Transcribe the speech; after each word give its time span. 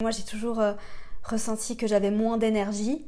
Moi, 0.00 0.12
j'ai 0.12 0.22
toujours 0.22 0.60
euh, 0.60 0.74
ressenti 1.24 1.76
que 1.76 1.88
j'avais 1.88 2.12
moins 2.12 2.38
d'énergie 2.38 3.04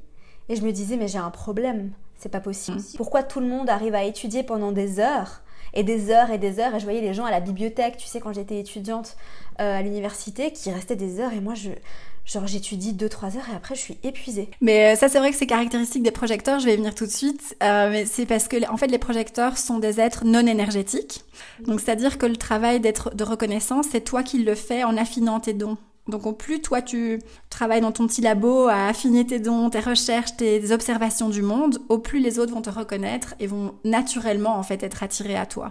et 0.48 0.56
je 0.56 0.62
me 0.62 0.72
disais, 0.72 0.96
mais 0.96 1.06
j'ai 1.06 1.18
un 1.18 1.30
problème, 1.30 1.92
c'est 2.16 2.28
pas 2.28 2.40
possible. 2.40 2.80
Pourquoi 2.96 3.22
tout 3.22 3.38
le 3.38 3.46
monde 3.46 3.70
arrive 3.70 3.94
à 3.94 4.02
étudier 4.02 4.42
pendant 4.42 4.72
des 4.72 4.98
heures 4.98 5.42
et 5.72 5.84
des 5.84 6.10
heures 6.10 6.32
et 6.32 6.38
des 6.38 6.58
heures? 6.58 6.74
Et 6.74 6.80
je 6.80 6.84
voyais 6.84 7.00
les 7.00 7.14
gens 7.14 7.24
à 7.24 7.30
la 7.30 7.38
bibliothèque, 7.38 7.96
tu 7.96 8.08
sais, 8.08 8.18
quand 8.18 8.32
j'étais 8.32 8.58
étudiante 8.58 9.16
euh, 9.60 9.78
à 9.78 9.82
l'université, 9.82 10.52
qui 10.52 10.72
restaient 10.72 10.96
des 10.96 11.20
heures 11.20 11.32
et 11.32 11.40
moi, 11.40 11.54
je, 11.54 11.70
Genre 12.26 12.46
j'étudie 12.46 12.92
2-3 12.92 13.38
heures 13.38 13.48
et 13.50 13.56
après 13.56 13.74
je 13.74 13.80
suis 13.80 13.98
épuisée. 14.04 14.50
Mais 14.60 14.92
euh, 14.92 14.96
ça 14.96 15.08
c'est 15.08 15.18
vrai 15.18 15.30
que 15.30 15.36
c'est 15.36 15.46
caractéristique 15.46 16.02
des 16.02 16.10
projecteurs, 16.10 16.60
je 16.60 16.66
vais 16.66 16.74
y 16.74 16.76
venir 16.76 16.94
tout 16.94 17.06
de 17.06 17.10
suite. 17.10 17.56
Euh, 17.62 17.90
mais 17.90 18.04
c'est 18.04 18.26
parce 18.26 18.46
que 18.46 18.70
en 18.70 18.76
fait 18.76 18.86
les 18.86 18.98
projecteurs 18.98 19.58
sont 19.58 19.78
des 19.78 20.00
êtres 20.00 20.24
non 20.24 20.46
énergétiques. 20.46 21.24
Donc 21.66 21.80
c'est-à-dire 21.80 22.18
que 22.18 22.26
le 22.26 22.36
travail 22.36 22.78
d'être 22.78 23.16
de 23.16 23.24
reconnaissance, 23.24 23.86
c'est 23.90 24.02
toi 24.02 24.22
qui 24.22 24.44
le 24.44 24.54
fais 24.54 24.84
en 24.84 24.96
affinant 24.96 25.40
tes 25.40 25.54
dons. 25.54 25.78
Donc 26.10 26.26
au 26.26 26.32
plus 26.32 26.60
toi 26.60 26.82
tu 26.82 27.20
travailles 27.48 27.80
dans 27.80 27.92
ton 27.92 28.06
petit 28.06 28.20
labo 28.20 28.68
à 28.68 28.86
affiner 28.88 29.26
tes 29.26 29.38
dons, 29.38 29.70
tes 29.70 29.80
recherches, 29.80 30.36
tes 30.36 30.72
observations 30.72 31.28
du 31.28 31.42
monde, 31.42 31.78
au 31.88 31.98
plus 31.98 32.20
les 32.20 32.38
autres 32.38 32.52
vont 32.52 32.62
te 32.62 32.70
reconnaître 32.70 33.34
et 33.40 33.46
vont 33.46 33.74
naturellement 33.84 34.56
en 34.56 34.62
fait 34.62 34.82
être 34.82 35.02
attirés 35.02 35.36
à 35.36 35.46
toi. 35.46 35.70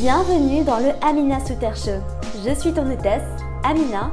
Bienvenue 0.00 0.64
dans 0.64 0.78
le 0.78 0.90
Amina 1.02 1.38
Souter 1.44 1.72
Show. 1.74 2.00
Je 2.44 2.54
suis 2.54 2.72
ton 2.72 2.90
hôtesse, 2.90 3.22
Amina 3.64 4.12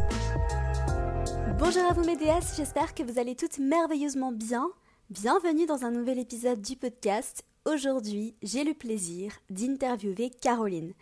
Bonjour 1.63 1.83
à 1.83 1.93
vous 1.93 2.03
mes 2.03 2.17
déesses, 2.17 2.55
j'espère 2.57 2.95
que 2.95 3.03
vous 3.03 3.19
allez 3.19 3.35
toutes 3.35 3.59
merveilleusement 3.59 4.31
bien. 4.31 4.71
Bienvenue 5.11 5.67
dans 5.67 5.85
un 5.85 5.91
nouvel 5.91 6.17
épisode 6.17 6.59
du 6.59 6.75
podcast. 6.75 7.43
Aujourd'hui, 7.65 8.33
j'ai 8.41 8.63
le 8.63 8.73
plaisir 8.73 9.33
d'interviewer 9.51 10.31
Caroline. 10.31 10.93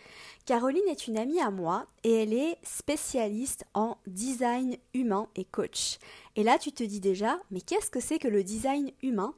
Caroline 0.45 0.83
est 0.89 1.07
une 1.07 1.17
amie 1.17 1.39
à 1.39 1.49
moi 1.49 1.85
et 2.03 2.23
elle 2.23 2.33
est 2.33 2.57
spécialiste 2.61 3.63
en 3.73 3.95
design 4.05 4.75
humain 4.93 5.29
et 5.37 5.45
coach. 5.45 5.97
Et 6.35 6.43
là, 6.43 6.57
tu 6.59 6.73
te 6.73 6.83
dis 6.83 6.99
déjà, 6.99 7.39
mais 7.51 7.61
qu'est-ce 7.61 7.89
que 7.89 8.01
c'est 8.01 8.19
que 8.19 8.27
le 8.27 8.43
design 8.43 8.91
humain? 9.01 9.33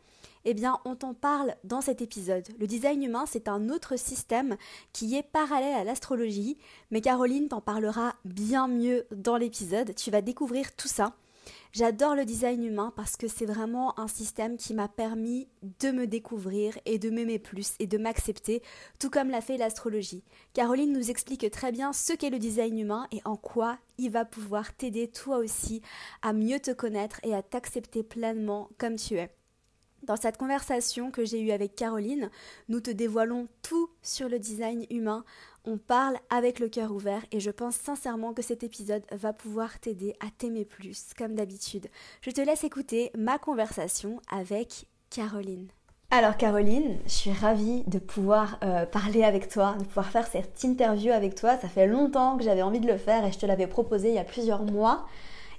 Eh 0.45 0.53
bien, 0.53 0.79
on 0.85 0.95
t'en 0.95 1.13
parle 1.13 1.55
dans 1.63 1.81
cet 1.81 2.01
épisode. 2.01 2.47
Le 2.59 2.67
design 2.67 3.03
humain, 3.03 3.25
c'est 3.27 3.47
un 3.47 3.69
autre 3.69 3.97
système 3.97 4.57
qui 4.93 5.15
est 5.15 5.23
parallèle 5.23 5.75
à 5.75 5.83
l'astrologie, 5.83 6.57
mais 6.89 7.01
Caroline 7.01 7.47
t'en 7.47 7.61
parlera 7.61 8.15
bien 8.25 8.67
mieux 8.67 9.05
dans 9.11 9.37
l'épisode. 9.37 9.95
Tu 9.95 10.11
vas 10.11 10.21
découvrir 10.21 10.75
tout 10.75 10.87
ça. 10.87 11.13
J'adore 11.71 12.15
le 12.15 12.25
design 12.25 12.63
humain 12.63 12.91
parce 12.95 13.15
que 13.15 13.27
c'est 13.27 13.45
vraiment 13.45 13.97
un 13.97 14.07
système 14.07 14.57
qui 14.57 14.73
m'a 14.73 14.89
permis 14.89 15.47
de 15.79 15.91
me 15.91 16.05
découvrir 16.05 16.77
et 16.85 16.99
de 16.99 17.09
m'aimer 17.09 17.39
plus 17.39 17.73
et 17.79 17.87
de 17.87 17.97
m'accepter, 17.97 18.61
tout 18.99 19.09
comme 19.09 19.29
l'a 19.29 19.41
fait 19.41 19.57
l'astrologie. 19.57 20.23
Caroline 20.53 20.91
nous 20.91 21.09
explique 21.09 21.49
très 21.49 21.71
bien 21.71 21.93
ce 21.93 22.13
qu'est 22.13 22.29
le 22.29 22.39
design 22.39 22.77
humain 22.77 23.07
et 23.11 23.21
en 23.23 23.37
quoi 23.37 23.77
il 23.97 24.11
va 24.11 24.25
pouvoir 24.25 24.75
t'aider 24.75 25.07
toi 25.07 25.37
aussi 25.37 25.81
à 26.21 26.33
mieux 26.33 26.59
te 26.59 26.71
connaître 26.71 27.19
et 27.23 27.33
à 27.33 27.41
t'accepter 27.41 28.03
pleinement 28.03 28.69
comme 28.77 28.97
tu 28.97 29.15
es. 29.15 29.31
Dans 30.03 30.15
cette 30.15 30.37
conversation 30.37 31.11
que 31.11 31.25
j'ai 31.25 31.39
eue 31.39 31.51
avec 31.51 31.75
Caroline, 31.75 32.31
nous 32.69 32.79
te 32.79 32.89
dévoilons 32.89 33.47
tout 33.61 33.91
sur 34.01 34.29
le 34.29 34.39
design 34.39 34.85
humain. 34.89 35.23
On 35.63 35.77
parle 35.77 36.17
avec 36.31 36.59
le 36.59 36.69
cœur 36.69 36.91
ouvert 36.91 37.23
et 37.31 37.39
je 37.39 37.51
pense 37.51 37.75
sincèrement 37.75 38.33
que 38.33 38.41
cet 38.41 38.63
épisode 38.63 39.03
va 39.11 39.31
pouvoir 39.31 39.79
t'aider 39.79 40.15
à 40.19 40.27
t'aimer 40.35 40.65
plus, 40.65 41.11
comme 41.15 41.35
d'habitude. 41.35 41.87
Je 42.21 42.31
te 42.31 42.41
laisse 42.41 42.63
écouter 42.63 43.11
ma 43.15 43.37
conversation 43.37 44.19
avec 44.31 44.87
Caroline. 45.11 45.67
Alors 46.09 46.35
Caroline, 46.35 46.97
je 47.05 47.11
suis 47.11 47.31
ravie 47.31 47.83
de 47.85 47.99
pouvoir 47.99 48.57
euh, 48.63 48.87
parler 48.87 49.23
avec 49.23 49.49
toi, 49.49 49.75
de 49.77 49.83
pouvoir 49.85 50.09
faire 50.09 50.25
cette 50.25 50.63
interview 50.63 51.11
avec 51.11 51.35
toi. 51.35 51.57
Ça 51.57 51.69
fait 51.69 51.87
longtemps 51.87 52.37
que 52.37 52.43
j'avais 52.43 52.63
envie 52.63 52.79
de 52.79 52.87
le 52.87 52.97
faire 52.97 53.23
et 53.23 53.31
je 53.31 53.37
te 53.37 53.45
l'avais 53.45 53.67
proposé 53.67 54.09
il 54.09 54.15
y 54.15 54.19
a 54.19 54.23
plusieurs 54.23 54.63
mois. 54.63 55.05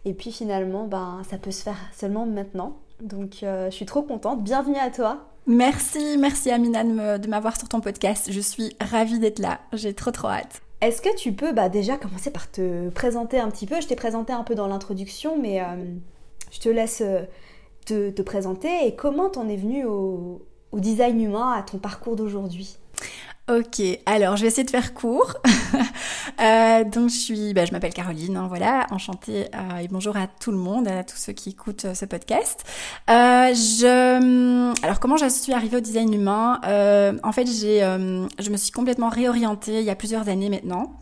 Et 0.05 0.15
puis 0.15 0.33
finalement, 0.33 0.89
ben, 0.89 1.23
ça 1.31 1.39
peut 1.39 1.53
se 1.53 1.63
faire 1.63 1.79
seulement 1.95 2.27
maintenant. 2.27 2.82
Donc 3.01 3.43
euh, 3.43 3.71
je 3.71 3.75
suis 3.75 3.87
trop 3.87 4.03
contente. 4.03 4.43
Bienvenue 4.43 4.77
à 4.77 4.91
toi. 4.91 5.27
Merci, 5.47 6.17
merci 6.19 6.51
Amina 6.51 6.85
de 7.19 7.29
m'avoir 7.29 7.57
sur 7.59 7.69
ton 7.69 7.81
podcast. 7.81 8.31
Je 8.31 8.41
suis 8.41 8.77
ravie 8.81 9.19
d'être 9.19 9.41
là. 9.41 9.61
J'ai 9.73 9.93
trop 9.95 10.11
trop 10.11 10.29
hâte. 10.29 10.63
Est-ce 10.81 11.01
que 11.01 11.15
tu 11.17 11.33
peux 11.33 11.53
bah, 11.53 11.69
déjà 11.69 11.97
commencer 11.97 12.31
par 12.31 12.51
te 12.51 12.89
présenter 12.91 13.39
un 13.39 13.51
petit 13.51 13.67
peu? 13.67 13.81
Je 13.81 13.87
t'ai 13.87 13.97
présenté 13.97 14.33
un 14.33 14.43
peu 14.43 14.55
dans 14.55 14.67
l'introduction, 14.67 15.41
mais 15.41 15.61
euh, 15.61 15.65
je 16.51 16.61
te 16.61 16.69
laisse 16.69 17.03
euh, 17.03 17.23
te, 17.87 18.23
présenter. 18.23 18.87
Et 18.87 18.95
comment 18.95 19.31
t'en 19.31 19.49
es 19.49 19.57
venue 19.57 19.85
au 19.85 20.41
design 20.73 21.21
humain, 21.21 21.53
à 21.53 21.63
ton 21.63 21.79
parcours 21.79 22.17
d'aujourd'hui? 22.17 22.79
Ok, 23.51 23.83
alors 24.07 24.37
je 24.37 24.43
vais 24.43 24.49
essayer 24.49 24.63
de 24.63 24.71
faire 24.71 24.95
court. 24.95 25.35
euh, 26.41 26.85
donc 26.85 27.11
je 27.11 27.17
suis, 27.17 27.53
bah, 27.53 27.65
je 27.65 27.73
m'appelle 27.73 27.93
Caroline, 27.93 28.37
hein, 28.37 28.47
voilà, 28.49 28.87
enchantée 28.93 29.49
euh, 29.53 29.79
et 29.79 29.89
bonjour 29.89 30.17
à 30.17 30.29
tout 30.29 30.53
le 30.53 30.59
monde, 30.59 30.87
à 30.87 31.03
tous 31.03 31.17
ceux 31.17 31.33
qui 31.33 31.51
écoutent 31.51 31.87
euh, 31.87 31.95
ce 31.95 32.05
podcast. 32.05 32.63
Euh, 33.11 33.53
je, 33.53 34.85
alors 34.85 35.01
comment 35.01 35.17
je 35.17 35.29
suis 35.29 35.53
arrivée 35.53 35.79
au 35.79 35.81
design 35.81 36.15
humain? 36.15 36.61
En 37.25 37.33
fait, 37.33 37.47
j'ai, 37.47 37.81
je 37.81 38.51
me 38.51 38.57
suis 38.57 38.71
complètement 38.71 39.09
réorientée 39.09 39.81
il 39.81 39.85
y 39.85 39.91
a 39.91 39.97
plusieurs 39.97 40.29
années 40.29 40.49
maintenant. 40.49 40.97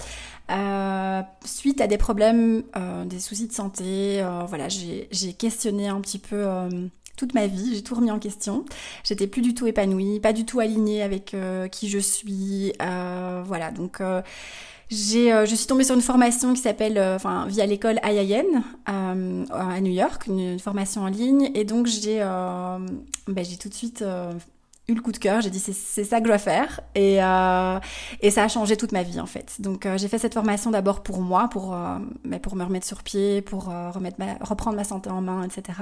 suite 1.44 1.82
à 1.82 1.86
des 1.88 1.98
problèmes, 1.98 2.62
des 3.04 3.20
soucis 3.20 3.48
de 3.48 3.52
santé, 3.52 4.24
voilà, 4.48 4.68
j'ai 4.68 5.34
questionné 5.34 5.88
un 5.88 6.00
petit 6.00 6.18
peu 6.18 6.46
toute 7.20 7.34
ma 7.34 7.46
vie, 7.46 7.74
j'ai 7.74 7.82
tout 7.82 7.94
remis 7.94 8.10
en 8.10 8.18
question. 8.18 8.64
J'étais 9.04 9.26
plus 9.26 9.42
du 9.42 9.52
tout 9.52 9.66
épanouie, 9.66 10.20
pas 10.20 10.32
du 10.32 10.46
tout 10.46 10.58
alignée 10.58 11.02
avec 11.02 11.34
euh, 11.34 11.68
qui 11.68 11.90
je 11.90 11.98
suis. 11.98 12.72
Euh, 12.80 13.42
voilà, 13.44 13.70
donc 13.70 14.00
euh, 14.00 14.22
j'ai, 14.88 15.30
je 15.46 15.54
suis 15.54 15.66
tombée 15.66 15.84
sur 15.84 15.94
une 15.94 16.00
formation 16.00 16.54
qui 16.54 16.62
s'appelle, 16.62 16.98
enfin, 16.98 17.46
via 17.46 17.66
l'école 17.66 18.00
IIN 18.02 18.62
à 18.86 19.80
New 19.80 19.92
York, 19.92 20.26
une, 20.26 20.58
formation 20.58 21.02
en 21.02 21.08
ligne, 21.08 21.50
et 21.54 21.64
donc 21.64 21.86
j'ai, 21.86 22.26
j'ai 23.36 23.56
tout 23.56 23.68
de 23.68 23.74
suite 23.74 24.02
le 24.94 25.00
coup 25.00 25.12
de 25.12 25.18
cœur, 25.18 25.40
j'ai 25.40 25.50
dit 25.50 25.58
c'est 25.58 26.04
ça 26.04 26.18
que 26.18 26.24
je 26.24 26.28
dois 26.28 26.38
faire 26.38 26.80
et, 26.94 27.22
euh, 27.22 27.78
et 28.20 28.30
ça 28.30 28.44
a 28.44 28.48
changé 28.48 28.76
toute 28.76 28.92
ma 28.92 29.02
vie 29.02 29.20
en 29.20 29.26
fait. 29.26 29.60
Donc 29.60 29.86
euh, 29.86 29.98
j'ai 29.98 30.08
fait 30.08 30.18
cette 30.18 30.34
formation 30.34 30.70
d'abord 30.70 31.02
pour 31.02 31.20
moi, 31.20 31.48
pour, 31.48 31.74
euh, 31.74 31.98
mais 32.24 32.38
pour 32.38 32.56
me 32.56 32.64
remettre 32.64 32.86
sur 32.86 33.02
pied, 33.02 33.42
pour 33.42 33.66
remettre 33.66 34.16
reprendre 34.40 34.76
ma 34.76 34.84
santé 34.84 35.10
en 35.10 35.20
main, 35.20 35.44
etc. 35.44 35.78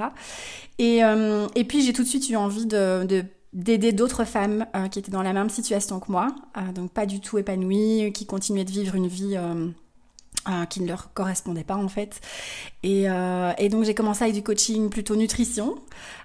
Et, 0.79 1.01
et 1.55 1.65
puis 1.65 1.83
j'ai 1.83 1.93
tout 1.93 2.03
de 2.03 2.09
suite 2.09 2.29
eu 2.31 2.37
envie 2.37 2.67
de, 2.67 3.25
d'aider 3.53 3.93
d'autres 3.93 4.25
femmes 4.25 4.67
qui 4.91 4.99
étaient 4.99 5.11
dans 5.11 5.23
la 5.23 5.33
même 5.33 5.51
situation 5.51 6.01
que 6.01 6.11
moi, 6.11 6.29
donc 6.75 6.93
pas 6.93 7.07
du 7.07 7.21
tout 7.21 7.39
épanouies, 7.39 8.13
qui 8.13 8.27
continuaient 8.27 8.65
de 8.65 8.71
vivre 8.71 8.95
une 8.95 9.09
vie 9.09 9.37
euh, 10.49 10.65
qui 10.67 10.81
ne 10.83 10.89
leur 10.89 11.13
correspondait 11.13 11.65
pas 11.65 11.77
en 11.77 11.89
fait. 11.89 12.21
Et, 12.83 13.09
euh, 13.09 13.53
et 13.59 13.69
donc 13.69 13.85
j'ai 13.85 13.95
commencé 13.95 14.25
avec 14.25 14.35
du 14.35 14.43
coaching 14.43 14.91
plutôt 14.91 15.17
nutrition 15.17 15.77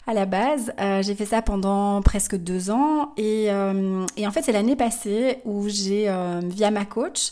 à 0.08 0.14
la 0.14 0.26
base. 0.26 0.74
Euh, 0.80 1.02
j'ai 1.02 1.16
fait 1.16 1.26
ça 1.26 1.42
pendant 1.42 2.02
presque 2.02 2.36
deux 2.36 2.70
ans 2.70 3.14
et, 3.18 3.48
euh, 3.50 4.06
et 4.18 4.28
en 4.28 4.32
fait 4.32 4.42
c'est 4.42 4.52
l'année 4.52 4.76
passée 4.76 5.40
où 5.46 5.68
j'ai 5.68 6.10
euh, 6.10 6.42
via 6.44 6.72
ma 6.72 6.86
coach 6.86 7.32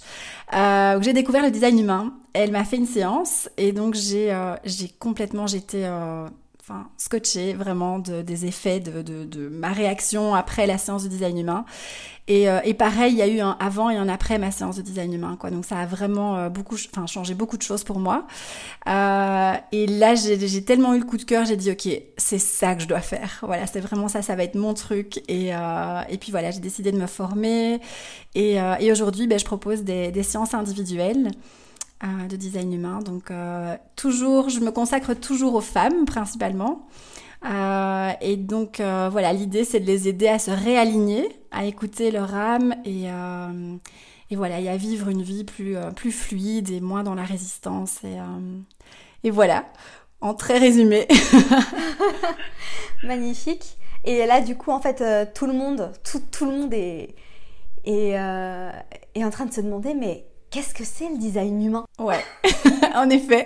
où 0.53 1.02
j'ai 1.02 1.13
découvert 1.13 1.44
le 1.44 1.52
design 1.52 1.79
humain. 1.79 2.13
Elle 2.34 2.52
m'a 2.52 2.63
fait 2.63 2.78
une 2.78 2.85
séance 2.85 3.50
et 3.58 3.72
donc 3.72 3.94
j'ai 3.94 4.35
j'ai 4.66 4.90
complètement 4.90 5.47
j'étais 5.47 5.85
enfin 6.61 6.89
scotché 6.97 7.53
vraiment 7.53 7.97
de, 7.97 8.22
des 8.22 8.45
effets 8.45 8.79
de, 8.79 9.01
de, 9.01 9.25
de, 9.25 9.49
ma 9.49 9.69
réaction 9.69 10.35
après 10.35 10.67
la 10.67 10.78
séance 10.78 11.03
de 11.03 11.09
design 11.09 11.37
humain. 11.37 11.66
Et, 12.28 12.47
euh, 12.47 12.59
et, 12.63 12.75
pareil, 12.75 13.13
il 13.13 13.17
y 13.17 13.22
a 13.23 13.28
eu 13.28 13.40
un 13.40 13.58
avant 13.59 13.90
et 13.90 13.97
un 13.97 14.08
après 14.08 14.37
ma 14.37 14.52
séance 14.52 14.78
de 14.78 14.84
design 14.84 15.11
humain, 15.11 15.35
quoi. 15.40 15.49
Donc 15.49 15.66
ça 15.66 15.79
a 15.79 15.85
vraiment 15.87 16.37
euh, 16.37 16.49
beaucoup, 16.49 16.75
enfin 16.75 17.08
changé 17.08 17.34
beaucoup 17.34 17.58
de 17.58 17.63
choses 17.63 17.84
pour 17.84 17.99
moi. 17.99 18.28
Euh, 18.87 19.53
et 19.72 19.87
là, 19.87 20.13
j'ai 20.13 20.63
tellement 20.63 20.93
eu 20.93 20.99
le 20.99 21.05
coup 21.05 21.17
de 21.17 21.23
cœur, 21.23 21.46
j'ai 21.46 21.58
dit 21.58 21.72
ok, 21.72 21.90
c'est 22.17 22.37
ça 22.37 22.75
que 22.75 22.84
je 22.84 22.87
dois 22.87 23.02
faire. 23.02 23.40
Voilà, 23.41 23.66
c'est 23.66 23.81
vraiment 23.81 24.08
ça, 24.08 24.22
ça 24.22 24.35
va 24.35 24.43
être 24.43 24.55
mon 24.55 24.75
truc. 24.75 25.23
Et, 25.28 25.55
euh, 25.55 26.02
et 26.09 26.17
puis 26.19 26.31
voilà, 26.31 26.52
j'ai 26.52 26.59
décidé 26.59 26.91
de 26.91 26.97
me 26.97 27.08
former. 27.08 27.79
Et, 28.35 28.58
et 28.79 28.91
aujourd'hui, 28.91 29.28
ben, 29.28 29.40
je 29.40 29.46
propose 29.46 29.84
des, 29.84 30.11
des 30.11 30.23
séances 30.23 30.53
individuelles. 30.53 31.31
Euh, 32.03 32.25
de 32.27 32.35
design 32.35 32.73
humain. 32.73 32.99
Donc 32.99 33.29
euh, 33.29 33.77
toujours, 33.95 34.49
je 34.49 34.59
me 34.59 34.71
consacre 34.71 35.13
toujours 35.13 35.53
aux 35.53 35.61
femmes 35.61 36.05
principalement. 36.05 36.87
Euh, 37.45 38.11
et 38.21 38.37
donc 38.37 38.77
voilà, 38.77 39.33
l'idée 39.33 39.63
c'est 39.63 39.79
de 39.79 39.85
les 39.85 40.07
aider 40.07 40.27
à 40.27 40.39
se 40.39 40.49
réaligner, 40.49 41.29
à 41.51 41.65
écouter 41.65 42.09
leur 42.09 42.33
âme 42.33 42.73
et, 42.85 43.05
et 44.31 44.35
voilà, 44.35 44.59
et 44.59 44.67
à 44.67 44.77
vivre 44.77 45.09
une 45.09 45.21
vie 45.21 45.43
plus, 45.43 45.75
plus 45.95 46.11
fluide 46.11 46.71
et 46.71 46.79
moins 46.81 47.03
dans 47.03 47.13
la 47.13 47.23
résistance. 47.23 47.99
Et, 48.03 48.17
et 49.23 49.29
voilà, 49.29 49.65
en 50.21 50.33
très 50.33 50.57
résumé. 50.57 51.07
Magnifique. 53.03 53.77
Et 54.05 54.25
là, 54.25 54.41
du 54.41 54.55
coup, 54.57 54.71
en 54.71 54.81
fait, 54.81 55.03
tout 55.35 55.45
le 55.45 55.53
monde, 55.53 55.91
tout, 56.03 56.21
tout 56.31 56.45
le 56.45 56.51
monde 56.51 56.73
est, 56.73 57.13
est, 57.85 58.15
est 59.13 59.23
en 59.23 59.29
train 59.29 59.45
de 59.45 59.53
se 59.53 59.61
demander, 59.61 59.93
mais 59.93 60.25
Qu'est-ce 60.51 60.73
que 60.73 60.83
c'est 60.83 61.07
le 61.07 61.17
design 61.17 61.65
humain? 61.65 61.85
Ouais, 61.97 62.25
en 62.96 63.09
effet. 63.09 63.46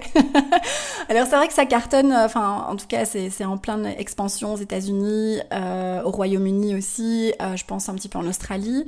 Alors 1.09 1.27
c'est 1.27 1.35
vrai 1.35 1.47
que 1.47 1.53
ça 1.53 1.65
cartonne, 1.65 2.11
euh, 2.11 2.25
enfin 2.25 2.65
en 2.67 2.75
tout 2.75 2.87
cas 2.87 3.05
c'est 3.05 3.45
en 3.45 3.57
pleine 3.57 3.85
expansion 3.85 4.53
aux 4.53 4.57
États-Unis, 4.57 5.39
euh, 5.53 6.01
au 6.03 6.11
Royaume-Uni 6.11 6.75
aussi, 6.75 7.33
euh, 7.41 7.55
je 7.55 7.65
pense 7.65 7.89
un 7.89 7.95
petit 7.95 8.09
peu 8.09 8.17
en 8.17 8.25
Australie. 8.25 8.85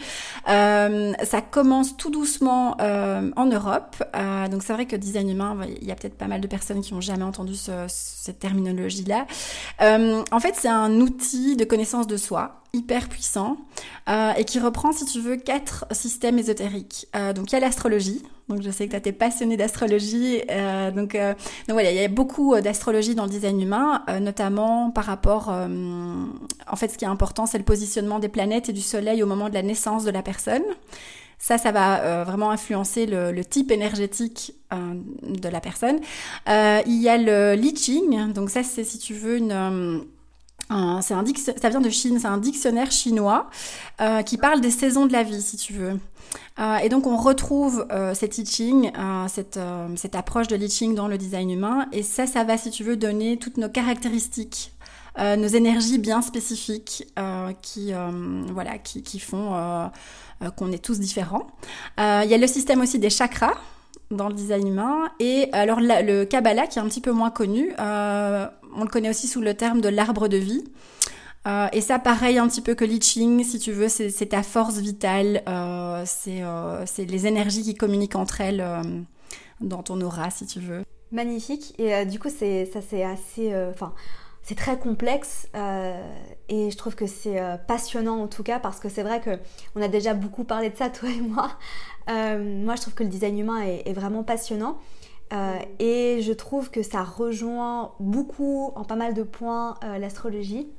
Ça 0.47 1.41
commence 1.49 1.97
tout 1.97 2.09
doucement 2.09 2.77
en 2.79 3.45
Europe, 3.45 4.03
donc 4.51 4.63
c'est 4.63 4.73
vrai 4.73 4.85
que 4.85 4.95
design 4.95 5.29
humain, 5.29 5.57
il 5.81 5.87
y 5.87 5.91
a 5.91 5.95
peut-être 5.95 6.17
pas 6.17 6.27
mal 6.27 6.41
de 6.41 6.47
personnes 6.47 6.81
qui 6.81 6.93
ont 6.93 7.01
jamais 7.01 7.23
entendu 7.23 7.55
ce, 7.55 7.71
cette 7.87 8.39
terminologie-là. 8.39 9.25
en 9.79 10.39
fait 10.39 10.55
c'est 10.55 10.67
un 10.67 10.99
outil 10.99 11.55
de 11.55 11.65
connaissance 11.65 12.07
de 12.07 12.17
soi 12.17 12.61
hyper 12.73 13.09
puissant 13.09 13.57
et 14.07 14.43
qui 14.45 14.59
reprend, 14.59 14.91
si 14.91 15.05
tu 15.05 15.19
veux, 15.19 15.37
quatre 15.37 15.85
systèmes 15.91 16.39
ésotériques. 16.39 17.07
Donc 17.35 17.51
il 17.51 17.53
y 17.53 17.57
a 17.57 17.59
l'astrologie. 17.59 18.23
Donc 18.49 18.61
je 18.61 18.71
sais 18.71 18.87
que 18.87 18.95
tu 18.97 19.09
es 19.09 19.11
passionné 19.11 19.57
d'astrologie. 19.57 20.41
Euh, 20.49 20.91
donc, 20.91 21.13
donc 21.13 21.73
voilà, 21.73 21.91
il 21.91 21.97
y 21.97 22.03
a 22.03 22.07
beaucoup 22.07 22.59
d'astrologie 22.61 23.15
dans 23.15 23.25
le 23.25 23.29
design 23.29 23.61
humain, 23.61 24.03
notamment 24.21 24.91
par 24.91 25.05
rapport... 25.05 25.49
en 25.49 26.75
fait, 26.75 26.87
ce 26.89 26.97
qui 26.97 27.05
est 27.05 27.09
important, 27.09 27.45
c'est 27.45 27.57
le 27.57 27.63
positionnement 27.63 28.19
des 28.19 28.29
planètes 28.29 28.69
et 28.69 28.73
du 28.73 28.81
Soleil 28.81 29.21
au 29.21 29.25
moment 29.25 29.49
de 29.49 29.53
la 29.53 29.63
naissance 29.63 30.03
de 30.03 30.11
la 30.11 30.21
personne. 30.21 30.63
Ça, 31.39 31.57
ça 31.57 31.71
va 31.71 32.23
vraiment 32.23 32.49
influencer 32.49 33.05
le, 33.05 33.31
le, 33.31 33.45
type 33.45 33.69
énergétique 33.69 34.55
de 34.71 35.49
la 35.49 35.59
personne. 35.59 35.99
il 36.47 37.01
y 37.01 37.09
a 37.09 37.17
le 37.17 37.53
Li 37.53 37.73
donc 38.33 38.49
ça, 38.49 38.63
c'est 38.63 38.83
si 38.83 38.97
tu 38.97 39.13
veux 39.13 39.37
une 39.37 40.05
c'est 40.69 41.13
un 41.13 41.23
ça 41.61 41.69
vient 41.69 41.81
de 41.81 41.89
Chine, 41.89 42.19
c'est 42.19 42.27
un 42.27 42.37
dictionnaire 42.37 42.91
chinois 42.91 43.49
euh, 44.01 44.21
qui 44.21 44.37
parle 44.37 44.61
des 44.61 44.71
saisons 44.71 45.05
de 45.05 45.13
la 45.13 45.23
vie, 45.23 45.41
si 45.41 45.57
tu 45.57 45.73
veux. 45.73 45.99
Euh, 46.59 46.77
et 46.77 46.89
donc 46.89 47.07
on 47.07 47.15
retrouve 47.15 47.87
euh, 47.91 48.13
cet 48.13 48.37
I 48.37 48.45
Ching, 48.45 48.91
euh, 48.97 49.27
cette, 49.29 49.57
euh, 49.57 49.87
cette 49.95 50.15
approche 50.15 50.47
de 50.47 50.55
l'I 50.55 50.69
Ching 50.69 50.93
dans 50.93 51.07
le 51.07 51.17
design 51.17 51.49
humain, 51.49 51.87
et 51.91 52.03
ça, 52.03 52.27
ça 52.27 52.43
va, 52.43 52.57
si 52.57 52.69
tu 52.69 52.83
veux, 52.83 52.97
donner 52.97 53.37
toutes 53.37 53.57
nos 53.57 53.69
caractéristiques, 53.69 54.73
nos 55.19 55.47
énergies 55.47 55.97
bien 55.97 56.21
spécifiques 56.21 57.07
qui, 57.63 57.91
voilà, 58.51 58.77
qui, 58.77 59.01
qui 59.01 59.19
font 59.19 59.89
qu'on 60.55 60.71
est 60.71 60.83
tous 60.83 60.99
différents. 60.99 61.47
Il 61.97 62.27
y 62.27 62.33
a 62.35 62.37
le 62.37 62.45
système 62.45 62.81
aussi 62.81 62.99
des 62.99 63.09
chakras 63.09 63.55
dans 64.11 64.27
le 64.27 64.33
design 64.33 64.67
humain. 64.67 65.09
Et 65.19 65.49
alors 65.51 65.79
le 65.81 66.25
Kabbalah, 66.25 66.67
qui 66.67 66.79
est 66.79 66.81
un 66.81 66.87
petit 66.87 67.01
peu 67.01 67.11
moins 67.11 67.31
connu, 67.31 67.73
euh, 67.79 68.47
on 68.75 68.81
le 68.83 68.89
connaît 68.89 69.09
aussi 69.09 69.27
sous 69.27 69.41
le 69.41 69.53
terme 69.53 69.81
de 69.81 69.89
l'arbre 69.89 70.27
de 70.27 70.37
vie. 70.37 70.63
Euh, 71.47 71.67
et 71.71 71.81
ça, 71.81 71.97
pareil, 71.99 72.37
un 72.37 72.47
petit 72.47 72.61
peu 72.61 72.75
que 72.75 72.83
l'I 72.83 73.01
si 73.01 73.59
tu 73.59 73.71
veux, 73.71 73.87
c'est 73.87 74.29
ta 74.29 74.43
force 74.43 74.79
vitale, 74.79 75.43
euh, 75.47 76.03
c'est 76.05 77.05
les 77.05 77.27
énergies 77.27 77.63
qui 77.63 77.75
communiquent 77.75 78.15
entre 78.15 78.41
elles 78.41 78.63
dans 79.61 79.83
ton 79.83 80.01
aura, 80.01 80.29
si 80.29 80.45
tu 80.45 80.59
veux. 80.59 80.83
Magnifique. 81.11 81.73
Et 81.79 82.05
du 82.05 82.19
coup, 82.19 82.29
ça, 82.29 82.81
c'est 82.89 83.03
assez, 83.03 83.55
enfin, 83.71 83.93
c'est 84.47 84.55
très 84.55 84.79
complexe 84.79 85.47
et 86.47 86.71
je 86.71 86.77
trouve 86.77 86.95
que 86.95 87.05
c'est 87.05 87.37
passionnant 87.67 88.21
en 88.21 88.27
tout 88.27 88.43
cas 88.43 88.59
parce 88.59 88.79
que 88.79 88.87
c'est 88.87 89.03
vrai 89.03 89.19
que 89.19 89.37
on 89.75 89.81
a 89.81 89.89
déjà 89.89 90.13
beaucoup 90.13 90.45
parlé 90.45 90.69
de 90.69 90.77
ça, 90.77 90.89
toi 90.89 91.09
et 91.09 91.19
moi. 91.19 91.51
moi, 92.07 92.75
je 92.75 92.81
trouve 92.81 92.93
que 92.93 93.03
le 93.03 93.09
design 93.09 93.37
humain 93.37 93.61
est 93.61 93.93
vraiment 93.93 94.23
passionnant. 94.23 94.77
Euh, 95.33 95.59
et 95.79 96.21
je 96.21 96.31
trouve 96.31 96.71
que 96.71 96.83
ça 96.83 97.03
rejoint 97.03 97.93
beaucoup, 97.99 98.71
en 98.75 98.83
pas 98.83 98.95
mal 98.95 99.13
de 99.13 99.23
points, 99.23 99.75
euh, 99.83 99.97
l'astrologie. 99.97 100.69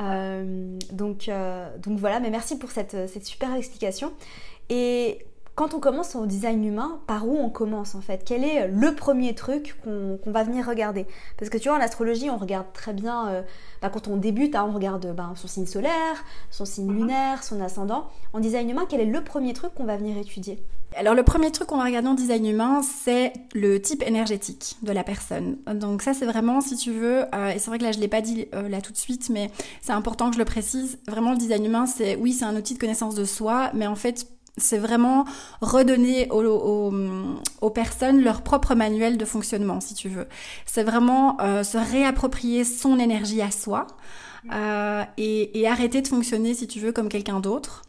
Euh, 0.00 0.78
donc, 0.90 1.30
donc 1.78 1.98
voilà, 1.98 2.20
mais 2.20 2.30
merci 2.30 2.58
pour 2.58 2.70
cette, 2.70 3.08
cette 3.08 3.26
super 3.26 3.54
explication. 3.54 4.12
Et 4.70 5.26
quand 5.54 5.72
on 5.72 5.80
commence 5.80 6.16
au 6.16 6.26
design 6.26 6.64
humain, 6.64 7.00
par 7.06 7.28
où 7.28 7.36
on 7.38 7.48
commence 7.48 7.94
en 7.94 8.00
fait? 8.00 8.22
Quel 8.24 8.42
est 8.42 8.66
le 8.66 8.94
premier 8.94 9.34
truc 9.34 9.76
qu'on 9.84 10.18
va 10.30 10.42
venir 10.42 10.66
regarder? 10.66 11.06
Parce 11.38 11.48
que 11.48 11.58
tu 11.58 11.68
vois, 11.68 11.78
en 11.78 11.80
astrologie, 11.80 12.28
on 12.28 12.38
regarde 12.38 12.66
très 12.72 12.92
bien, 12.92 13.28
euh, 13.28 13.42
bah, 13.80 13.88
quand 13.88 14.08
on 14.08 14.16
débute, 14.16 14.56
hein, 14.56 14.66
on 14.68 14.72
regarde 14.72 15.14
bah, 15.14 15.32
son 15.36 15.46
signe 15.46 15.66
solaire, 15.66 16.24
son 16.50 16.64
signe 16.64 16.86
mhm. 16.86 16.96
lunaire, 16.96 17.44
son 17.44 17.60
ascendant. 17.60 18.08
En 18.32 18.40
design 18.40 18.68
humain, 18.68 18.86
quel 18.88 19.00
est 19.00 19.06
le 19.06 19.22
premier 19.22 19.52
truc 19.52 19.74
qu'on 19.74 19.84
va 19.84 19.96
venir 19.96 20.18
étudier? 20.18 20.64
Alors 20.96 21.14
le 21.14 21.24
premier 21.24 21.50
truc 21.50 21.68
qu'on 21.68 21.76
va 21.76 21.84
regarder 21.84 22.08
en 22.08 22.14
design 22.14 22.46
humain, 22.46 22.82
c'est 22.82 23.32
le 23.52 23.80
type 23.80 24.02
énergétique 24.06 24.76
de 24.82 24.92
la 24.92 25.02
personne. 25.02 25.56
Donc 25.74 26.02
ça 26.02 26.14
c'est 26.14 26.26
vraiment, 26.26 26.60
si 26.60 26.76
tu 26.76 26.92
veux, 26.92 27.24
euh, 27.34 27.50
et 27.50 27.58
c'est 27.58 27.68
vrai 27.68 27.78
que 27.78 27.84
là 27.84 27.90
je 27.90 27.98
l'ai 27.98 28.08
pas 28.08 28.20
dit 28.20 28.46
euh, 28.54 28.68
là 28.68 28.80
tout 28.80 28.92
de 28.92 28.96
suite, 28.96 29.28
mais 29.28 29.50
c'est 29.80 29.92
important 29.92 30.28
que 30.28 30.34
je 30.34 30.38
le 30.38 30.44
précise. 30.44 30.98
Vraiment 31.08 31.32
le 31.32 31.36
design 31.36 31.64
humain, 31.64 31.86
c'est 31.86 32.14
oui 32.16 32.32
c'est 32.32 32.44
un 32.44 32.54
outil 32.54 32.74
de 32.74 32.78
connaissance 32.78 33.16
de 33.16 33.24
soi, 33.24 33.70
mais 33.74 33.88
en 33.88 33.96
fait 33.96 34.28
c'est 34.56 34.78
vraiment 34.78 35.24
redonner 35.60 36.28
aux, 36.30 37.70
personnes 37.70 38.20
leur 38.20 38.42
propre 38.42 38.74
manuel 38.74 39.16
de 39.18 39.24
fonctionnement, 39.24 39.80
si 39.80 39.94
tu 39.94 40.08
veux. 40.08 40.28
C'est 40.64 40.84
vraiment 40.84 41.40
euh, 41.40 41.64
se 41.64 41.78
réapproprier 41.78 42.64
son 42.64 42.98
énergie 42.98 43.42
à 43.42 43.50
soi 43.50 43.86
euh, 44.52 45.02
et, 45.16 45.66
arrêter 45.66 46.02
de 46.02 46.08
fonctionner, 46.08 46.54
si 46.54 46.68
tu 46.68 46.78
veux, 46.78 46.92
comme 46.92 47.08
quelqu'un 47.08 47.40
d'autre. 47.40 47.82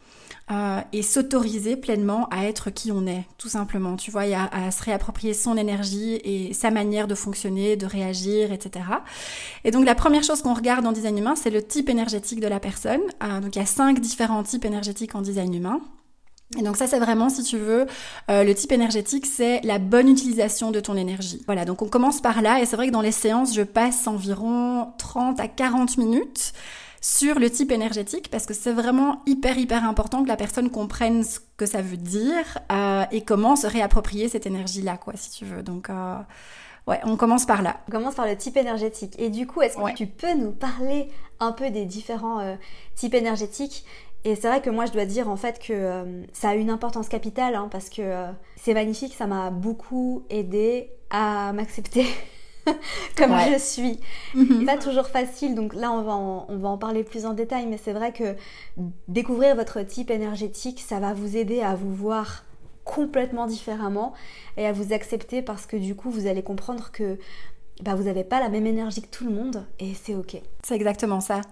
Euh, 0.52 0.80
et 0.92 1.02
s'autoriser 1.02 1.74
pleinement 1.74 2.28
à 2.30 2.44
être 2.44 2.70
qui 2.70 2.92
on 2.92 3.04
est, 3.06 3.24
tout 3.36 3.48
simplement. 3.48 3.96
Tu 3.96 4.12
vois, 4.12 4.26
y 4.26 4.34
a 4.34 4.44
à 4.44 4.70
se 4.70 4.80
réapproprier 4.84 5.34
son 5.34 5.56
énergie 5.56 6.20
et 6.22 6.52
sa 6.52 6.70
manière 6.70 7.08
de 7.08 7.16
fonctionner, 7.16 7.76
de 7.76 7.84
réagir, 7.84 8.52
etc. 8.52 8.84
Et 9.64 9.72
donc 9.72 9.84
la 9.84 9.96
première 9.96 10.22
chose 10.22 10.42
qu'on 10.42 10.54
regarde 10.54 10.86
en 10.86 10.92
design 10.92 11.18
humain, 11.18 11.34
c'est 11.34 11.50
le 11.50 11.64
type 11.64 11.88
énergétique 11.88 12.38
de 12.38 12.46
la 12.46 12.60
personne. 12.60 13.00
donc 13.42 13.56
il 13.56 13.58
y 13.58 13.62
a 13.62 13.66
cinq 13.66 13.98
différents 13.98 14.44
types 14.44 14.64
énergétiques 14.64 15.16
en 15.16 15.20
design 15.20 15.52
humain. 15.52 15.80
Et 16.56 16.62
donc 16.62 16.76
ça 16.76 16.86
c'est 16.86 17.00
vraiment 17.00 17.28
si 17.28 17.42
tu 17.42 17.58
veux 17.58 17.86
euh, 18.30 18.44
le 18.44 18.54
type 18.54 18.70
énergétique 18.70 19.26
c'est 19.26 19.60
la 19.62 19.78
bonne 19.78 20.08
utilisation 20.08 20.70
de 20.70 20.78
ton 20.78 20.96
énergie. 20.96 21.42
Voilà 21.46 21.64
donc 21.64 21.82
on 21.82 21.88
commence 21.88 22.20
par 22.20 22.40
là 22.40 22.60
et 22.60 22.66
c'est 22.66 22.76
vrai 22.76 22.86
que 22.86 22.92
dans 22.92 23.00
les 23.00 23.10
séances 23.10 23.52
je 23.52 23.62
passe 23.62 24.06
environ 24.06 24.92
30 24.98 25.40
à 25.40 25.48
40 25.48 25.98
minutes 25.98 26.52
sur 27.00 27.40
le 27.40 27.50
type 27.50 27.72
énergétique 27.72 28.30
parce 28.30 28.46
que 28.46 28.54
c'est 28.54 28.72
vraiment 28.72 29.22
hyper 29.26 29.58
hyper 29.58 29.84
important 29.84 30.22
que 30.22 30.28
la 30.28 30.36
personne 30.36 30.70
comprenne 30.70 31.24
ce 31.24 31.40
que 31.56 31.66
ça 31.66 31.82
veut 31.82 31.96
dire 31.96 32.58
euh, 32.70 33.04
et 33.10 33.22
comment 33.22 33.56
se 33.56 33.66
réapproprier 33.66 34.28
cette 34.28 34.46
énergie 34.46 34.82
là 34.82 34.96
quoi 34.96 35.14
si 35.16 35.32
tu 35.32 35.44
veux. 35.44 35.64
Donc 35.64 35.90
euh, 35.90 36.16
ouais 36.86 37.00
on 37.02 37.16
commence 37.16 37.44
par 37.44 37.62
là. 37.62 37.80
On 37.88 37.90
commence 37.90 38.14
par 38.14 38.26
le 38.26 38.36
type 38.36 38.56
énergétique 38.56 39.16
et 39.18 39.30
du 39.30 39.48
coup 39.48 39.62
est-ce 39.62 39.76
que 39.76 39.94
tu 39.96 40.06
peux 40.06 40.34
nous 40.34 40.52
parler 40.52 41.08
un 41.40 41.50
peu 41.50 41.70
des 41.70 41.86
différents 41.86 42.56
types 42.94 43.14
énergétiques? 43.14 43.84
Et 44.26 44.34
c'est 44.34 44.48
vrai 44.48 44.60
que 44.60 44.70
moi, 44.70 44.86
je 44.86 44.92
dois 44.92 45.04
dire 45.04 45.28
en 45.28 45.36
fait 45.36 45.60
que 45.60 45.72
euh, 45.72 46.24
ça 46.32 46.48
a 46.48 46.54
une 46.56 46.68
importance 46.68 47.08
capitale 47.08 47.54
hein, 47.54 47.68
parce 47.70 47.88
que 47.88 48.02
euh, 48.02 48.26
c'est 48.56 48.74
magnifique, 48.74 49.14
ça 49.14 49.28
m'a 49.28 49.50
beaucoup 49.50 50.24
aidé 50.30 50.90
à 51.10 51.52
m'accepter 51.52 52.06
comme 53.16 53.30
je 53.52 53.56
suis. 53.56 54.00
Mhm. 54.34 54.66
Pas 54.66 54.78
toujours 54.78 55.06
facile, 55.06 55.54
donc 55.54 55.74
là, 55.74 55.92
on 55.92 56.02
va, 56.02 56.14
en, 56.14 56.46
on 56.48 56.58
va 56.58 56.68
en 56.70 56.76
parler 56.76 57.04
plus 57.04 57.24
en 57.24 57.34
détail, 57.34 57.66
mais 57.66 57.78
c'est 57.78 57.92
vrai 57.92 58.12
que 58.12 58.34
découvrir 59.06 59.54
votre 59.54 59.80
type 59.82 60.10
énergétique, 60.10 60.80
ça 60.84 60.98
va 60.98 61.12
vous 61.12 61.36
aider 61.36 61.60
à 61.60 61.76
vous 61.76 61.94
voir 61.94 62.42
complètement 62.84 63.46
différemment 63.46 64.12
et 64.56 64.66
à 64.66 64.72
vous 64.72 64.92
accepter 64.92 65.40
parce 65.40 65.66
que 65.66 65.76
du 65.76 65.94
coup, 65.94 66.10
vous 66.10 66.26
allez 66.26 66.42
comprendre 66.42 66.90
que 66.90 67.16
bah, 67.82 67.94
vous 67.94 68.04
n'avez 68.04 68.24
pas 68.24 68.40
la 68.40 68.48
même 68.48 68.66
énergie 68.66 69.02
que 69.02 69.08
tout 69.08 69.24
le 69.24 69.32
monde 69.32 69.66
et 69.78 69.92
c'est 69.94 70.14
ok. 70.14 70.40
C'est 70.62 70.74
exactement 70.74 71.20
ça. 71.20 71.42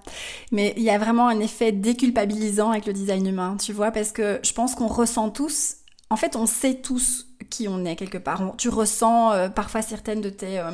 Mais 0.53 0.73
il 0.77 0.83
y 0.83 0.91
a 0.91 0.99
vraiment 0.99 1.29
un 1.29 1.41
effet 1.41 1.73
déculpabilisant 1.73 2.71
avec 2.71 2.87
le 2.87 2.93
design 2.93 3.27
humain, 3.27 3.57
tu 3.61 3.73
vois, 3.73 3.91
parce 3.91 4.13
que 4.13 4.41
je 4.43 4.53
pense 4.53 4.75
qu'on 4.75 4.87
ressent 4.87 5.31
tous, 5.31 5.77
en 6.11 6.17
fait 6.17 6.37
on 6.37 6.47
sait 6.47 6.75
tous 6.75 7.27
qui 7.51 7.69
on 7.69 7.85
est 7.85 7.97
quelque 7.97 8.19
part. 8.19 8.55
tu 8.57 8.69
ressens 8.69 9.33
euh, 9.33 9.49
parfois 9.49 9.83
certaines 9.83 10.21
de 10.21 10.31
tes, 10.31 10.59
euh, 10.59 10.71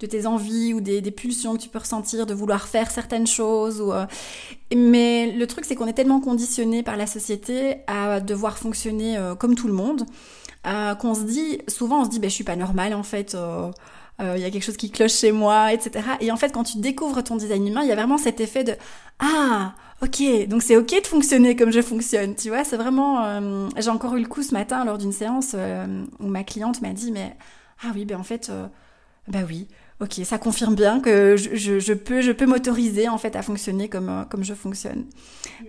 de 0.00 0.06
tes 0.06 0.26
envies 0.26 0.74
ou 0.74 0.80
des, 0.80 1.00
des, 1.00 1.10
pulsions 1.10 1.56
que 1.56 1.62
tu 1.62 1.68
peux 1.68 1.78
ressentir 1.78 2.26
de 2.26 2.34
vouloir 2.34 2.66
faire 2.66 2.90
certaines 2.90 3.26
choses. 3.26 3.82
Euh, 3.86 4.04
Mais 4.74 5.32
le 5.32 5.46
truc 5.46 5.64
c'est 5.64 5.74
qu'on 5.74 5.86
est 5.86 5.92
tellement 5.92 6.20
conditionné 6.20 6.82
par 6.82 6.96
la 6.96 7.06
société 7.06 7.76
à 7.86 8.20
devoir 8.20 8.58
fonctionner 8.58 9.16
comme 9.38 9.54
tout 9.54 9.68
le 9.68 9.74
monde 9.74 10.04
qu'on 10.98 11.14
se 11.14 11.22
dit, 11.22 11.60
souvent 11.66 12.02
on 12.02 12.04
se 12.04 12.10
dit, 12.10 12.18
ben, 12.18 12.28
je 12.28 12.34
suis 12.34 12.44
pas 12.44 12.56
normale 12.56 12.92
en 12.92 13.02
fait 13.02 13.34
euh, 14.20 14.34
il 14.36 14.42
y 14.42 14.44
a 14.44 14.50
quelque 14.50 14.64
chose 14.64 14.76
qui 14.76 14.90
cloche 14.90 15.14
chez 15.14 15.32
moi, 15.32 15.72
etc. 15.72 16.04
Et 16.20 16.32
en 16.32 16.36
fait, 16.36 16.50
quand 16.50 16.64
tu 16.64 16.78
découvres 16.78 17.22
ton 17.22 17.36
design 17.36 17.66
humain, 17.66 17.82
il 17.82 17.88
y 17.88 17.92
a 17.92 17.94
vraiment 17.94 18.18
cet 18.18 18.40
effet 18.40 18.64
de 18.64 18.74
ah 19.20 19.74
ok, 20.02 20.46
donc 20.48 20.62
c'est 20.62 20.76
ok 20.76 21.02
de 21.02 21.06
fonctionner 21.06 21.56
comme 21.56 21.72
je 21.72 21.82
fonctionne, 21.82 22.34
tu 22.34 22.48
vois. 22.48 22.64
C'est 22.64 22.76
vraiment. 22.76 23.24
Euh, 23.24 23.68
j'ai 23.76 23.90
encore 23.90 24.16
eu 24.16 24.22
le 24.22 24.28
coup 24.28 24.42
ce 24.42 24.52
matin 24.52 24.84
lors 24.84 24.98
d'une 24.98 25.12
séance 25.12 25.52
euh, 25.54 26.04
où 26.20 26.26
ma 26.26 26.44
cliente 26.44 26.82
m'a 26.82 26.92
dit 26.92 27.12
mais 27.12 27.36
ah 27.84 27.88
oui, 27.94 28.04
ben 28.04 28.18
en 28.18 28.24
fait, 28.24 28.50
bah 29.28 29.40
oui. 29.46 29.68
Ok, 30.00 30.20
ça 30.22 30.38
confirme 30.38 30.76
bien 30.76 31.00
que 31.00 31.36
je, 31.36 31.80
je, 31.80 31.92
peux, 31.92 32.20
je 32.20 32.30
peux 32.30 32.46
m'autoriser 32.46 33.08
en 33.08 33.18
fait 33.18 33.34
à 33.34 33.42
fonctionner 33.42 33.88
comme, 33.88 34.26
comme 34.30 34.44
je 34.44 34.54
fonctionne. 34.54 35.06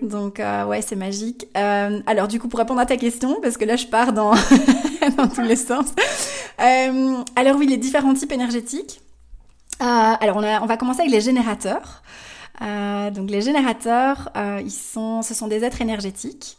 Donc 0.04 0.40
ouais, 0.40 0.84
c'est 0.84 0.96
magique. 0.96 1.48
alors 1.56 2.28
du 2.28 2.40
coup, 2.40 2.48
pour 2.48 2.60
répondre 2.60 2.80
à 2.80 2.86
ta 2.86 2.98
question, 2.98 3.40
parce 3.42 3.58
que 3.58 3.66
là 3.66 3.76
je 3.76 3.88
pars 3.88 4.14
dans, 4.14 4.34
dans 5.18 5.28
tous 5.28 5.42
les 5.42 5.56
sens. 5.56 5.88
Euh, 6.62 7.24
alors 7.36 7.56
oui, 7.58 7.66
les 7.66 7.78
différents 7.78 8.14
types 8.14 8.32
énergétiques. 8.32 9.02
Euh, 9.82 9.86
alors 9.86 10.38
on, 10.38 10.44
on, 10.44 10.66
va 10.68 10.78
commencer 10.78 11.02
avec 11.02 11.12
les 11.12 11.22
générateurs. 11.22 12.04
donc 12.62 13.32
les 13.32 13.42
générateurs, 13.42 14.32
ils 14.64 14.72
sont, 14.72 15.24
ce 15.24 15.34
sont 15.34 15.48
des 15.48 15.64
êtres 15.64 15.82
énergétiques 15.82 16.58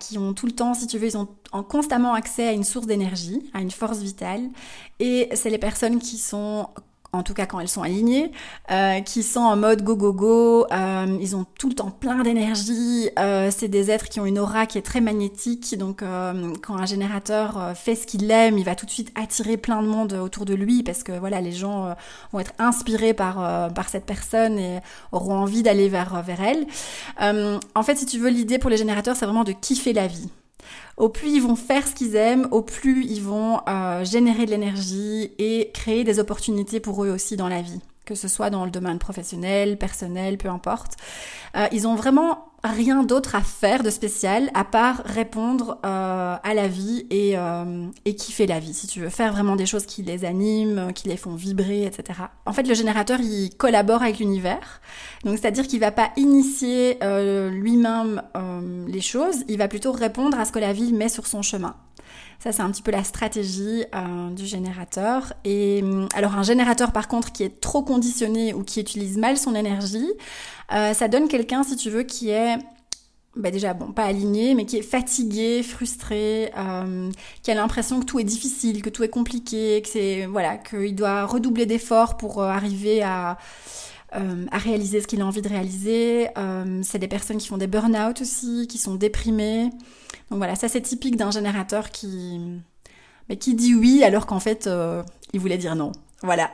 qui 0.00 0.18
ont 0.18 0.34
tout 0.34 0.46
le 0.46 0.52
temps, 0.52 0.74
si 0.74 0.88
tu 0.88 0.98
veux, 0.98 1.06
ils 1.06 1.16
ont 1.16 1.28
constamment 1.62 2.14
accès 2.14 2.48
à 2.48 2.52
une 2.52 2.64
source 2.64 2.86
d'énergie, 2.86 3.50
à 3.54 3.60
une 3.60 3.70
force 3.70 3.98
vitale. 3.98 4.42
Et 5.00 5.28
c'est 5.34 5.50
les 5.50 5.58
personnes 5.58 5.98
qui 5.98 6.18
sont 6.18 6.68
en 7.16 7.22
tout 7.22 7.34
cas 7.34 7.46
quand 7.46 7.60
elles 7.60 7.68
sont 7.68 7.82
alignées, 7.82 8.30
euh, 8.70 9.00
qui 9.00 9.22
sont 9.22 9.40
en 9.40 9.56
mode 9.56 9.82
go 9.82 9.96
go 9.96 10.12
go, 10.12 10.66
euh, 10.70 11.18
ils 11.20 11.34
ont 11.36 11.46
tout 11.58 11.68
le 11.68 11.74
temps 11.74 11.90
plein 11.90 12.22
d'énergie, 12.22 13.10
euh, 13.18 13.50
c'est 13.56 13.68
des 13.68 13.90
êtres 13.90 14.08
qui 14.08 14.20
ont 14.20 14.26
une 14.26 14.38
aura 14.38 14.66
qui 14.66 14.78
est 14.78 14.82
très 14.82 15.00
magnétique, 15.00 15.76
donc 15.78 16.02
quand 16.62 16.76
un 16.76 16.86
générateur 16.86 17.72
fait 17.74 17.94
ce 17.94 18.06
qu'il 18.06 18.30
aime, 18.30 18.58
il 18.58 18.64
va 18.64 18.74
tout 18.74 18.86
de 18.86 18.90
suite 18.90 19.12
attirer 19.14 19.56
plein 19.56 19.82
de 19.82 19.88
monde 19.88 20.12
autour 20.12 20.44
de 20.44 20.54
lui 20.54 20.82
parce 20.82 21.02
que 21.02 21.12
voilà 21.12 21.40
les 21.40 21.52
gens 21.52 21.94
vont 22.32 22.40
être 22.40 22.52
inspirés 22.58 23.14
par 23.14 23.72
par 23.72 23.88
cette 23.88 24.04
personne 24.04 24.58
et 24.58 24.80
auront 25.12 25.38
envie 25.38 25.62
d'aller 25.62 25.88
vers 25.88 26.22
vers 26.22 26.40
elle. 26.42 26.66
en 27.74 27.82
fait, 27.82 27.96
si 27.96 28.06
tu 28.06 28.18
veux, 28.18 28.28
l'idée 28.28 28.58
pour 28.58 28.70
les 28.70 28.76
générateurs, 28.76 29.16
c'est 29.16 29.26
vraiment 29.26 29.44
de 29.44 29.52
kiffer 29.52 29.92
la 29.92 30.06
vie 30.06 30.30
au 30.96 31.08
plus 31.08 31.28
ils 31.28 31.42
vont 31.42 31.56
faire 31.56 31.86
ce 31.86 31.94
qu'ils 31.94 32.16
aiment, 32.16 32.48
au 32.50 32.62
plus 32.62 33.04
ils 33.04 33.22
vont 33.22 33.60
euh, 33.68 34.04
générer 34.04 34.46
de 34.46 34.50
l'énergie 34.50 35.32
et 35.38 35.70
créer 35.72 36.04
des 36.04 36.18
opportunités 36.18 36.80
pour 36.80 37.04
eux 37.04 37.10
aussi 37.10 37.36
dans 37.36 37.48
la 37.48 37.62
vie, 37.62 37.80
que 38.04 38.14
ce 38.14 38.28
soit 38.28 38.50
dans 38.50 38.64
le 38.64 38.70
domaine 38.70 38.98
professionnel, 38.98 39.78
personnel, 39.78 40.38
peu 40.38 40.48
importe. 40.48 40.94
Euh, 41.56 41.66
ils 41.72 41.86
ont 41.86 41.94
vraiment 41.94 42.46
rien 42.64 43.02
d'autre 43.02 43.34
à 43.34 43.40
faire 43.40 43.82
de 43.82 43.90
spécial 43.90 44.50
à 44.54 44.64
part 44.64 45.02
répondre 45.04 45.78
euh, 45.84 46.36
à 46.42 46.54
la 46.54 46.68
vie 46.68 47.06
et, 47.10 47.36
euh, 47.36 47.86
et 48.04 48.14
kiffer 48.14 48.46
la 48.46 48.58
vie, 48.58 48.74
si 48.74 48.86
tu 48.86 49.00
veux. 49.00 49.08
Faire 49.08 49.32
vraiment 49.32 49.56
des 49.56 49.66
choses 49.66 49.86
qui 49.86 50.02
les 50.02 50.24
animent, 50.24 50.92
qui 50.92 51.08
les 51.08 51.16
font 51.16 51.34
vibrer, 51.34 51.84
etc. 51.84 52.20
En 52.44 52.52
fait, 52.52 52.64
le 52.64 52.74
générateur, 52.74 53.20
il 53.20 53.50
collabore 53.56 54.02
avec 54.02 54.18
l'univers. 54.18 54.80
Donc, 55.24 55.38
c'est-à-dire 55.38 55.66
qu'il 55.66 55.80
va 55.80 55.90
pas 55.90 56.10
initier 56.16 56.98
euh, 57.02 57.50
lui-même 57.50 58.22
euh, 58.36 58.86
les 58.88 59.00
choses, 59.00 59.44
il 59.48 59.58
va 59.58 59.68
plutôt 59.68 59.92
répondre 59.92 60.38
à 60.38 60.44
ce 60.44 60.52
que 60.52 60.58
la 60.58 60.72
vie 60.72 60.92
met 60.92 61.08
sur 61.08 61.26
son 61.26 61.42
chemin. 61.42 61.74
Ça, 62.38 62.52
c'est 62.52 62.62
un 62.62 62.70
petit 62.70 62.82
peu 62.82 62.90
la 62.90 63.02
stratégie 63.02 63.84
du 64.32 64.44
générateur. 64.44 65.32
Et 65.44 65.82
alors, 66.14 66.36
un 66.36 66.42
générateur, 66.42 66.92
par 66.92 67.08
contre, 67.08 67.32
qui 67.32 67.42
est 67.42 67.60
trop 67.60 67.82
conditionné 67.82 68.52
ou 68.52 68.62
qui 68.62 68.78
utilise 68.78 69.16
mal 69.16 69.38
son 69.38 69.54
énergie, 69.54 70.12
ça 70.70 71.08
donne 71.08 71.28
quelqu'un, 71.28 71.62
si 71.62 71.76
tu 71.76 71.88
veux, 71.88 72.02
qui 72.02 72.28
est 72.28 72.45
bah 73.36 73.50
déjà 73.50 73.74
bon 73.74 73.92
pas 73.92 74.04
aligné 74.04 74.54
mais 74.54 74.64
qui 74.64 74.78
est 74.78 74.82
fatigué 74.82 75.62
frustré 75.62 76.50
euh, 76.56 77.10
qui 77.42 77.50
a 77.50 77.54
l'impression 77.54 78.00
que 78.00 78.06
tout 78.06 78.18
est 78.18 78.24
difficile 78.24 78.80
que 78.80 78.88
tout 78.88 79.04
est 79.04 79.10
compliqué 79.10 79.82
que 79.82 79.88
c'est 79.88 80.24
voilà 80.26 80.56
qu'il 80.56 80.94
doit 80.94 81.26
redoubler 81.26 81.66
d'efforts 81.66 82.16
pour 82.16 82.42
euh, 82.42 82.48
arriver 82.48 83.02
à 83.02 83.36
euh, 84.14 84.46
à 84.50 84.58
réaliser 84.58 85.02
ce 85.02 85.06
qu'il 85.06 85.20
a 85.20 85.26
envie 85.26 85.42
de 85.42 85.48
réaliser. 85.48 86.28
C'est 86.82 86.98
des 86.98 87.08
personnes 87.08 87.38
qui 87.38 87.48
font 87.48 87.58
des 87.58 87.66
burn-out 87.66 88.20
aussi 88.20 88.66
qui 88.68 88.78
sont 88.78 88.94
déprimées. 88.94 89.70
Donc 90.30 90.38
voilà 90.38 90.54
ça 90.54 90.68
c'est 90.68 90.80
typique 90.80 91.16
d'un 91.16 91.30
générateur 91.30 91.90
qui 91.90 92.40
mais 93.28 93.36
qui 93.36 93.54
dit 93.54 93.74
oui 93.74 94.04
alors 94.04 94.26
qu'en 94.26 94.40
fait 94.40 94.70
il 95.32 95.40
voulait 95.40 95.58
dire 95.58 95.74
non. 95.74 95.92
Voilà. 96.22 96.50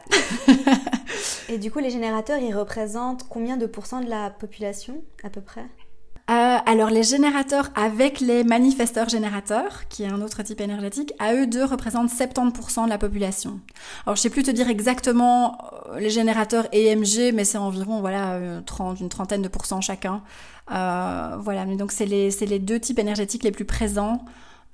Et 1.49 1.59
du 1.59 1.71
coup, 1.71 1.79
les 1.79 1.91
générateurs, 1.91 2.39
ils 2.41 2.55
représentent 2.55 3.29
combien 3.29 3.57
de 3.57 3.67
pourcents 3.67 4.01
de 4.01 4.09
la 4.09 4.31
population, 4.31 5.03
à 5.23 5.31
peu 5.31 5.41
près? 5.41 5.67
Euh, 6.31 6.59
alors 6.67 6.91
les 6.91 7.03
générateurs 7.03 7.71
avec 7.75 8.21
les 8.21 8.45
manifesteurs 8.45 9.09
générateurs, 9.09 9.89
qui 9.89 10.05
est 10.05 10.09
un 10.09 10.23
autre 10.23 10.43
type 10.45 10.61
énergétique, 10.61 11.13
à 11.19 11.35
eux 11.35 11.49
deux 11.49 11.65
représentent 11.65 12.11
70% 12.11 12.85
de 12.85 12.89
la 12.89 12.99
population. 12.99 13.59
Alors 14.07 14.15
je 14.15 14.23
sais 14.23 14.31
plus 14.31 14.45
te 14.45 14.51
dire 14.53 14.71
exactement 14.71 15.59
euh, 15.89 15.99
les 15.99 16.11
générateurs 16.11 16.69
EMG, 16.73 17.35
mais 17.35 17.45
c'est 17.45 17.59
environ 17.59 18.01
voilà 18.01 18.39
30, 18.65 18.97
euh, 18.97 19.03
une 19.03 19.09
trentaine 19.09 19.43
de 19.43 19.49
pourcents 19.49 19.81
chacun. 19.81 20.23
Euh, 20.71 21.37
voilà, 21.41 21.65
mais 21.65 21.75
donc 21.75 21.91
c'est 21.91 22.07
les 22.07 22.31
c'est 22.31 22.47
les 22.47 22.61
deux 22.61 22.79
types 22.79 23.01
énergétiques 23.01 23.43
les 23.43 23.51
plus 23.51 23.65
présents 23.65 24.25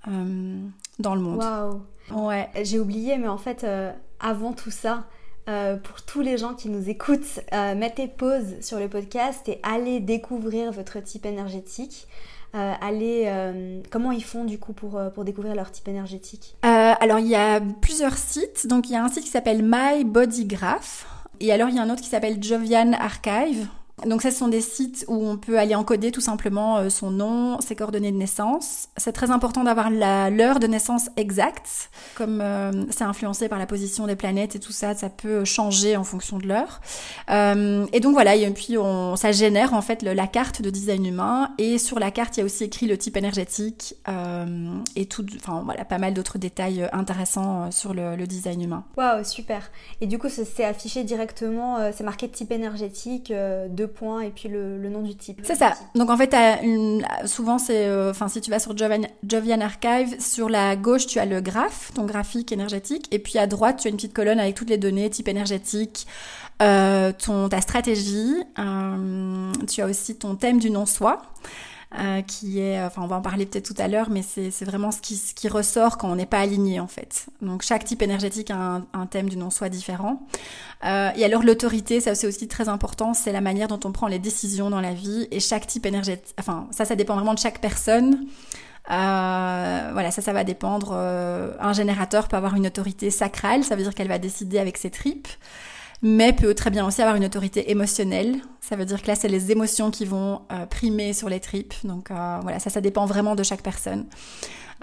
euh, 0.06 0.60
dans 0.98 1.14
le 1.14 1.22
monde. 1.22 1.38
Waouh. 1.38 2.26
Ouais. 2.26 2.50
J'ai 2.62 2.78
oublié, 2.78 3.16
mais 3.16 3.28
en 3.28 3.38
fait 3.38 3.66
avant 4.20 4.52
tout 4.52 4.70
ça, 4.70 5.04
euh, 5.48 5.76
pour 5.76 6.02
tous 6.02 6.20
les 6.20 6.36
gens 6.36 6.54
qui 6.54 6.68
nous 6.68 6.90
écoutent, 6.90 7.40
euh, 7.52 7.74
mettez 7.74 8.06
pause 8.06 8.60
sur 8.60 8.78
le 8.78 8.88
podcast 8.88 9.48
et 9.48 9.60
allez 9.62 10.00
découvrir 10.00 10.72
votre 10.72 11.02
type 11.02 11.24
énergétique. 11.24 12.06
Euh, 12.54 12.72
allez, 12.80 13.24
euh, 13.26 13.80
comment 13.90 14.12
ils 14.12 14.24
font 14.24 14.44
du 14.44 14.58
coup 14.58 14.72
pour, 14.72 15.00
pour 15.14 15.24
découvrir 15.24 15.54
leur 15.54 15.70
type 15.70 15.88
énergétique? 15.88 16.56
Alors 16.62 17.18
il 17.18 17.28
y 17.28 17.34
a 17.34 17.60
plusieurs 17.80 18.16
sites. 18.16 18.66
Donc 18.66 18.88
il 18.88 18.92
y 18.92 18.96
a 18.96 19.02
un 19.02 19.08
site 19.08 19.24
qui 19.24 19.30
s'appelle 19.30 19.62
My 19.62 20.04
Body 20.04 20.44
Graph. 20.44 21.06
Et 21.40 21.52
alors 21.52 21.68
il 21.68 21.76
y 21.76 21.78
a 21.78 21.82
un 21.82 21.90
autre 21.90 22.02
qui 22.02 22.08
s'appelle 22.08 22.42
Jovian 22.42 22.92
Archive. 22.92 23.68
Donc 24.06 24.22
ce 24.22 24.30
sont 24.30 24.48
des 24.48 24.60
sites 24.60 25.04
où 25.08 25.26
on 25.26 25.36
peut 25.36 25.58
aller 25.58 25.74
encoder 25.74 26.12
tout 26.12 26.20
simplement 26.20 26.78
euh, 26.78 26.88
son 26.88 27.10
nom, 27.10 27.60
ses 27.60 27.74
coordonnées 27.74 28.12
de 28.12 28.16
naissance. 28.16 28.88
C'est 28.96 29.12
très 29.12 29.30
important 29.30 29.64
d'avoir 29.64 29.90
l'heure 29.90 30.60
de 30.60 30.66
naissance 30.66 31.10
exacte, 31.16 31.90
comme 32.14 32.40
euh, 32.40 32.84
c'est 32.90 33.04
influencé 33.04 33.48
par 33.48 33.58
la 33.58 33.66
position 33.66 34.06
des 34.06 34.16
planètes 34.16 34.54
et 34.54 34.60
tout 34.60 34.72
ça, 34.72 34.94
ça 34.94 35.08
peut 35.10 35.44
changer 35.44 35.96
en 35.96 36.04
fonction 36.04 36.38
de 36.38 36.46
l'heure. 36.46 36.80
Euh, 37.30 37.86
et 37.92 38.00
donc 38.00 38.12
voilà, 38.12 38.36
et 38.36 38.48
puis 38.50 38.78
on, 38.78 39.16
ça 39.16 39.32
génère 39.32 39.74
en 39.74 39.82
fait 39.82 40.02
la 40.02 40.26
carte 40.26 40.62
de 40.62 40.70
design 40.70 41.04
humain. 41.04 41.50
Et 41.58 41.78
sur 41.78 41.98
la 41.98 42.10
carte, 42.10 42.36
il 42.36 42.40
y 42.40 42.42
a 42.42 42.46
aussi 42.46 42.64
écrit 42.64 42.86
le 42.86 42.96
type 42.96 43.16
énergétique 43.16 43.96
et 44.96 45.06
tout, 45.06 45.26
enfin 45.36 45.62
voilà, 45.64 45.84
pas 45.84 45.98
mal 45.98 46.14
d'autres 46.14 46.38
détails 46.38 46.88
intéressants 46.92 47.70
sur 47.70 47.94
le, 47.94 48.16
le 48.16 48.26
design 48.26 48.62
humain. 48.62 48.84
Waouh, 48.96 49.24
super. 49.24 49.70
Et 50.00 50.06
du 50.06 50.18
coup, 50.18 50.28
c'est 50.28 50.64
affiché 50.64 51.04
directement, 51.04 51.90
c'est 51.92 52.04
marqué 52.04 52.28
type 52.28 52.52
énergétique 52.52 53.32
de 53.32 53.87
points 53.88 54.20
et 54.20 54.30
puis 54.30 54.48
le, 54.48 54.88
nom 54.88 55.02
du 55.02 55.14
type. 55.14 55.40
C'est 55.42 55.54
ça. 55.54 55.74
Donc 55.94 56.10
en 56.10 56.16
fait, 56.16 56.34
souvent 57.26 57.56
euh, 57.70 58.12
si 58.28 58.40
tu 58.40 58.50
vas 58.50 58.58
sur 58.58 58.76
Jovian, 58.76 59.60
Archive, 59.60 60.20
sur 60.20 60.48
la 60.48 60.76
gauche 60.76 61.06
tu 61.06 61.18
as 61.18 61.26
le 61.26 61.40
graphe, 61.40 61.92
ton 61.94 62.04
graphique 62.04 62.52
énergétique, 62.52 63.06
et 63.10 63.18
puis 63.18 63.38
à 63.38 63.46
droite 63.46 63.78
tu 63.80 63.88
as 63.88 63.90
une 63.90 63.96
petite 63.96 64.14
colonne 64.14 64.40
avec 64.40 64.54
toutes 64.54 64.70
les 64.70 64.78
données, 64.78 65.10
type 65.10 65.28
énergétique, 65.28 66.06
euh, 66.62 67.12
ta 67.48 67.60
stratégie, 67.60 68.34
euh, 68.58 69.52
tu 69.68 69.80
as 69.82 69.86
aussi 69.86 70.16
ton 70.16 70.36
thème 70.36 70.58
du 70.58 70.70
non-soi. 70.70 71.22
Euh, 71.98 72.20
qui 72.20 72.60
est, 72.60 72.84
enfin 72.84 73.00
on 73.00 73.06
va 73.06 73.16
en 73.16 73.22
parler 73.22 73.46
peut-être 73.46 73.74
tout 73.74 73.82
à 73.82 73.88
l'heure, 73.88 74.10
mais 74.10 74.20
c'est 74.22 74.64
vraiment 74.66 74.90
ce 74.90 75.00
qui, 75.00 75.16
ce 75.16 75.32
qui 75.32 75.48
ressort 75.48 75.96
quand 75.96 76.10
on 76.10 76.16
n'est 76.16 76.26
pas 76.26 76.40
aligné 76.40 76.80
en 76.80 76.86
fait. 76.86 77.28
Donc 77.40 77.62
chaque 77.62 77.82
type 77.82 78.02
énergétique 78.02 78.50
a 78.50 78.56
un, 78.56 78.86
un 78.92 79.06
thème 79.06 79.30
du 79.30 79.38
non-soi 79.38 79.70
différent. 79.70 80.20
Euh, 80.84 81.10
et 81.16 81.24
alors 81.24 81.42
l'autorité, 81.42 82.02
ça 82.02 82.14
c'est 82.14 82.26
aussi 82.26 82.46
très 82.46 82.68
important, 82.68 83.14
c'est 83.14 83.32
la 83.32 83.40
manière 83.40 83.68
dont 83.68 83.80
on 83.86 83.92
prend 83.92 84.06
les 84.06 84.18
décisions 84.18 84.68
dans 84.68 84.82
la 84.82 84.92
vie. 84.92 85.28
Et 85.30 85.40
chaque 85.40 85.66
type 85.66 85.86
énergétique, 85.86 86.34
enfin 86.38 86.68
ça 86.72 86.84
ça 86.84 86.94
dépend 86.94 87.14
vraiment 87.14 87.32
de 87.32 87.38
chaque 87.38 87.58
personne. 87.58 88.26
Euh, 88.90 89.90
voilà, 89.94 90.10
ça, 90.10 90.20
ça 90.20 90.34
va 90.34 90.44
dépendre. 90.44 90.90
Euh, 90.92 91.52
un 91.58 91.72
générateur 91.72 92.28
peut 92.28 92.36
avoir 92.36 92.54
une 92.54 92.66
autorité 92.66 93.10
sacrale, 93.10 93.64
ça 93.64 93.76
veut 93.76 93.82
dire 93.82 93.94
qu'elle 93.94 94.08
va 94.08 94.18
décider 94.18 94.58
avec 94.58 94.76
ses 94.76 94.90
tripes 94.90 95.28
mais 96.02 96.32
peut 96.32 96.54
très 96.54 96.70
bien 96.70 96.86
aussi 96.86 97.02
avoir 97.02 97.16
une 97.16 97.24
autorité 97.24 97.70
émotionnelle. 97.70 98.36
Ça 98.60 98.76
veut 98.76 98.84
dire 98.84 99.02
que 99.02 99.08
là, 99.08 99.14
c'est 99.14 99.28
les 99.28 99.50
émotions 99.50 99.90
qui 99.90 100.04
vont 100.04 100.42
euh, 100.52 100.66
primer 100.66 101.12
sur 101.12 101.28
les 101.28 101.40
tripes. 101.40 101.74
Donc 101.84 102.10
euh, 102.10 102.38
voilà, 102.42 102.58
ça, 102.58 102.70
ça 102.70 102.80
dépend 102.80 103.06
vraiment 103.06 103.34
de 103.34 103.42
chaque 103.42 103.62
personne. 103.62 104.06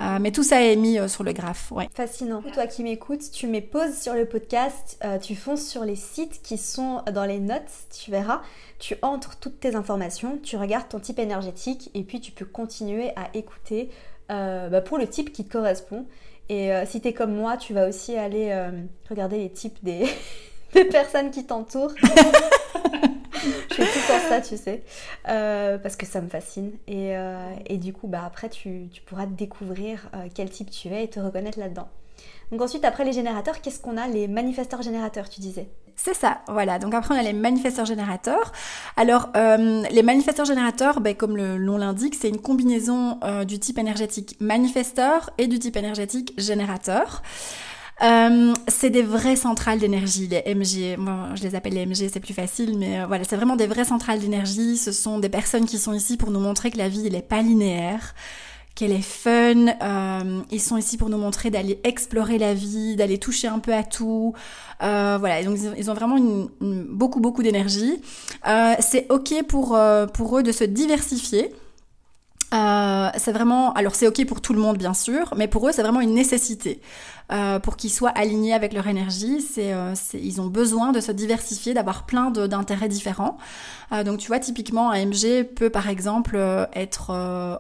Euh, 0.02 0.18
mais 0.20 0.32
tout 0.32 0.44
ça 0.44 0.62
est 0.62 0.76
mis 0.76 0.98
sur 1.08 1.24
le 1.24 1.32
graphe. 1.32 1.72
Ouais. 1.72 1.88
Fascinant. 1.94 2.42
Toi 2.54 2.68
qui 2.68 2.84
m'écoutes, 2.84 3.32
tu 3.32 3.48
mets 3.48 3.62
pause 3.62 3.98
sur 3.98 4.14
le 4.14 4.26
podcast, 4.26 5.00
tu 5.22 5.36
fonces 5.36 5.66
sur 5.66 5.86
les 5.86 5.96
sites 5.96 6.42
qui 6.42 6.58
sont 6.58 7.02
dans 7.14 7.24
les 7.24 7.40
notes, 7.40 7.72
tu 7.98 8.12
verras. 8.12 8.42
Tu 8.78 8.98
entres 9.02 9.38
toutes 9.40 9.62
tes 9.62 9.76
informations, 9.76 10.38
tu 10.44 10.58
regardes 10.58 10.90
ton 10.90 11.00
type 11.00 11.18
énergétique 11.18 11.92
et 11.94 12.04
puis 12.04 12.20
tu 12.20 12.34
peux 12.34 12.44
continuer 12.44 13.12
à 13.16 13.30
écouter 13.34 13.90
bah, 14.28 14.82
pour 14.82 14.98
le 14.98 15.08
type 15.08 15.32
qui 15.32 15.46
te 15.46 15.54
correspond. 15.54 16.06
Et 16.50 16.72
si 16.86 17.00
tu 17.00 17.08
es 17.08 17.14
comme 17.14 17.34
moi, 17.34 17.56
tu 17.56 17.74
vas 17.74 17.88
aussi 17.88 18.18
aller 18.18 18.54
regarder 19.10 19.38
les 19.38 19.50
types 19.50 19.82
des 19.82 20.06
des 20.76 20.86
personnes 20.86 21.32
qui 21.32 21.46
t'entourent. 21.46 21.94
je 22.04 23.76
fais 23.76 23.86
tout 23.86 24.06
pour 24.08 24.30
ça, 24.30 24.42
tu 24.42 24.58
sais, 24.58 24.84
euh, 25.28 25.78
parce 25.78 25.96
que 25.96 26.06
ça 26.06 26.22
me 26.22 26.30
fascine. 26.30 26.72
Et, 26.88 27.16
euh, 27.18 27.54
et 27.66 27.78
du 27.78 27.94
coup, 27.94 28.08
bah, 28.08 28.24
après, 28.26 28.50
tu, 28.50 28.88
tu 28.92 29.02
pourras 29.02 29.26
découvrir 29.26 30.10
euh, 30.14 30.28
quel 30.34 30.50
type 30.50 30.70
tu 30.70 30.90
es 30.90 31.06
et 31.06 31.08
te 31.10 31.20
reconnaître 31.20 31.60
là-dedans. 31.60 31.88
Donc 32.52 32.62
ensuite, 32.62 32.86
après 32.86 33.04
les 33.04 33.14
générateurs, 33.14 33.62
qu'est-ce 33.62 33.80
qu'on 33.80 33.98
a? 33.98 34.08
Les 34.08 34.28
manifesteurs 34.28 34.82
générateurs, 34.82 35.30
tu 35.30 35.42
disais 35.42 35.68
c'est 35.98 36.14
ça, 36.14 36.40
voilà. 36.48 36.78
Donc 36.78 36.94
après, 36.94 37.16
on 37.16 37.18
a 37.18 37.24
les 37.24 37.34
manifesteurs 37.34 37.86
générateurs. 37.86 38.52
Alors, 38.98 39.30
euh, 39.38 39.82
les 39.90 40.04
manifesteurs 40.04 40.46
générateurs, 40.46 41.00
ben, 41.00 41.16
comme 41.16 41.38
le 41.38 41.58
nom 41.58 41.78
l'indique, 41.78 42.16
c'est 42.16 42.28
une 42.28 42.42
combinaison 42.42 43.18
euh, 43.24 43.46
du 43.46 43.60
type 43.60 43.78
énergétique 43.78 44.36
manifesteur 44.42 45.30
et 45.38 45.48
du 45.48 45.58
type 45.58 45.78
énergétique 45.78 46.34
générateur. 46.38 47.24
Euh, 48.04 48.54
c'est 48.68 48.90
des 48.90 49.02
vraies 49.02 49.36
centrales 49.36 49.80
d'énergie, 49.80 50.28
les 50.28 50.54
MG. 50.54 50.98
Moi, 50.98 51.30
je 51.36 51.44
les 51.44 51.56
appelle 51.56 51.74
les 51.74 51.86
MG, 51.86 52.10
c'est 52.12 52.20
plus 52.20 52.34
facile, 52.34 52.78
mais 52.78 53.00
euh, 53.00 53.06
voilà, 53.08 53.24
c'est 53.24 53.36
vraiment 53.36 53.56
des 53.56 53.68
vraies 53.68 53.86
centrales 53.86 54.20
d'énergie. 54.20 54.78
Ce 54.78 54.92
sont 54.92 55.20
des 55.20 55.30
personnes 55.30 55.66
qui 55.66 55.78
sont 55.78 55.94
ici 55.94 56.18
pour 56.18 56.32
nous 56.32 56.40
montrer 56.40 56.72
que 56.72 56.78
la 56.78 56.90
vie, 56.90 57.08
elle 57.08 57.16
est 57.16 57.22
pas 57.22 57.42
linéaire 57.42 58.14
qu'elle 58.76 58.92
est 58.92 59.02
fun. 59.02 59.68
Euh, 59.82 60.42
ils 60.52 60.60
sont 60.60 60.76
ici 60.76 60.98
pour 60.98 61.10
nous 61.10 61.18
montrer 61.18 61.50
d'aller 61.50 61.80
explorer 61.86 62.38
la 62.38 62.54
vie, 62.54 62.98
d'aller 62.98 63.18
toucher 63.18 63.48
un 63.48 63.60
peu 63.60 63.74
à 63.74 63.84
tout. 63.84 64.34
Euh, 64.84 65.16
voilà, 65.18 65.42
donc 65.44 65.58
ils 65.78 65.90
ont 65.90 65.94
vraiment 65.94 66.18
une, 66.18 66.50
beaucoup 66.90 67.22
beaucoup 67.22 67.42
d'énergie. 67.42 68.02
Euh, 68.46 68.74
c'est 68.82 69.10
ok 69.10 69.44
pour 69.48 69.78
pour 70.14 70.38
eux 70.38 70.44
de 70.44 70.52
se 70.52 70.66
diversifier. 70.66 71.54
Euh, 72.54 73.10
c'est 73.18 73.32
vraiment, 73.32 73.74
alors 73.74 73.96
c'est 73.96 74.08
ok 74.08 74.26
pour 74.26 74.40
tout 74.40 74.54
le 74.54 74.60
monde 74.60 74.78
bien 74.78 74.94
sûr, 74.94 75.34
mais 75.36 75.48
pour 75.48 75.68
eux 75.68 75.72
c'est 75.72 75.82
vraiment 75.82 76.02
une 76.02 76.14
nécessité 76.14 76.80
euh, 77.32 77.60
pour 77.60 77.76
qu'ils 77.76 77.92
soient 77.92 78.12
alignés 78.12 78.54
avec 78.54 78.74
leur 78.74 78.88
énergie. 78.88 79.42
C'est, 79.42 79.74
euh, 79.74 79.94
ils 80.14 80.42
ont 80.42 80.48
besoin 80.48 80.92
de 80.92 81.00
se 81.00 81.12
diversifier, 81.12 81.74
d'avoir 81.74 82.06
plein 82.06 82.32
d'intérêts 82.32 82.88
différents. 82.88 83.38
donc 84.06 84.20
tu 84.20 84.28
vois 84.28 84.40
typiquement 84.40 84.92
un 84.92 85.06
MG 85.06 85.44
peut 85.44 85.70
par 85.70 85.90
exemple 85.90 86.38
être 86.74 87.12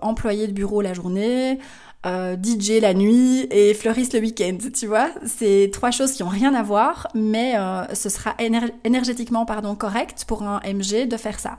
employé 0.01 0.47
de 0.47 0.51
bureau 0.51 0.81
la 0.81 0.93
journée, 0.93 1.59
DJ 2.05 2.79
la 2.81 2.93
nuit 2.93 3.47
et 3.51 3.73
fleuriste 3.73 4.13
le 4.13 4.19
week-end, 4.19 4.57
tu 4.73 4.87
vois. 4.87 5.09
C'est 5.25 5.69
trois 5.71 5.91
choses 5.91 6.11
qui 6.11 6.23
ont 6.23 6.29
rien 6.29 6.53
à 6.53 6.63
voir, 6.63 7.07
mais 7.13 7.55
ce 7.93 8.09
sera 8.09 8.35
énergétiquement 8.83 9.45
pardon 9.45 9.75
correct 9.75 10.25
pour 10.27 10.43
un 10.43 10.59
MG 10.65 11.07
de 11.07 11.17
faire 11.17 11.39
ça. 11.39 11.57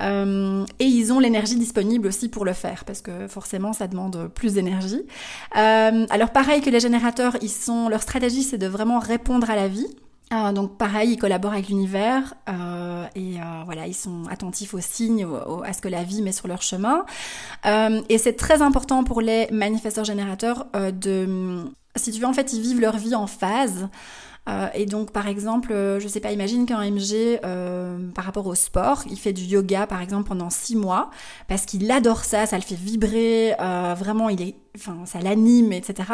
Euh, 0.00 0.64
et 0.78 0.84
ils 0.84 1.12
ont 1.12 1.18
l'énergie 1.18 1.56
disponible 1.56 2.08
aussi 2.08 2.28
pour 2.28 2.44
le 2.44 2.52
faire, 2.52 2.84
parce 2.84 3.02
que 3.02 3.28
forcément, 3.28 3.72
ça 3.72 3.86
demande 3.86 4.30
plus 4.34 4.54
d'énergie. 4.54 5.02
Euh, 5.56 6.06
alors 6.10 6.30
pareil 6.30 6.60
que 6.60 6.70
les 6.70 6.80
générateurs, 6.80 7.36
ils 7.42 7.50
sont, 7.50 7.88
leur 7.88 8.02
stratégie, 8.02 8.42
c'est 8.42 8.58
de 8.58 8.66
vraiment 8.66 8.98
répondre 8.98 9.50
à 9.50 9.56
la 9.56 9.68
vie. 9.68 9.86
Euh, 10.32 10.52
donc 10.52 10.78
pareil, 10.78 11.12
ils 11.12 11.18
collaborent 11.18 11.52
avec 11.52 11.68
l'univers 11.68 12.34
et 13.14 13.34
voilà, 13.66 13.86
ils 13.86 13.94
sont 13.94 14.24
attentifs 14.30 14.72
aux 14.72 14.80
signes, 14.80 15.26
à 15.64 15.72
ce 15.72 15.82
que 15.82 15.88
la 15.88 16.02
vie 16.04 16.22
met 16.22 16.32
sur 16.32 16.48
leur 16.48 16.62
chemin. 16.62 17.04
Et 17.64 18.18
c'est 18.18 18.34
très 18.34 18.62
important 18.62 19.04
pour 19.04 19.20
les 19.20 19.48
manifesteurs 19.50 20.04
générateurs 20.04 20.66
de, 20.74 21.64
si 21.96 22.10
tu 22.10 22.20
veux, 22.20 22.26
en 22.26 22.32
fait, 22.32 22.52
ils 22.52 22.62
vivent 22.62 22.80
leur 22.80 22.96
vie 22.96 23.14
en 23.14 23.26
phase. 23.26 23.88
Euh, 24.48 24.68
et 24.74 24.86
donc, 24.86 25.12
par 25.12 25.28
exemple, 25.28 25.72
euh, 25.72 26.00
je 26.00 26.08
sais 26.08 26.20
pas, 26.20 26.32
imagine 26.32 26.66
qu'un 26.66 26.82
MG, 26.82 27.38
euh, 27.44 28.10
par 28.12 28.24
rapport 28.24 28.46
au 28.46 28.54
sport, 28.54 29.04
il 29.08 29.16
fait 29.18 29.32
du 29.32 29.42
yoga, 29.42 29.86
par 29.86 30.00
exemple, 30.00 30.28
pendant 30.28 30.50
six 30.50 30.74
mois, 30.74 31.10
parce 31.48 31.64
qu'il 31.64 31.90
adore 31.90 32.24
ça, 32.24 32.46
ça 32.46 32.56
le 32.56 32.62
fait 32.62 32.74
vibrer, 32.74 33.54
vraiment, 33.96 34.28
il 34.28 34.42
est 34.42 34.56
enfin 34.76 34.96
ça 35.04 35.20
l'anime, 35.20 35.72
etc. 35.72 36.08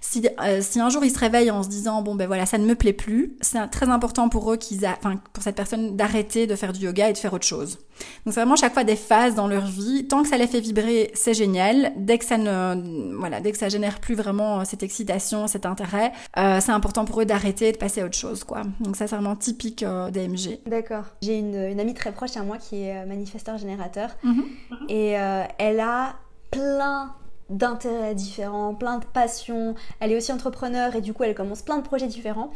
Si, 0.00 0.26
euh, 0.42 0.60
si 0.60 0.80
un 0.80 0.90
jour 0.90 1.04
ils 1.04 1.10
se 1.10 1.18
réveillent 1.18 1.50
en 1.50 1.62
se 1.62 1.68
disant 1.68 2.02
bon 2.02 2.14
ben 2.14 2.26
voilà 2.26 2.46
ça 2.46 2.58
ne 2.58 2.66
me 2.66 2.74
plaît 2.74 2.92
plus, 2.92 3.36
c'est 3.40 3.66
très 3.68 3.88
important 3.88 4.28
pour 4.28 4.52
eux 4.52 4.56
qu'ils, 4.56 4.86
enfin 4.86 5.20
pour 5.32 5.42
cette 5.42 5.56
personne 5.56 5.96
d'arrêter 5.96 6.46
de 6.46 6.56
faire 6.56 6.72
du 6.72 6.84
yoga 6.84 7.10
et 7.10 7.12
de 7.12 7.18
faire 7.18 7.32
autre 7.32 7.46
chose. 7.46 7.78
Donc 8.24 8.34
c'est 8.34 8.40
vraiment 8.40 8.56
chaque 8.56 8.74
fois 8.74 8.84
des 8.84 8.96
phases 8.96 9.34
dans 9.34 9.46
leur 9.46 9.66
vie. 9.66 10.06
Tant 10.06 10.22
que 10.22 10.28
ça 10.28 10.36
les 10.36 10.46
fait 10.46 10.60
vibrer, 10.60 11.10
c'est 11.14 11.34
génial. 11.34 11.92
Dès 11.96 12.18
que 12.18 12.24
ça 12.24 12.38
ne, 12.38 13.16
voilà, 13.18 13.40
dès 13.40 13.52
que 13.52 13.58
ça 13.58 13.68
génère 13.68 14.00
plus 14.00 14.14
vraiment 14.14 14.60
euh, 14.60 14.64
cette 14.64 14.82
excitation, 14.82 15.46
cet 15.46 15.66
intérêt, 15.66 16.12
euh, 16.36 16.60
c'est 16.60 16.72
important 16.72 17.04
pour 17.04 17.20
eux 17.20 17.24
d'arrêter 17.24 17.68
et 17.68 17.72
de 17.72 17.78
passer 17.78 18.00
à 18.02 18.06
autre 18.06 18.16
chose 18.16 18.44
quoi. 18.44 18.62
Donc 18.80 18.96
ça 18.96 19.06
c'est 19.06 19.14
vraiment 19.14 19.36
typique 19.36 19.82
euh, 19.82 20.10
des 20.10 20.28
MG. 20.28 20.60
D'accord. 20.66 21.04
J'ai 21.22 21.38
une, 21.38 21.54
une, 21.54 21.80
amie 21.80 21.94
très 21.94 22.12
proche 22.12 22.36
à 22.36 22.42
moi 22.42 22.58
qui 22.58 22.82
est 22.82 23.06
manifesteur 23.06 23.58
générateur 23.58 24.10
mm-hmm. 24.24 24.88
et 24.88 25.10
elle 25.58 25.80
a 25.80 26.14
plein 26.50 27.14
d'intérêts 27.50 28.14
différents, 28.14 28.74
plein 28.74 28.98
de 28.98 29.04
passions. 29.04 29.74
Elle 30.00 30.12
est 30.12 30.16
aussi 30.16 30.32
entrepreneur 30.32 30.94
et 30.96 31.00
du 31.00 31.12
coup 31.12 31.24
elle 31.24 31.34
commence 31.34 31.62
plein 31.62 31.78
de 31.78 31.82
projets 31.82 32.06
différents. 32.06 32.50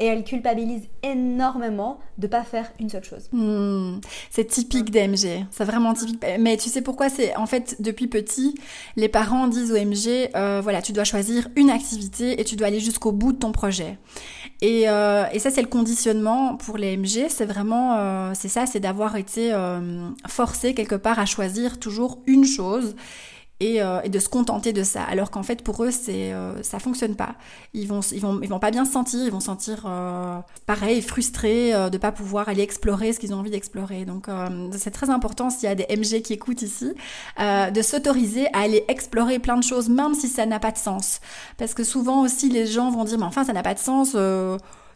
Et 0.00 0.06
elle 0.06 0.22
culpabilise 0.22 0.82
énormément 1.02 1.98
de 2.18 2.28
pas 2.28 2.44
faire 2.44 2.70
une 2.78 2.88
seule 2.88 3.02
chose. 3.02 3.28
Hmm. 3.32 3.98
c'est 4.30 4.44
typique 4.44 4.92
d'MG, 4.92 5.44
c'est 5.50 5.64
vraiment 5.64 5.92
typique. 5.92 6.24
Mais 6.38 6.56
tu 6.56 6.68
sais 6.68 6.82
pourquoi? 6.82 7.08
C'est 7.08 7.34
en 7.34 7.46
fait 7.46 7.74
depuis 7.80 8.06
petit, 8.06 8.54
les 8.94 9.08
parents 9.08 9.48
disent 9.48 9.72
au 9.72 9.76
MG, 9.76 10.30
euh, 10.36 10.60
voilà, 10.62 10.82
tu 10.82 10.92
dois 10.92 11.02
choisir 11.02 11.48
une 11.56 11.68
activité 11.68 12.40
et 12.40 12.44
tu 12.44 12.54
dois 12.54 12.68
aller 12.68 12.78
jusqu'au 12.78 13.10
bout 13.10 13.32
de 13.32 13.38
ton 13.38 13.50
projet. 13.50 13.98
Et, 14.60 14.88
euh, 14.88 15.24
et 15.32 15.40
ça 15.40 15.50
c'est 15.50 15.62
le 15.62 15.68
conditionnement 15.68 16.56
pour 16.56 16.78
les 16.78 16.96
MG, 16.96 17.26
c'est 17.28 17.46
vraiment, 17.46 17.96
euh, 17.96 18.32
c'est 18.34 18.48
ça, 18.48 18.66
c'est 18.66 18.80
d'avoir 18.80 19.16
été 19.16 19.52
forcé 20.28 20.74
quelque 20.74 20.94
part 20.94 21.18
à 21.18 21.26
choisir 21.26 21.80
toujours 21.80 22.18
une 22.26 22.44
chose 22.44 22.94
euh, 23.60 24.00
et, 24.04 24.08
de 24.08 24.18
se 24.18 24.28
contenter 24.28 24.72
de 24.72 24.84
ça. 24.84 25.02
Alors 25.02 25.30
qu'en 25.30 25.42
fait, 25.42 25.62
pour 25.62 25.82
eux, 25.82 25.90
c'est 25.90 26.32
euh, 26.32 26.62
ça 26.62 26.78
fonctionne 26.78 27.16
pas. 27.16 27.34
Ils 27.74 27.88
vont, 27.88 28.00
ils 28.00 28.20
vont, 28.20 28.40
ils 28.40 28.48
vont 28.48 28.60
pas 28.60 28.70
bien 28.70 28.84
se 28.84 28.92
sentir. 28.92 29.24
Ils 29.24 29.32
vont 29.32 29.40
se 29.40 29.46
sentir 29.46 29.84
euh, 29.86 30.38
pareil, 30.66 31.02
frustrés 31.02 31.74
euh, 31.74 31.90
de 31.90 31.98
pas 31.98 32.12
pouvoir 32.12 32.48
aller 32.48 32.62
explorer 32.62 33.12
ce 33.12 33.18
qu'ils 33.18 33.34
ont 33.34 33.38
envie 33.38 33.50
d'explorer. 33.50 34.04
Donc, 34.04 34.28
c'est 34.76 34.90
très 34.90 35.10
important 35.10 35.50
s'il 35.50 35.64
y 35.64 35.72
a 35.72 35.74
des 35.74 35.86
MG 35.96 36.22
qui 36.22 36.32
écoutent 36.32 36.62
ici, 36.62 36.92
de 37.38 37.82
s'autoriser 37.82 38.46
à 38.54 38.60
aller 38.60 38.84
explorer 38.88 39.38
plein 39.38 39.56
de 39.56 39.64
choses, 39.64 39.88
même 39.88 40.14
si 40.14 40.28
ça 40.28 40.46
n'a 40.46 40.60
pas 40.60 40.70
de 40.70 40.78
sens. 40.78 41.20
Parce 41.56 41.74
que 41.74 41.84
souvent 41.84 42.22
aussi, 42.22 42.48
les 42.48 42.66
gens 42.66 42.90
vont 42.90 43.04
dire, 43.04 43.18
mais 43.18 43.24
enfin, 43.24 43.44
ça 43.44 43.52
n'a 43.52 43.62
pas 43.62 43.74
de 43.74 43.78
sens 43.78 44.16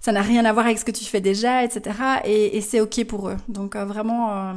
ça 0.03 0.13
n'a 0.13 0.21
rien 0.21 0.45
à 0.45 0.53
voir 0.53 0.67
avec 0.67 0.79
ce 0.79 0.85
que 0.85 0.91
tu 0.91 1.05
fais 1.05 1.23
déjà, 1.23 1.65
etc. 1.65 1.97
Et, 2.25 2.57
et 2.57 2.61
c'est 2.61 2.81
ok 2.81 3.05
pour 3.05 3.31
eux. 3.31 3.37
Donc 3.49 3.77
vraiment, 3.77 4.53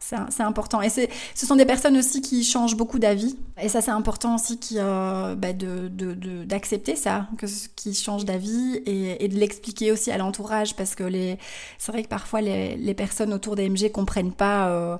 c'est 0.00 0.42
important. 0.42 0.80
Et 0.80 0.90
ce 0.90 1.46
sont 1.46 1.56
des 1.56 1.64
personnes 1.64 1.96
aussi 1.96 2.22
qui 2.22 2.44
changent 2.44 2.76
beaucoup 2.76 2.98
d'avis. 2.98 3.36
Et 3.60 3.68
ça, 3.68 3.80
c'est 3.80 3.90
important 3.90 4.36
aussi 4.36 4.58
qui, 4.58 4.76
euh, 4.78 5.34
bah 5.34 5.52
de, 5.52 5.88
d'accepter 6.44 6.94
ça, 6.94 7.26
que, 7.36 7.46
qui 7.74 7.94
changent 7.94 8.24
d'avis 8.24 8.76
et, 8.86 9.24
et, 9.24 9.28
de 9.28 9.36
l'expliquer 9.36 9.90
aussi 9.90 10.10
à 10.10 10.18
l'entourage. 10.18 10.76
Parce 10.76 10.94
que 10.94 11.02
les, 11.02 11.38
c'est 11.78 11.90
vrai 11.90 12.04
que 12.04 12.08
parfois 12.08 12.40
les, 12.40 12.76
les 12.76 12.94
personnes 12.94 13.32
autour 13.32 13.56
des 13.56 13.68
MG 13.68 13.90
comprennent 13.90 14.32
pas 14.32 14.68
euh, 14.68 14.96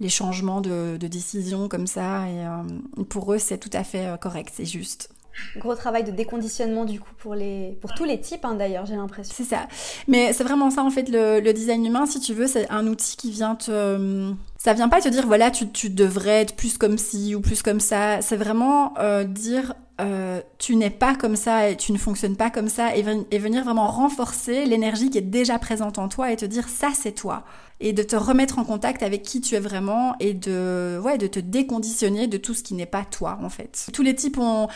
les 0.00 0.08
changements 0.08 0.60
de, 0.60 0.96
de 0.98 1.06
décision 1.06 1.68
comme 1.68 1.86
ça. 1.86 2.28
Et 2.28 2.44
euh, 2.44 3.04
pour 3.08 3.32
eux, 3.32 3.38
c'est 3.38 3.58
tout 3.58 3.70
à 3.72 3.84
fait 3.84 4.06
euh, 4.06 4.16
correct, 4.16 4.52
c'est 4.56 4.66
juste. 4.66 5.11
Gros 5.56 5.74
travail 5.74 6.04
de 6.04 6.10
déconditionnement 6.10 6.84
du 6.84 7.00
coup 7.00 7.12
pour 7.18 7.34
les 7.34 7.78
pour 7.80 7.94
tous 7.94 8.04
les 8.04 8.20
types 8.20 8.44
hein, 8.44 8.54
d'ailleurs 8.54 8.86
j'ai 8.86 8.96
l'impression. 8.96 9.34
C'est 9.36 9.44
ça. 9.44 9.66
Mais 10.08 10.32
c'est 10.32 10.44
vraiment 10.44 10.70
ça 10.70 10.82
en 10.82 10.90
fait 10.90 11.08
le, 11.08 11.40
le, 11.40 11.52
design 11.52 11.84
humain 11.84 12.06
si 12.06 12.20
tu 12.20 12.34
veux 12.34 12.46
c'est 12.46 12.70
un 12.70 12.86
outil 12.86 13.16
qui 13.16 13.30
vient 13.30 13.54
te 13.54 14.32
ça 14.58 14.72
vient 14.74 14.88
pas 14.88 15.00
te 15.00 15.08
dire 15.08 15.26
voilà 15.26 15.50
tu, 15.50 15.68
tu 15.70 15.90
devrais 15.90 16.42
être 16.42 16.56
plus 16.56 16.78
comme 16.78 16.98
ci 16.98 17.34
ou 17.34 17.40
plus 17.40 17.62
comme 17.62 17.80
ça. 17.80 18.20
C'est 18.22 18.36
vraiment 18.36 18.94
euh, 18.98 19.24
dire 19.24 19.74
euh, 20.02 20.40
tu 20.58 20.76
n'es 20.76 20.90
pas 20.90 21.14
comme 21.14 21.36
ça 21.36 21.70
et 21.70 21.76
tu 21.76 21.92
ne 21.92 21.98
fonctionnes 21.98 22.36
pas 22.36 22.50
comme 22.50 22.68
ça 22.68 22.96
et, 22.96 23.02
venir 23.02 23.64
vraiment 23.64 23.86
renforcer 23.86 24.64
l'énergie 24.64 25.10
qui 25.10 25.18
est 25.18 25.22
déjà 25.22 25.58
présente 25.58 25.98
en 25.98 26.08
toi 26.08 26.32
et 26.32 26.36
te 26.36 26.44
dire 26.44 26.68
ça 26.68 26.90
c'est 26.94 27.12
toi 27.12 27.44
et 27.80 27.92
de 27.92 28.02
te 28.02 28.14
remettre 28.14 28.58
en 28.58 28.64
contact 28.64 29.02
avec 29.02 29.22
qui 29.22 29.40
tu 29.40 29.56
es 29.56 29.60
vraiment 29.60 30.14
et 30.20 30.34
de, 30.34 31.00
ouais, 31.02 31.18
de 31.18 31.26
te 31.26 31.40
déconditionner 31.40 32.28
de 32.28 32.36
tout 32.36 32.54
ce 32.54 32.62
qui 32.62 32.74
n'est 32.74 32.86
pas 32.86 33.04
toi 33.04 33.38
en 33.42 33.48
fait. 33.48 33.88
Tous 33.92 34.02
les 34.02 34.14
types 34.14 34.38
ont, 34.38 34.68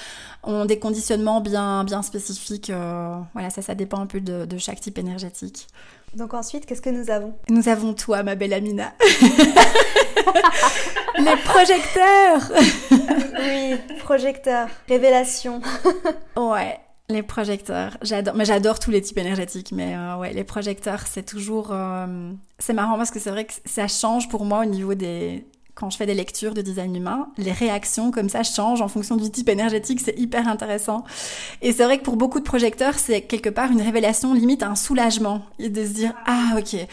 des 0.66 0.78
conditionnements 0.78 1.40
bien, 1.40 1.84
bien 1.84 2.02
spécifiques. 2.02 2.70
Euh, 2.70 3.16
voilà, 3.32 3.50
ça, 3.50 3.62
ça 3.62 3.76
dépend 3.76 4.00
un 4.00 4.06
peu 4.06 4.20
de 4.20 4.58
chaque 4.58 4.80
type 4.80 4.98
énergétique. 4.98 5.68
Donc 6.16 6.32
ensuite, 6.32 6.64
qu'est-ce 6.64 6.80
que 6.80 6.88
nous 6.88 7.10
avons? 7.10 7.34
Nous 7.50 7.68
avons 7.68 7.92
toi, 7.92 8.22
ma 8.22 8.36
belle 8.36 8.54
Amina. 8.54 8.94
les 11.18 11.36
projecteurs 11.44 12.50
Oui, 13.38 13.76
projecteurs, 13.98 14.68
révélation. 14.88 15.60
ouais. 16.36 16.78
Les 17.10 17.22
projecteurs, 17.22 17.98
j'adore, 18.02 18.34
mais 18.34 18.46
j'adore 18.46 18.78
tous 18.80 18.90
les 18.90 19.02
types 19.02 19.18
énergétiques, 19.18 19.72
mais 19.72 19.94
euh, 19.94 20.16
ouais, 20.16 20.32
les 20.32 20.42
projecteurs, 20.42 21.06
c'est 21.06 21.22
toujours, 21.22 21.68
euh, 21.70 22.32
c'est 22.58 22.72
marrant 22.72 22.96
parce 22.96 23.12
que 23.12 23.20
c'est 23.20 23.30
vrai 23.30 23.44
que 23.44 23.52
ça 23.64 23.86
change 23.86 24.28
pour 24.28 24.44
moi 24.44 24.62
au 24.62 24.64
niveau 24.64 24.94
des, 24.94 25.46
quand 25.76 25.90
je 25.90 25.98
fais 25.98 26.06
des 26.06 26.14
lectures 26.14 26.54
de 26.54 26.62
design 26.62 26.96
humain, 26.96 27.28
les 27.36 27.52
réactions 27.52 28.10
comme 28.10 28.30
ça 28.30 28.42
changent 28.42 28.80
en 28.80 28.88
fonction 28.88 29.16
du 29.16 29.30
type 29.30 29.50
énergétique, 29.50 30.00
c'est 30.00 30.18
hyper 30.18 30.48
intéressant. 30.48 31.04
Et 31.60 31.72
c'est 31.72 31.84
vrai 31.84 31.98
que 31.98 32.02
pour 32.02 32.16
beaucoup 32.16 32.40
de 32.40 32.44
projecteurs, 32.44 32.94
c'est 32.94 33.20
quelque 33.20 33.50
part 33.50 33.70
une 33.70 33.82
révélation, 33.82 34.32
limite 34.32 34.62
un 34.62 34.74
soulagement, 34.74 35.42
et 35.58 35.68
de 35.68 35.84
se 35.84 35.90
dire 35.90 36.14
ah 36.26 36.56
ok. 36.58 36.74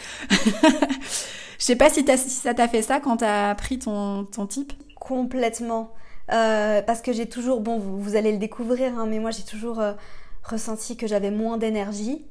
Je 1.58 1.64
sais 1.64 1.76
pas 1.76 1.88
si, 1.88 2.04
si 2.04 2.30
ça 2.30 2.52
t'a 2.52 2.68
fait 2.68 2.82
ça 2.82 3.00
quand 3.00 3.18
t'as 3.18 3.48
appris 3.48 3.78
ton, 3.78 4.24
ton 4.24 4.46
type. 4.46 4.74
Complètement. 4.96 5.90
Euh, 6.30 6.82
parce 6.82 7.00
que 7.00 7.12
j'ai 7.14 7.26
toujours, 7.26 7.60
bon, 7.60 7.78
vous, 7.78 8.16
allez 8.16 8.32
le 8.32 8.38
découvrir, 8.38 8.98
hein, 8.98 9.06
mais 9.08 9.18
moi 9.18 9.30
j'ai 9.30 9.44
toujours 9.44 9.80
euh, 9.80 9.94
ressenti 10.42 10.98
que 10.98 11.06
j'avais 11.06 11.30
moins 11.30 11.56
d'énergie 11.56 12.26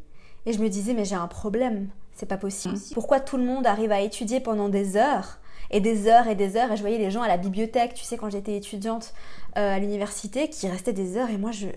et 0.46 0.54
je 0.54 0.60
me 0.60 0.70
disais 0.70 0.94
mais 0.94 1.06
j'ai 1.06 1.16
un 1.16 1.28
problème, 1.28 1.90
c'est 2.14 2.28
pas 2.28 2.38
possible. 2.38 2.78
Pourquoi 2.94 3.20
tout 3.20 3.38
le 3.38 3.44
monde 3.44 3.66
arrive 3.66 3.92
à 3.92 4.02
étudier 4.02 4.40
pendant 4.40 4.70
des 4.70 4.98
heures 4.98 5.40
et 5.74 5.82
des 5.82 6.08
heures 6.08 6.28
et 6.28 6.36
des 6.36 6.56
heures 6.56 6.72
et 6.72 6.78
je 6.78 6.82
voyais 6.82 7.00
les 7.00 7.12
gens 7.12 7.24
à 7.24 7.28
la 7.28 7.38
bibliothèque, 7.38 7.96
tu 7.96 8.04
sais 8.04 8.16
quand 8.16 8.30
j'étais 8.30 8.56
étudiante 8.56 9.14
euh, 9.58 9.76
à 9.76 9.80
l'université 9.80 10.48
qui 10.48 10.70
restaient 10.70 10.94
des 10.94 11.18
heures 11.18 11.30
et 11.30 11.38
moi 11.38 11.52
je 11.52 11.68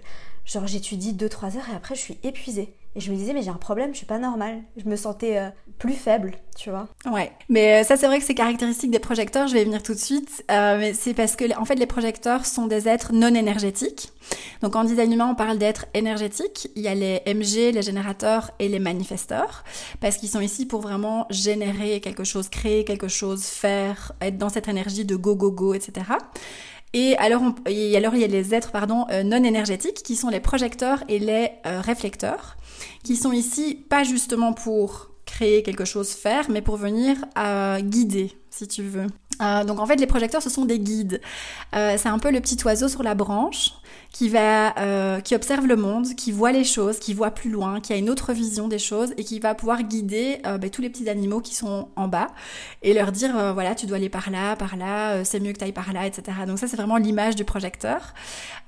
genre 0.45 0.67
j'étudie 0.67 1.15
2-3 1.15 1.57
heures 1.57 1.69
et 1.73 1.75
après 1.75 1.95
je 1.97 2.01
suis 2.01 2.19
épuisée. 2.23 2.73
Et 2.97 3.01
je 3.01 3.13
me 3.13 3.17
disais, 3.17 3.35
mais 3.35 3.43
j'ai 3.43 3.51
un 3.51 3.55
problème, 3.55 3.93
je 3.93 3.99
suis 3.99 4.07
pas 4.07 4.19
normale. 4.19 4.63
Je 4.79 4.89
me 4.89 4.97
sentais 4.97 5.37
euh, 5.37 5.51
plus 5.79 5.93
faible, 5.93 6.33
tu 6.57 6.71
vois. 6.71 6.89
Ouais. 7.05 7.31
Mais 7.51 7.83
euh, 7.83 7.85
ça, 7.85 7.99
c'est 7.99 8.07
vrai 8.07 8.19
que 8.19 8.25
c'est 8.25 8.35
caractéristique 8.35 8.91
des 8.91 8.99
projecteurs. 8.99 9.49
Je 9.49 9.53
vais 9.53 9.61
y 9.61 9.65
venir 9.67 9.83
tout 9.83 9.93
de 9.93 9.99
suite. 9.99 10.43
Euh, 10.51 10.79
mais 10.79 10.95
c'est 10.95 11.13
parce 11.13 11.37
que, 11.37 11.45
en 11.61 11.67
fait, 11.67 11.75
les 11.75 11.85
projecteurs 11.85 12.47
sont 12.47 12.67
des 12.67 12.89
êtres 12.89 13.13
non 13.13 13.35
énergétiques. 13.35 14.13
Donc, 14.63 14.77
en 14.77 14.85
design 14.85 15.13
humain, 15.13 15.29
on 15.31 15.35
parle 15.35 15.59
d'êtres 15.59 15.85
énergétiques. 15.93 16.71
Il 16.75 16.81
y 16.81 16.89
a 16.89 16.95
les 16.95 17.21
MG, 17.27 17.71
les 17.71 17.83
générateurs 17.83 18.53
et 18.59 18.69
les 18.71 18.79
manifesteurs. 18.79 19.63
Parce 20.01 20.17
qu'ils 20.17 20.31
sont 20.31 20.41
ici 20.41 20.65
pour 20.65 20.81
vraiment 20.81 21.27
générer 21.29 22.01
quelque 22.01 22.25
chose, 22.25 22.49
créer 22.49 22.85
quelque 22.85 23.09
chose, 23.09 23.45
faire, 23.45 24.13
être 24.23 24.39
dans 24.39 24.49
cette 24.49 24.69
énergie 24.69 25.05
de 25.05 25.17
go, 25.17 25.37
go, 25.37 25.51
go, 25.51 25.75
etc. 25.75 26.07
Et 26.95 27.15
alors, 27.19 27.43
et 27.67 27.95
alors 27.95 28.15
il 28.15 28.23
y 28.23 28.25
a 28.25 28.29
les 28.29 28.55
êtres 28.55 28.71
pardon, 28.71 29.05
non 29.25 29.45
énergétiques 29.45 30.03
qui 30.03 30.17
sont 30.17 30.31
les 30.31 30.41
projecteurs 30.41 31.03
et 31.09 31.19
les 31.19 31.51
réflecteurs, 31.65 32.57
qui 33.03 33.17
sont 33.17 33.33
ici 33.33 33.75
pas 33.89 34.05
justement 34.05 34.53
pour 34.53 35.11
créer 35.25 35.63
quelque 35.63 35.85
chose, 35.85 36.11
faire, 36.11 36.51
mais 36.51 36.63
pour 36.63 36.77
venir 36.77 37.17
à 37.35 37.79
guider, 37.83 38.33
si 38.51 38.67
tu 38.69 38.83
veux. 38.83 39.07
Euh, 39.41 39.65
donc 39.65 39.81
en 39.81 39.87
fait, 39.87 39.97
les 39.97 40.07
projecteurs, 40.07 40.43
ce 40.43 40.51
sont 40.51 40.65
des 40.65 40.79
guides. 40.79 41.21
Euh, 41.75 41.97
c'est 41.99 42.09
un 42.09 42.19
peu 42.19 42.31
le 42.31 42.41
petit 42.41 42.57
oiseau 42.65 42.89
sur 42.89 43.03
la 43.03 43.15
branche 43.15 43.73
qui 44.13 44.29
va, 44.29 44.79
euh, 44.79 45.21
qui 45.21 45.35
observe 45.35 45.67
le 45.67 45.77
monde, 45.77 46.15
qui 46.15 46.33
voit 46.33 46.53
les 46.53 46.65
choses, 46.65 46.99
qui 46.99 47.13
voit 47.13 47.31
plus 47.31 47.51
loin, 47.51 47.81
qui 47.81 47.93
a 47.93 47.97
une 47.97 48.09
autre 48.09 48.33
vision 48.33 48.69
des 48.69 48.79
choses 48.79 49.13
et 49.19 49.25
qui 49.25 49.41
va 49.41 49.55
pouvoir 49.55 49.83
guider 49.83 50.39
ben, 50.45 50.71
tous 50.71 50.81
les 50.81 50.89
petits 50.89 51.09
animaux 51.09 51.41
qui 51.41 51.55
sont 51.55 51.89
en 51.97 52.09
bas 52.09 52.29
et 52.83 52.95
leur 52.95 53.13
dire 53.13 53.53
voilà, 53.53 53.75
tu 53.75 53.87
dois 53.87 53.99
aller 53.99 54.09
par 54.09 54.31
là, 54.31 54.57
par 54.57 54.77
là, 54.77 55.25
c'est 55.25 55.41
mieux 55.41 55.53
que 55.53 55.59
tu 55.59 55.65
ailles 55.65 55.73
par 55.73 55.93
là, 55.93 56.07
etc. 56.07 56.39
Donc 56.47 56.59
ça, 56.59 56.67
c'est 56.67 56.77
vraiment 56.77 56.97
l'image 56.97 57.37
du 57.37 57.45
projecteur. 57.45 58.15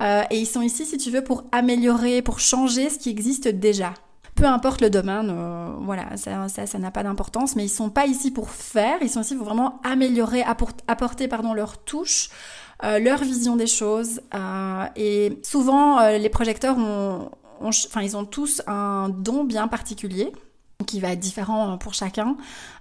et 0.02 0.36
ils 0.36 0.46
sont 0.46 0.62
ici, 0.62 0.84
si 0.84 0.98
tu 0.98 1.10
veux, 1.10 1.24
pour 1.24 1.44
améliorer, 1.52 2.20
pour 2.20 2.40
changer 2.40 2.90
ce 2.90 2.98
qui 2.98 3.08
existe 3.08 3.48
déjà 3.48 3.94
peu 4.38 4.46
importe 4.46 4.80
le 4.80 4.88
domaine, 4.88 5.30
euh, 5.30 5.72
voilà, 5.80 6.16
ça, 6.16 6.48
ça, 6.48 6.78
n'a 6.78 6.90
pas 6.92 7.02
d'importance, 7.02 7.56
mais 7.56 7.64
ils 7.64 7.68
sont 7.68 7.90
pas 7.90 8.06
ici 8.06 8.30
pour 8.30 8.50
faire, 8.50 8.98
ils 9.02 9.10
sont 9.10 9.20
ici 9.20 9.34
pour 9.34 9.46
vraiment 9.46 9.80
améliorer, 9.82 10.42
apporter, 10.42 11.26
pardon, 11.26 11.54
leur 11.54 11.78
touche, 11.78 12.30
euh, 12.84 13.00
leur 13.00 13.18
vision 13.18 13.56
des 13.56 13.66
choses. 13.66 14.20
Euh, 14.34 14.84
et 14.94 15.40
souvent, 15.42 16.08
les 16.10 16.28
projecteurs 16.28 16.78
ont, 16.78 17.30
enfin, 17.60 18.02
ils 18.02 18.16
ont 18.16 18.24
tous 18.24 18.62
un 18.68 19.08
don 19.08 19.42
bien 19.42 19.66
particulier 19.66 20.32
qui 20.86 21.00
va 21.00 21.10
être 21.10 21.18
différent 21.18 21.76
pour 21.76 21.94
chacun. 21.94 22.36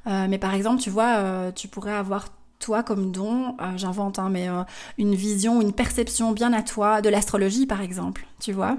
mais 0.06 0.38
par 0.38 0.54
exemple, 0.54 0.80
tu 0.80 0.92
vois, 0.92 1.52
tu 1.56 1.68
pourrais 1.68 1.94
avoir 1.96 2.28
toi 2.60 2.84
comme 2.84 3.12
don, 3.12 3.56
euh, 3.62 3.78
j'invente, 3.78 4.20
hein, 4.20 4.30
mais 4.32 4.50
euh, 4.50 4.64
une 4.98 5.16
vision, 5.16 5.62
une 5.62 5.74
perception 5.74 6.32
bien 6.32 6.54
à 6.54 6.62
toi 6.62 7.02
de 7.02 7.10
l'astrologie, 7.10 7.66
par 7.66 7.82
exemple, 7.82 8.26
tu 8.40 8.52
vois. 8.52 8.78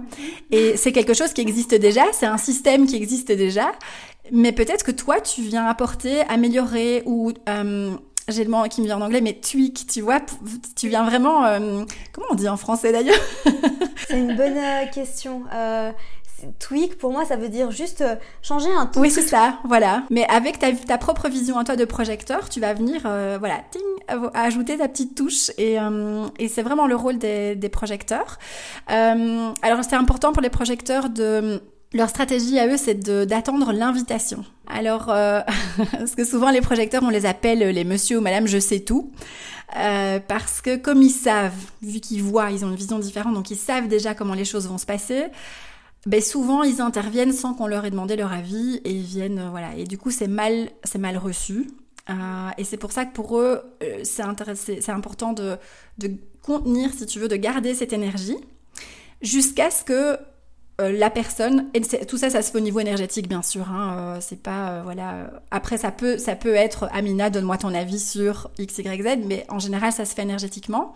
Et 0.50 0.76
c'est 0.76 0.92
quelque 0.92 1.14
chose 1.14 1.32
qui 1.32 1.40
existe 1.40 1.74
déjà, 1.74 2.02
c'est 2.12 2.26
un 2.26 2.38
système 2.38 2.86
qui 2.86 2.96
existe 2.96 3.32
déjà, 3.32 3.72
mais 4.32 4.52
peut-être 4.52 4.84
que 4.84 4.90
toi, 4.90 5.20
tu 5.20 5.42
viens 5.42 5.66
apporter, 5.66 6.22
améliorer 6.22 7.02
ou 7.06 7.32
euh, 7.48 7.94
j'ai 8.28 8.44
le 8.44 8.50
mot 8.50 8.64
qui 8.64 8.82
me 8.82 8.86
vient 8.86 8.98
en 8.98 9.02
anglais, 9.02 9.20
mais 9.20 9.34
tweak, 9.34 9.86
tu 9.86 10.02
vois, 10.02 10.20
tu 10.76 10.88
viens 10.88 11.04
vraiment, 11.04 11.44
comment 12.12 12.26
on 12.30 12.34
dit 12.34 12.48
en 12.48 12.58
français 12.58 12.92
d'ailleurs? 12.92 13.16
C'est 14.06 14.18
une 14.18 14.36
bonne 14.36 14.60
question 14.92 15.44
tweak, 16.58 16.98
pour 16.98 17.12
moi, 17.12 17.24
ça 17.24 17.36
veut 17.36 17.48
dire 17.48 17.70
juste 17.70 18.00
euh, 18.00 18.16
changer 18.42 18.70
un 18.70 18.86
tout. 18.86 19.00
Oui, 19.00 19.10
c'est 19.10 19.22
ça, 19.22 19.58
voilà. 19.64 20.02
Mais 20.10 20.26
avec 20.28 20.58
ta, 20.58 20.72
ta, 20.72 20.98
propre 20.98 21.28
vision 21.28 21.58
à 21.58 21.64
toi 21.64 21.76
de 21.76 21.84
projecteur, 21.84 22.48
tu 22.48 22.60
vas 22.60 22.74
venir, 22.74 23.02
euh, 23.04 23.36
voilà, 23.38 23.60
ting, 23.70 24.20
ajouter 24.34 24.78
ta 24.78 24.88
petite 24.88 25.14
touche. 25.14 25.50
Et, 25.58 25.78
euh, 25.80 26.26
et 26.38 26.48
c'est 26.48 26.62
vraiment 26.62 26.86
le 26.86 26.96
rôle 26.96 27.18
des, 27.18 27.70
projecteurs. 27.72 28.38
alors, 28.86 29.84
c'est 29.88 29.96
important 29.96 30.32
pour 30.32 30.42
les 30.42 30.50
projecteurs 30.50 31.10
de... 31.10 31.60
Leur 31.94 32.10
stratégie 32.10 32.58
à 32.58 32.66
eux, 32.66 32.76
c'est 32.76 33.00
d'attendre 33.26 33.72
l'invitation. 33.72 34.44
Alors, 34.66 35.06
parce 35.92 36.14
que 36.14 36.22
souvent 36.22 36.50
les 36.50 36.60
projecteurs, 36.60 37.02
on 37.02 37.08
les 37.08 37.24
appelle 37.24 37.60
les 37.60 37.84
monsieur 37.84 38.18
ou 38.18 38.20
madame 38.20 38.46
je 38.46 38.58
sais 38.58 38.80
tout. 38.80 39.10
parce 39.72 40.60
que 40.60 40.76
comme 40.76 41.02
ils 41.02 41.10
savent, 41.10 41.54
vu 41.80 42.00
qu'ils 42.00 42.22
voient, 42.22 42.50
ils 42.50 42.62
ont 42.66 42.68
une 42.68 42.76
vision 42.76 42.98
différente, 42.98 43.32
donc 43.32 43.50
ils 43.50 43.56
savent 43.56 43.88
déjà 43.88 44.14
comment 44.14 44.34
les 44.34 44.44
choses 44.44 44.68
vont 44.68 44.76
se 44.76 44.84
passer, 44.84 45.28
ben 46.08 46.22
souvent 46.22 46.62
ils 46.62 46.80
interviennent 46.80 47.34
sans 47.34 47.52
qu'on 47.52 47.66
leur 47.66 47.84
ait 47.84 47.90
demandé 47.90 48.16
leur 48.16 48.32
avis 48.32 48.80
et 48.84 48.92
ils 48.92 49.04
viennent 49.04 49.38
euh, 49.38 49.50
voilà. 49.50 49.76
Et 49.76 49.84
du 49.84 49.98
coup 49.98 50.10
c'est 50.10 50.26
mal 50.26 50.70
c'est 50.82 50.98
mal 50.98 51.18
reçu. 51.18 51.68
Euh, 52.08 52.48
et 52.56 52.64
c'est 52.64 52.78
pour 52.78 52.92
ça 52.92 53.04
que 53.04 53.12
pour 53.12 53.38
eux 53.38 53.60
euh, 53.82 54.00
c'est 54.04 54.22
c'est 54.54 54.90
important 54.90 55.34
de, 55.34 55.58
de 55.98 56.10
contenir 56.42 56.94
si 56.94 57.04
tu 57.04 57.18
veux 57.18 57.28
de 57.28 57.36
garder 57.36 57.74
cette 57.74 57.92
énergie 57.92 58.38
jusqu'à 59.20 59.70
ce 59.70 59.84
que 59.84 60.18
euh, 60.80 60.92
la 60.92 61.10
personne. 61.10 61.66
Et 61.74 61.80
tout 61.80 62.16
ça 62.16 62.30
ça 62.30 62.40
se 62.40 62.52
fait 62.52 62.58
au 62.58 62.60
niveau 62.60 62.78
énergétique 62.78 63.28
bien 63.28 63.42
sûr 63.42 63.68
hein, 63.68 63.96
euh, 63.98 64.18
c'est 64.20 64.40
pas 64.40 64.70
euh, 64.70 64.82
voilà. 64.84 65.28
Après 65.50 65.76
ça 65.76 65.90
peut 65.90 66.18
ça 66.18 66.36
peut 66.36 66.54
être 66.54 66.88
Amina 66.92 67.30
donne-moi 67.30 67.58
ton 67.58 67.74
avis 67.74 67.98
sur 67.98 68.48
x 68.58 68.78
y 68.78 69.02
z 69.02 69.18
mais 69.26 69.44
en 69.48 69.58
général 69.58 69.90
ça 69.90 70.04
se 70.04 70.14
fait 70.14 70.22
énergétiquement. 70.22 70.94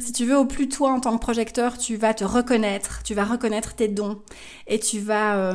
Si 0.00 0.12
tu 0.12 0.26
veux 0.26 0.36
au 0.36 0.44
plus 0.44 0.68
toi 0.68 0.92
en 0.92 1.00
tant 1.00 1.16
que 1.16 1.22
projecteur 1.22 1.78
tu 1.78 1.96
vas 1.96 2.12
te 2.12 2.24
reconnaître. 2.24 3.02
Tu 3.04 3.14
vas 3.14 3.24
reconnaître 3.24 3.74
tes 3.74 3.88
dons. 3.88 4.20
Et 4.66 4.78
tu 4.78 5.00
vas 5.00 5.54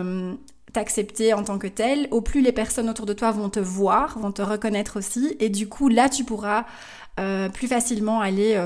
t'accepter 0.74 1.36
en 1.36 1.44
tant 1.44 1.60
que 1.60 1.68
tel. 1.68 2.08
Au 2.10 2.22
plus 2.22 2.42
les 2.42 2.52
personnes 2.52 2.90
autour 2.90 3.06
de 3.06 3.14
toi 3.14 3.30
vont 3.30 3.50
te 3.50 3.60
voir 3.60 4.18
vont 4.18 4.32
te 4.32 4.42
reconnaître 4.42 4.98
aussi. 4.98 5.38
Et 5.40 5.50
du 5.50 5.70
coup 5.70 5.88
là 5.88 6.10
tu 6.10 6.24
pourras 6.24 6.66
plus 7.54 7.68
facilement 7.68 8.22
aller 8.22 8.58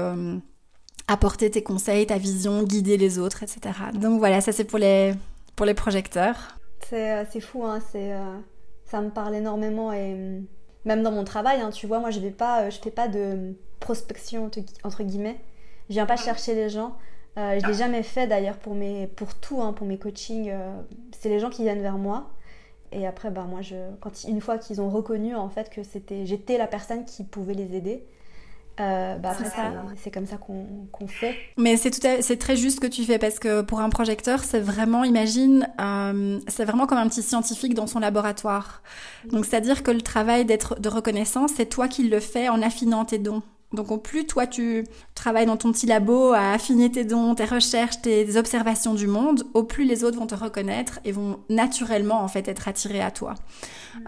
apporter 1.12 1.52
tes 1.52 1.62
conseils, 1.62 2.08
ta 2.08 2.17
vision, 2.17 2.63
guider 2.63 2.95
les 2.95 3.19
autres, 3.19 3.43
etc. 3.43 3.60
Donc 3.93 4.19
voilà, 4.19 4.39
ça 4.39 4.54
c'est 4.54 4.63
pour 4.63 4.80
les, 4.80 5.13
pour 5.58 5.65
les 5.65 5.74
projecteurs. 5.74 6.58
C'est, 6.89 7.12
euh, 7.12 7.41
fou, 7.41 7.65
hein, 7.65 7.80
c'est, 7.91 8.13
euh, 8.13 8.38
ça 8.86 9.02
me 9.02 9.10
parle 9.10 9.36
énormément 9.36 9.91
et 9.91 10.13
mm, 10.13 10.45
même 10.86 11.04
dans 11.04 11.12
mon 11.12 11.26
travail, 11.26 11.60
hein, 11.60 11.69
tu 11.69 11.86
vois, 11.86 12.00
moi 12.00 12.12
je 12.12 12.21
vais 12.21 12.32
pas, 12.32 12.62
euh, 12.62 12.69
je 12.69 12.80
fais 12.80 12.91
pas 12.91 13.10
de 13.10 13.54
prospection 13.82 14.50
entre 14.84 15.04
guillemets. 15.04 15.38
Je 15.89 15.95
viens 15.95 16.06
pas 16.06 16.15
chercher 16.15 16.56
les 16.56 16.69
gens. 16.69 16.95
Euh, 17.38 17.60
je 17.60 17.67
l'ai 17.67 17.74
jamais 17.74 18.04
fait 18.04 18.28
d'ailleurs 18.28 18.58
pour 18.58 18.74
mes, 18.74 19.08
pour 19.08 19.36
tout, 19.36 19.62
hein, 19.62 19.74
pour 19.74 19.86
mes 19.86 19.97
coachings. 19.97 20.54
c'est 21.19 21.28
les 21.28 21.39
gens 21.39 21.50
qui 21.50 21.63
viennent 21.63 21.82
vers 21.82 21.97
moi. 21.97 22.30
Et 22.93 23.06
après, 23.06 23.32
bah 23.32 23.45
moi, 23.50 23.62
je, 23.62 23.76
quand 24.00 24.24
une 24.24 24.39
fois 24.39 24.58
qu'ils 24.58 24.80
ont 24.80 24.89
reconnu 24.89 25.36
en 25.36 25.50
fait 25.50 25.69
que 25.69 25.84
c'était, 25.84 26.26
j'étais 26.26 26.58
la 26.58 26.67
personne 26.67 27.04
qui 27.04 27.24
pouvait 27.26 27.54
les 27.54 27.76
aider, 27.76 28.06
euh, 28.80 29.18
bah 29.18 29.36
c'est 29.98 30.12
comme 30.12 30.26
ça 30.26 30.38
qu'on 30.38 31.08
fait. 31.08 31.36
Mais 31.58 31.78
c'est 31.78 31.92
c'est 32.22 32.38
très 32.38 32.56
juste 32.56 32.78
ce 32.78 32.82
que 32.82 32.88
tu 32.88 33.04
fais 33.04 33.20
parce 33.20 33.38
que 33.38 33.62
pour 33.62 33.80
un 33.80 33.90
projecteur, 33.90 34.44
c'est 34.44 34.60
vraiment, 34.60 35.04
imagine, 35.04 35.68
euh, 35.80 36.40
c'est 36.48 36.66
vraiment 36.66 36.88
comme 36.88 36.98
un 36.98 37.08
petit 37.08 37.22
scientifique 37.22 37.74
dans 37.74 37.88
son 37.88 38.00
laboratoire. 38.00 38.82
Donc 39.32 39.46
c'est-à-dire 39.46 39.84
que 39.84 39.92
le 39.92 40.02
travail 40.02 40.46
d'être 40.46 40.80
de 40.80 40.90
reconnaissance, 40.90 41.52
c'est 41.56 41.68
toi 41.68 41.88
qui 41.88 42.08
le 42.08 42.20
fais 42.20 42.50
en 42.50 42.62
affinant 42.62 43.06
tes 43.06 43.18
dons. 43.18 43.44
Donc 43.74 43.90
au 43.92 43.98
plus 43.98 44.26
toi 44.26 44.48
tu 44.48 44.86
travailles 45.16 45.46
dans 45.46 45.56
ton 45.56 45.72
petit 45.72 45.86
labo 45.86 46.34
à 46.34 46.52
affiner 46.52 46.92
tes 46.92 47.06
dons, 47.06 47.36
tes 47.36 47.46
recherches, 47.46 48.02
tes 48.02 48.36
observations 48.36 48.94
du 48.94 49.08
monde, 49.08 49.44
au 49.54 49.64
plus 49.64 49.86
les 49.86 50.04
autres 50.04 50.18
vont 50.18 50.28
te 50.28 50.36
reconnaître 50.36 51.00
et 51.06 51.12
vont 51.14 51.40
naturellement 51.50 52.22
en 52.22 52.28
fait 52.28 52.48
être 52.48 52.68
attirés 52.68 53.02
à 53.02 53.12
toi. 53.12 53.36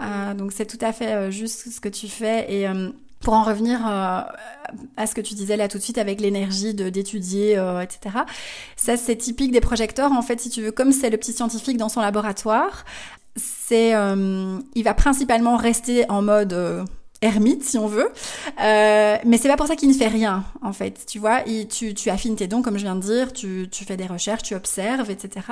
Euh, 0.02 0.34
donc 0.34 0.52
c'est 0.52 0.66
tout 0.66 0.84
à 0.84 0.92
fait 0.92 1.32
juste 1.32 1.70
ce 1.70 1.80
que 1.80 1.90
tu 1.90 2.08
fais 2.10 2.52
et 2.52 2.68
pour 3.24 3.34
en 3.34 3.44
revenir 3.44 3.80
euh, 3.86 4.22
à 4.98 5.08
ce 5.08 5.16
que 5.16 5.22
tu 5.22 5.34
disais 5.34 5.58
là 5.58 5.68
tout 5.68 5.78
de 5.78 5.84
suite 5.84 5.98
avec 5.98 6.22
l'énergie 6.22 6.74
d'étudier, 6.74 7.58
euh, 7.58 7.82
etc. 7.82 8.18
Ça, 8.76 8.98
c'est 8.98 9.16
typique 9.16 9.52
des 9.52 9.62
projecteurs. 9.62 10.12
En 10.12 10.22
fait, 10.22 10.40
si 10.40 10.50
tu 10.50 10.62
veux, 10.62 10.72
comme 10.72 10.92
c'est 10.92 11.10
le 11.10 11.18
petit 11.18 11.34
scientifique 11.34 11.78
dans 11.78 11.90
son 11.90 12.02
laboratoire, 12.02 12.86
c'est, 13.36 13.96
euh, 13.96 14.60
il 14.76 14.84
va 14.84 14.94
principalement 14.94 15.58
rester 15.58 16.10
en 16.10 16.22
mode 16.22 16.86
ermite 17.24 17.64
si 17.64 17.78
on 17.78 17.88
veut. 17.88 18.12
Euh, 18.62 19.18
mais 19.26 19.38
c'est 19.38 19.48
pas 19.48 19.56
pour 19.56 19.68
ça 19.68 19.76
qu'il 19.76 19.90
ne 19.90 19.94
fait 19.94 20.08
rien 20.08 20.44
en 20.62 20.74
fait. 20.74 21.06
Tu 21.08 21.20
vois, 21.20 21.42
tu, 21.70 21.94
tu 21.94 22.10
affines 22.10 22.36
tes 22.36 22.48
dons 22.48 22.62
comme 22.62 22.78
je 22.78 22.84
viens 22.84 22.96
de 22.96 23.02
dire, 23.02 23.34
tu, 23.34 23.68
tu 23.72 23.86
fais 23.86 23.98
des 23.98 24.06
recherches, 24.06 24.44
tu 24.44 24.56
observes, 24.56 25.10
etc. 25.10 25.48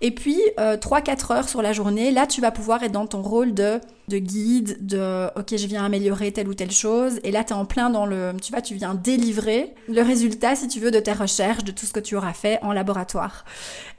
Et 0.00 0.12
puis 0.12 0.40
euh, 0.58 0.76
3-4 0.76 1.32
heures 1.32 1.48
sur 1.48 1.60
la 1.60 1.72
journée, 1.72 2.10
là 2.10 2.26
tu 2.26 2.40
vas 2.40 2.50
pouvoir 2.50 2.82
être 2.82 2.92
dans 2.92 3.06
ton 3.06 3.22
rôle 3.22 3.52
de 3.52 3.80
de 4.08 4.18
guide, 4.18 4.86
de 4.86 5.26
ok 5.38 5.56
je 5.56 5.66
viens 5.66 5.84
améliorer 5.84 6.32
telle 6.32 6.48
ou 6.48 6.54
telle 6.54 6.70
chose. 6.70 7.20
Et 7.24 7.30
là 7.30 7.44
tu 7.44 7.52
es 7.52 7.56
en 7.56 7.64
plein 7.64 7.90
dans 7.90 8.06
le, 8.06 8.32
tu 8.42 8.52
vois, 8.52 8.62
tu 8.62 8.74
viens 8.74 8.94
délivrer 8.94 9.74
le 9.88 10.02
résultat 10.02 10.56
si 10.56 10.68
tu 10.68 10.80
veux 10.80 10.90
de 10.90 11.00
tes 11.00 11.12
recherches, 11.12 11.64
de 11.64 11.72
tout 11.72 11.86
ce 11.86 11.92
que 11.92 12.00
tu 12.00 12.16
auras 12.16 12.32
fait 12.32 12.58
en 12.62 12.72
laboratoire. 12.72 13.44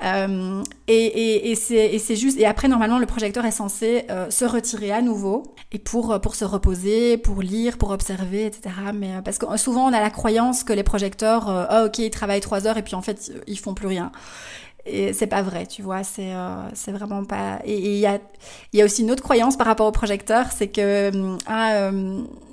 Euh, 0.04 0.64
et 0.88 1.50
et, 1.50 1.52
et 1.52 1.56
c'est 2.00 2.16
juste 2.16 2.40
et 2.40 2.46
après 2.46 2.68
normalement 2.68 3.00
le 3.00 3.06
projecteur 3.06 3.46
est 3.46 3.52
censé 3.52 4.06
euh, 4.10 4.30
se 4.30 4.46
retirer 4.46 4.92
à 4.92 5.02
nouveau 5.02 5.54
et 5.72 5.80
pour 5.80 6.20
pour 6.22 6.36
se 6.36 6.46
reposer 6.46 7.18
pour 7.18 7.42
lire, 7.42 7.78
pour 7.78 7.92
observer, 7.92 8.46
etc. 8.46 8.76
Mais 8.94 9.16
euh, 9.16 9.22
parce 9.22 9.38
que 9.38 9.58
souvent 9.58 9.90
on 9.90 9.94
a 9.94 10.00
la 10.00 10.10
croyance 10.10 10.64
que 10.64 10.74
les 10.74 10.84
projecteurs, 10.84 11.50
euh, 11.50 11.66
oh, 11.72 11.86
ok, 11.88 12.00
ils 12.00 12.10
travaillent 12.10 12.42
trois 12.42 12.68
heures 12.68 12.78
et 12.78 12.84
puis 12.84 12.96
en 12.96 13.02
fait 13.02 13.32
ils 13.48 13.60
font 13.60 13.74
plus 13.74 13.88
rien. 13.88 14.12
Et 14.90 15.14
c'est 15.14 15.28
pas 15.28 15.42
vrai, 15.42 15.66
tu 15.66 15.82
vois, 15.82 16.04
c'est 16.04 16.34
euh, 16.34 16.70
c'est 16.74 16.92
vraiment 16.92 17.24
pas. 17.24 17.60
Et 17.64 17.78
il 17.78 18.00
y 18.00 18.08
a, 18.08 18.20
y 18.74 18.82
a 18.82 18.86
aussi 18.86 19.04
une 19.04 19.12
autre 19.12 19.24
croyance 19.24 19.56
par 19.56 19.68
rapport 19.68 19.88
aux 19.88 19.92
projecteurs, 19.92 20.52
c'est 20.52 20.68
que 20.68 21.12
ah, 21.48 21.92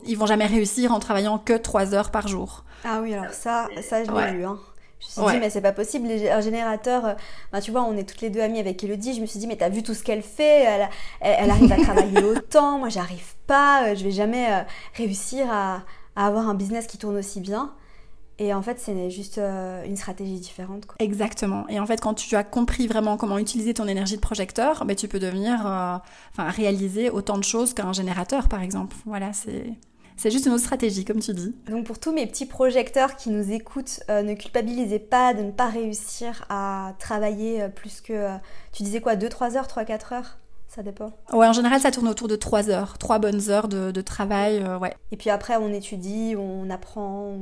ils 0.07 0.17
vont 0.17 0.27
jamais 0.27 0.47
réussir 0.47 0.93
en 0.93 1.01
travaillant 1.01 1.39
que 1.39 1.55
trois 1.55 1.95
heures 1.95 2.11
par 2.11 2.29
jour. 2.29 2.65
Ah 2.85 3.01
oui, 3.03 3.15
alors 3.15 3.33
ça, 3.33 3.69
ça 3.83 4.05
je 4.05 4.11
l'ai 4.11 4.33
lu. 4.33 4.45
Hein. 4.45 4.59
Je 4.99 5.21
me 5.21 5.27
suis 5.27 5.35
dit, 5.37 5.41
mais 5.41 5.51
c'est 5.51 5.61
pas 5.61 5.73
possible. 5.73 6.09
Un 6.09 6.41
générateur, 6.41 7.17
bah, 7.53 7.61
tu 7.61 7.71
vois, 7.71 7.83
on 7.83 7.97
est 7.97 8.09
toutes 8.09 8.23
les 8.23 8.31
deux 8.31 8.41
amies 8.41 8.61
avec 8.61 8.83
Elodie. 8.83 9.15
Je 9.15 9.21
me 9.21 9.27
suis 9.27 9.39
dit, 9.39 9.47
mais 9.47 9.57
t'as 9.57 9.69
vu 9.69 9.83
tout 9.83 9.95
ce 9.95 10.03
qu'elle 10.03 10.23
fait 10.23 10.63
elle, 10.65 10.89
elle, 11.21 11.51
arrive 11.51 11.73
à 11.73 11.77
travailler 11.77 12.23
autant. 12.25 12.79
Moi, 12.79 12.89
j'arrive 12.89 13.35
pas. 13.47 13.89
Euh, 13.89 13.95
je 13.95 14.05
vais 14.05 14.11
jamais 14.11 14.51
euh, 14.51 14.61
réussir 14.95 15.47
à, 15.51 15.83
avoir 16.17 16.49
un 16.49 16.55
business 16.55 16.87
qui 16.87 16.97
tourne 16.99 17.17
aussi 17.17 17.41
bien. 17.41 17.73
Et 18.39 18.53
en 18.53 18.63
fait, 18.63 18.79
c'est 18.79 19.11
juste 19.11 19.39
une 19.39 19.97
stratégie 19.97 20.39
différente. 20.39 20.87
Exactement. 20.99 21.67
Et 21.69 21.81
en 21.81 21.87
fait, 21.87 22.01
quand 22.01 22.15
tu 22.15 22.37
as 22.37 22.45
compris 22.45 22.87
vraiment 22.87 23.17
comment 23.17 23.39
utiliser 23.39 23.73
ton 23.75 23.89
énergie 23.89 24.17
de 24.17 24.21
projecteur, 24.21 24.85
ben, 24.85 24.95
tu 24.95 25.09
peux 25.09 25.19
devenir, 25.19 25.61
enfin, 25.61 26.51
réaliser 26.51 27.09
autant 27.11 27.39
de 27.39 27.45
choses 27.45 27.73
qu'un 27.73 27.93
générateur, 27.93 28.49
par 28.49 28.63
exemple. 28.63 28.95
Voilà, 29.07 29.33
c'est 29.33 29.73
C'est 30.17 30.31
juste 30.31 30.47
une 30.47 30.53
autre 30.53 30.63
stratégie, 30.65 31.05
comme 31.05 31.21
tu 31.21 31.35
dis. 31.35 31.55
Donc 31.69 31.85
pour 31.85 31.99
tous 31.99 32.11
mes 32.13 32.27
petits 32.27 32.47
projecteurs 32.47 33.17
qui 33.17 33.29
nous 33.29 33.53
écoutent, 33.53 34.01
euh, 34.09 34.23
ne 34.23 34.35
culpabilisez 34.35 34.99
pas 34.99 35.35
de 35.35 35.43
ne 35.43 35.51
pas 35.51 35.69
réussir 35.69 36.47
à 36.49 36.95
travailler 36.99 37.63
euh, 37.63 37.69
plus 37.69 38.01
que, 38.01 38.13
euh, 38.15 38.37
tu 38.73 38.83
disais 38.83 39.01
quoi, 39.03 39.15
2-3 39.15 39.57
heures, 39.57 39.67
3-4 39.67 40.15
heures? 40.15 40.39
Ça 40.69 40.83
dépend. 40.83 41.13
Ouais, 41.33 41.47
en 41.47 41.53
général, 41.53 41.81
ça 41.81 41.91
tourne 41.91 42.09
autour 42.09 42.29
de 42.29 42.37
3 42.37 42.71
heures, 42.71 42.99
3 42.99 43.19
bonnes 43.19 43.51
heures 43.51 43.69
de, 43.69 44.01
travail, 44.01 44.63
ouais. 44.81 44.95
Et 45.13 45.17
puis 45.17 45.31
après, 45.31 45.57
on 45.57 45.73
étudie, 45.73 46.35
on 46.37 46.69
apprend. 46.71 47.37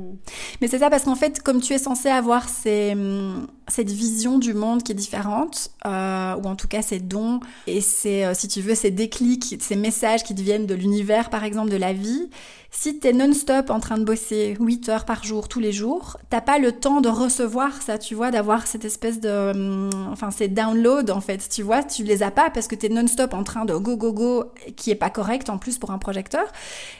Mais 0.61 0.67
c'est 0.67 0.79
ça, 0.79 0.89
parce 0.89 1.03
qu'en 1.03 1.15
fait, 1.15 1.41
comme 1.41 1.61
tu 1.61 1.73
es 1.73 1.77
censé 1.77 2.09
avoir 2.09 2.47
ces, 2.47 2.93
hum, 2.93 3.47
cette 3.67 3.89
vision 3.89 4.37
du 4.39 4.53
monde 4.53 4.83
qui 4.83 4.91
est 4.91 4.95
différente, 4.95 5.71
euh, 5.85 6.35
ou 6.35 6.45
en 6.47 6.55
tout 6.55 6.67
cas 6.67 6.81
ces 6.81 6.99
dons, 6.99 7.39
et 7.67 7.81
c'est, 7.81 8.33
si 8.35 8.47
tu 8.47 8.61
veux, 8.61 8.75
ces 8.75 8.91
déclics, 8.91 9.57
ces 9.59 9.75
messages 9.75 10.23
qui 10.23 10.33
viennent 10.33 10.67
de 10.67 10.75
l'univers, 10.75 11.29
par 11.29 11.43
exemple, 11.43 11.71
de 11.71 11.77
la 11.77 11.93
vie, 11.93 12.29
si 12.77 12.99
tu 12.99 13.07
es 13.07 13.13
non-stop 13.13 13.69
en 13.69 13.79
train 13.79 13.97
de 13.97 14.03
bosser 14.03 14.57
8 14.59 14.89
heures 14.89 15.05
par 15.05 15.23
jour, 15.23 15.47
tous 15.47 15.61
les 15.61 15.71
jours, 15.71 16.17
t'as 16.29 16.41
pas 16.41 16.59
le 16.59 16.73
temps 16.73 16.99
de 16.99 17.07
recevoir 17.07 17.81
ça, 17.81 17.97
tu 17.97 18.15
vois, 18.15 18.31
d'avoir 18.31 18.67
cette 18.67 18.83
espèce 18.83 19.21
de... 19.21 19.29
Hum, 19.29 19.89
enfin, 20.11 20.29
ces 20.29 20.49
downloads, 20.49 21.09
en 21.09 21.21
fait, 21.21 21.47
tu 21.49 21.63
vois, 21.63 21.83
tu 21.83 22.03
les 22.03 22.21
as 22.21 22.31
pas 22.31 22.49
parce 22.49 22.67
que 22.67 22.75
tu 22.75 22.87
es 22.87 22.89
non-stop 22.89 23.33
en 23.33 23.43
train 23.43 23.63
de 23.63 23.73
go, 23.75 23.95
go, 23.95 24.11
go, 24.11 24.43
qui 24.75 24.91
est 24.91 24.95
pas 24.95 25.09
correct 25.09 25.49
en 25.49 25.57
plus 25.57 25.77
pour 25.77 25.91
un 25.91 25.97
projecteur. 25.97 26.45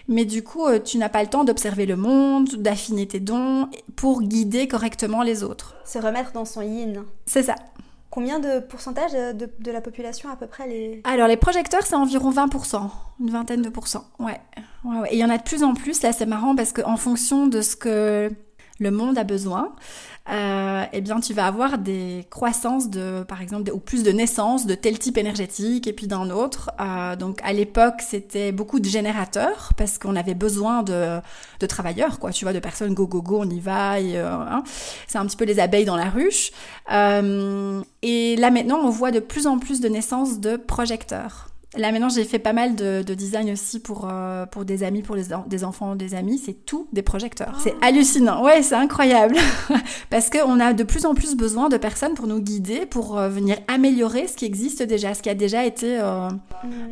Mais 0.08 0.24
du 0.24 0.44
coup, 0.44 0.66
euh, 0.66 0.80
tu 0.80 0.98
n'as 0.98 1.10
pas 1.10 1.22
le 1.22 1.30
temps 1.30 1.44
d'observer 1.44 1.86
le 1.86 1.98
monde, 1.98 2.56
d'affiner 2.56 3.06
tes 3.06 3.20
dons 3.20 3.68
pour 3.98 4.22
guider 4.22 4.70
correctement 4.70 5.24
les 5.24 5.44
autres. 5.44 5.76
Se 5.84 6.00
remettre 6.00 6.32
dans 6.32 6.46
yin. 6.62 7.04
C'est 7.26 7.44
ça. 7.44 7.56
Combien 8.10 8.40
de 8.40 8.60
pourcentage 8.60 9.12
de, 9.12 9.72
la 9.72 9.82
population 9.82 10.30
à 10.30 10.38
peu 10.38 10.48
près 10.48 10.68
les... 10.68 11.02
Alors 11.04 11.28
les 11.28 11.36
projecteurs 11.36 11.86
c'est 11.86 11.96
environ 11.96 12.32
20%, 12.32 12.90
une 13.20 13.30
vingtaine 13.30 13.62
de 13.62 13.68
pourcents, 13.68 14.06
ouais. 14.20 14.40
ouais, 14.86 15.00
ouais. 15.00 15.10
Et 15.12 15.16
il 15.16 15.20
y 15.20 15.26
en 15.26 15.30
a 15.30 15.38
de 15.38 15.44
plus 15.44 15.64
en 15.64 15.74
plus, 15.74 16.02
là 16.02 16.14
c'est 16.14 16.26
marrant 16.26 16.56
parce 16.56 16.72
qu'en 16.72 16.96
fonction 16.96 17.48
de 17.48 17.60
ce 17.60 17.76
que 17.76 18.32
le 18.80 18.92
monde 18.92 19.18
a 19.18 19.26
besoin, 19.26 19.76
euh, 20.28 20.86
eh 20.92 21.02
bien 21.02 21.20
tu 21.20 21.34
vas 21.34 21.46
avoir 21.46 21.78
des 21.78 22.26
croissances 22.32 22.90
de, 22.90 23.24
par 23.24 23.42
exemple, 23.42 23.72
ou 23.72 23.78
plus 23.78 24.02
de 24.04 24.12
naissances 24.12 24.66
de 24.66 24.74
tel 24.74 24.98
type 24.98 25.18
énergétique 25.18 25.86
et 25.88 25.94
puis 25.94 26.08
d'un 26.08 26.30
autre. 26.32 26.72
Euh, 26.80 27.16
donc 27.16 27.40
à 27.44 27.54
l'époque 27.54 28.02
c'était 28.02 28.52
beaucoup 28.52 28.80
de 28.80 28.86
générateurs 28.86 29.72
parce 29.78 30.00
qu'on 30.00 30.16
avait 30.16 30.34
besoin 30.34 30.82
de, 30.82 31.20
de, 31.60 31.66
travailleurs, 31.68 32.20
quoi, 32.20 32.32
tu 32.32 32.46
vois, 32.46 32.54
de 32.54 32.60
personnes 32.60 32.94
go 32.94 33.06
go 33.06 33.22
go, 33.22 33.42
on 33.42 33.50
y 33.50 33.60
va. 33.60 33.98
Euh, 33.98 34.26
hein. 34.26 34.64
C'est 35.08 35.20
un 35.20 35.26
petit 35.26 35.38
peu 35.38 35.46
les 35.46 35.60
abeilles 35.60 35.86
dans 35.86 35.98
la 35.98 36.10
ruche. 36.10 36.52
Euh, 36.92 37.82
et 38.02 38.36
là 38.38 38.50
maintenant 38.50 38.80
on 38.84 38.90
voit 38.90 39.12
de 39.12 39.20
plus 39.20 39.46
en 39.46 39.60
plus 39.60 39.80
de 39.80 39.90
naissances 39.90 40.40
de 40.40 40.58
projecteurs. 40.58 41.50
Là 41.78 41.92
maintenant 41.92 42.10
j'ai 42.10 42.24
fait 42.24 42.40
pas 42.40 42.54
mal 42.54 42.76
de, 42.76 43.02
design 43.02 43.52
aussi 43.52 43.80
pour, 43.80 44.08
euh, 44.10 44.46
pour 44.46 44.66
des 44.66 44.84
amis, 44.84 45.02
pour 45.02 45.16
les, 45.16 45.26
des 45.48 45.64
enfants, 45.64 45.96
des 45.96 46.16
amis. 46.16 46.42
C'est 46.44 46.66
tout 46.66 46.88
des 46.94 47.02
projecteurs. 47.02 47.58
C'est 47.62 47.74
oh. 47.76 47.86
hallucinant. 47.86 48.44
Ouais, 48.44 48.62
c'est 48.62 48.76
incroyable. 48.76 49.36
Parce 50.10 50.30
qu'on 50.30 50.60
a 50.60 50.74
de 50.74 50.84
plus 50.84 51.06
en 51.06 51.14
plus 51.14 51.36
besoin 51.36 51.70
de 51.70 51.78
personnes 51.78 52.14
pour 52.14 52.28
nous 52.28 52.40
guider, 52.40 52.86
pour 52.86 53.18
euh, 53.18 53.30
venir 53.30 53.58
améliorer 53.68 54.28
ce 54.28 54.36
qui 54.36 54.46
existe 54.46 54.84
déjà, 54.84 55.14
ce 55.14 55.22
qui 55.22 55.30
a 55.30 55.36
déjà 55.36 55.66
été 55.66 56.00
euh, 56.00 56.30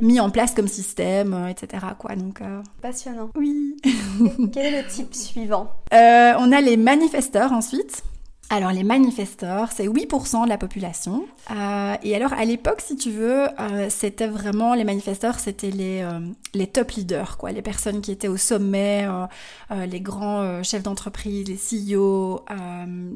mis 0.02 0.20
en 0.20 0.30
place 0.30 0.54
comme 0.54 0.68
système, 0.68 1.48
etc. 1.50 1.86
Quoi. 1.98 2.16
Donc, 2.16 2.42
Passionnant. 2.82 3.30
Oui. 3.36 3.76
Quel 4.54 4.74
est 4.74 4.82
le 4.82 4.88
type 4.88 5.14
suivant? 5.14 5.72
On 5.92 6.52
a 6.52 6.62
les 6.62 6.78
manifesteurs 6.78 7.52
ensuite. 7.52 8.04
Alors 8.54 8.72
les 8.72 8.84
manifesteurs, 8.84 9.72
c'est 9.72 9.88
8% 9.88 10.44
de 10.44 10.50
la 10.50 10.60
population. 10.60 11.26
Euh, 11.50 11.96
et 12.04 12.16
alors 12.16 12.34
à 12.34 12.46
l'époque, 12.46 12.82
si 12.82 12.96
tu 12.96 13.10
veux, 13.10 13.48
euh, 13.60 13.88
c'était 13.90 14.28
vraiment 14.28 14.76
les 14.76 14.84
manifesteurs, 14.84 15.40
c'était 15.40 15.72
les 15.72 16.04
euh, 16.04 16.20
les 16.54 16.68
top 16.68 16.92
leaders, 16.92 17.38
quoi, 17.40 17.52
les 17.52 17.64
personnes 17.64 18.02
qui 18.02 18.12
étaient 18.12 18.28
au 18.28 18.38
sommet, 18.38 19.08
les 19.88 20.02
grands 20.02 20.62
chefs 20.62 20.84
d'entreprise, 20.84 21.48
les 21.48 21.56
CEO, 21.56 22.46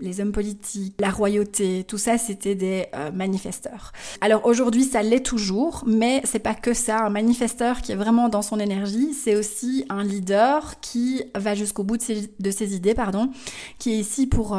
les 0.01 0.21
hommes 0.21 0.31
politiques, 0.31 0.95
la 0.99 1.11
royauté, 1.11 1.83
tout 1.87 1.99
ça, 1.99 2.17
c'était 2.17 2.55
des 2.55 2.87
manifesteurs. 3.13 3.91
Alors 4.21 4.47
aujourd'hui, 4.47 4.85
ça 4.85 5.03
l'est 5.03 5.23
toujours, 5.23 5.83
mais 5.85 6.21
c'est 6.23 6.39
pas 6.39 6.55
que 6.55 6.73
ça. 6.73 7.05
Un 7.05 7.11
manifesteur 7.11 7.83
qui 7.83 7.91
est 7.91 7.95
vraiment 7.95 8.27
dans 8.27 8.41
son 8.41 8.59
énergie, 8.59 9.13
c'est 9.13 9.35
aussi 9.35 9.85
un 9.89 10.03
leader 10.03 10.79
qui 10.79 11.23
va 11.35 11.53
jusqu'au 11.53 11.83
bout 11.83 11.97
de 11.97 12.01
ses, 12.01 12.33
de 12.39 12.49
ses 12.49 12.75
idées, 12.75 12.95
pardon, 12.95 13.29
qui 13.77 13.93
est 13.93 13.99
ici 13.99 14.25
pour 14.25 14.57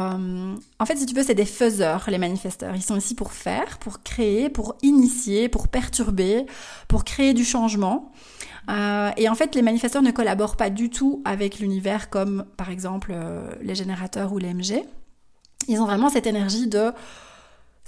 en 0.79 0.85
fait, 0.85 0.95
si 0.95 1.05
tu 1.05 1.13
veux, 1.13 1.23
c'est 1.23 1.35
des 1.35 1.45
faiseurs, 1.45 2.05
les 2.07 2.17
manifesteurs. 2.17 2.75
Ils 2.75 2.83
sont 2.83 2.95
ici 2.95 3.15
pour 3.15 3.33
faire, 3.33 3.79
pour 3.79 4.01
créer, 4.01 4.49
pour 4.49 4.77
initier, 4.81 5.49
pour 5.49 5.67
perturber, 5.67 6.45
pour 6.87 7.03
créer 7.03 7.33
du 7.33 7.43
changement. 7.43 8.11
Euh, 8.69 9.11
et 9.17 9.27
en 9.27 9.35
fait, 9.35 9.55
les 9.55 9.61
manifesteurs 9.61 10.01
ne 10.01 10.11
collaborent 10.11 10.55
pas 10.55 10.69
du 10.69 10.89
tout 10.89 11.21
avec 11.25 11.59
l'univers 11.59 12.09
comme, 12.09 12.45
par 12.55 12.69
exemple, 12.69 13.11
euh, 13.13 13.49
les 13.61 13.75
générateurs 13.75 14.31
ou 14.31 14.37
les 14.37 14.53
MG. 14.53 14.83
Ils 15.67 15.81
ont 15.81 15.85
vraiment 15.85 16.09
cette 16.09 16.27
énergie 16.27 16.67
de 16.67 16.91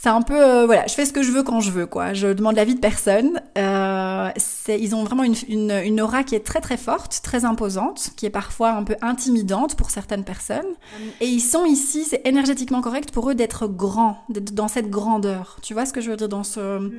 c'est 0.01 0.09
un 0.09 0.23
peu 0.23 0.43
euh, 0.43 0.65
voilà 0.65 0.87
je 0.87 0.95
fais 0.95 1.05
ce 1.05 1.13
que 1.13 1.21
je 1.21 1.31
veux 1.31 1.43
quand 1.43 1.59
je 1.59 1.69
veux 1.69 1.85
quoi. 1.85 2.13
Je 2.13 2.33
demande 2.33 2.55
l'avis 2.55 2.73
de 2.73 2.79
personne. 2.79 3.39
Euh, 3.55 4.29
ils 4.67 4.95
ont 4.95 5.03
vraiment 5.03 5.23
une, 5.23 5.35
une, 5.47 5.71
une, 5.71 6.01
aura 6.01 6.23
qui 6.23 6.33
est 6.33 6.43
très 6.43 6.59
très 6.59 6.77
forte 6.77 7.19
très 7.21 7.45
imposante 7.45 8.09
qui 8.15 8.25
est 8.25 8.31
parfois 8.31 8.71
un 8.71 8.83
peu 8.83 8.95
intimidante 9.03 9.75
pour 9.75 9.91
certaines 9.91 10.23
personnes. 10.23 10.73
Et 11.19 11.27
ils 11.27 11.39
sont 11.39 11.65
ici 11.65 12.03
c'est 12.03 12.25
énergétiquement 12.25 12.81
correct 12.81 13.11
pour 13.11 13.29
eux 13.29 13.35
d'être 13.35 13.67
grands 13.67 14.17
d'être 14.29 14.55
dans 14.55 14.67
cette 14.67 14.89
grandeur. 14.89 15.57
Tu 15.61 15.75
vois 15.75 15.85
ce 15.85 15.93
que 15.93 16.01
je 16.01 16.09
veux 16.09 16.17
dire 16.17 16.29
dans 16.29 16.43
ce 16.43 16.91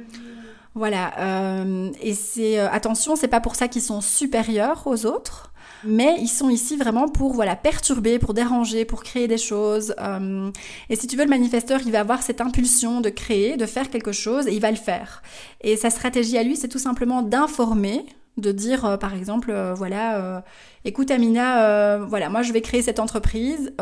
voilà 0.77 1.13
euh, 1.19 1.91
et 2.01 2.15
c'est 2.15 2.61
euh, 2.61 2.71
attention 2.71 3.17
c'est 3.17 3.27
pas 3.27 3.41
pour 3.41 3.57
ça 3.57 3.67
qu'ils 3.67 3.83
sont 3.83 4.01
supérieurs 4.01 4.87
aux 4.87 5.07
autres 5.07 5.52
mais 5.85 6.17
ils 6.21 6.29
sont 6.29 6.51
ici 6.51 6.77
vraiment 6.77 7.09
pour 7.09 7.33
voilà 7.33 7.57
perturber, 7.57 8.19
pour 8.19 8.35
déranger, 8.35 8.85
pour 8.85 9.03
créer 9.03 9.29
des 9.29 9.39
choses. 9.39 9.95
Euh, 9.99 10.51
et 10.89 10.97
si 10.97 11.07
tu 11.07 11.17
veux, 11.17 11.25
le 11.25 11.31
manifesteur, 11.31 11.81
il 11.85 11.93
va 11.93 12.01
avoir 12.01 12.23
cette 12.23 12.41
impulsion 12.41 13.01
de 13.01 13.11
créer, 13.11 13.57
de 13.57 13.67
faire 13.67 13.91
quelque 13.91 14.13
chose, 14.13 14.47
et 14.47 14.55
il 14.55 14.61
va 14.61 14.71
le 14.71 14.77
faire. 14.77 15.23
Et 15.61 15.77
sa 15.77 15.91
stratégie 15.91 16.39
à 16.39 16.43
lui, 16.43 16.57
c'est 16.57 16.69
tout 16.69 16.79
simplement 16.79 17.23
d'informer, 17.23 18.05
de 18.39 18.53
dire 18.53 18.85
euh, 18.85 18.97
par 18.97 19.15
exemple, 19.15 19.51
euh, 19.51 19.75
voilà, 19.75 20.43
écoute 20.85 21.11
Amina, 21.11 21.99
voilà, 21.99 22.29
moi 22.29 22.43
je 22.43 22.53
vais 22.53 22.61
créer 22.61 22.83
cette 22.83 22.99
entreprise, 22.99 23.73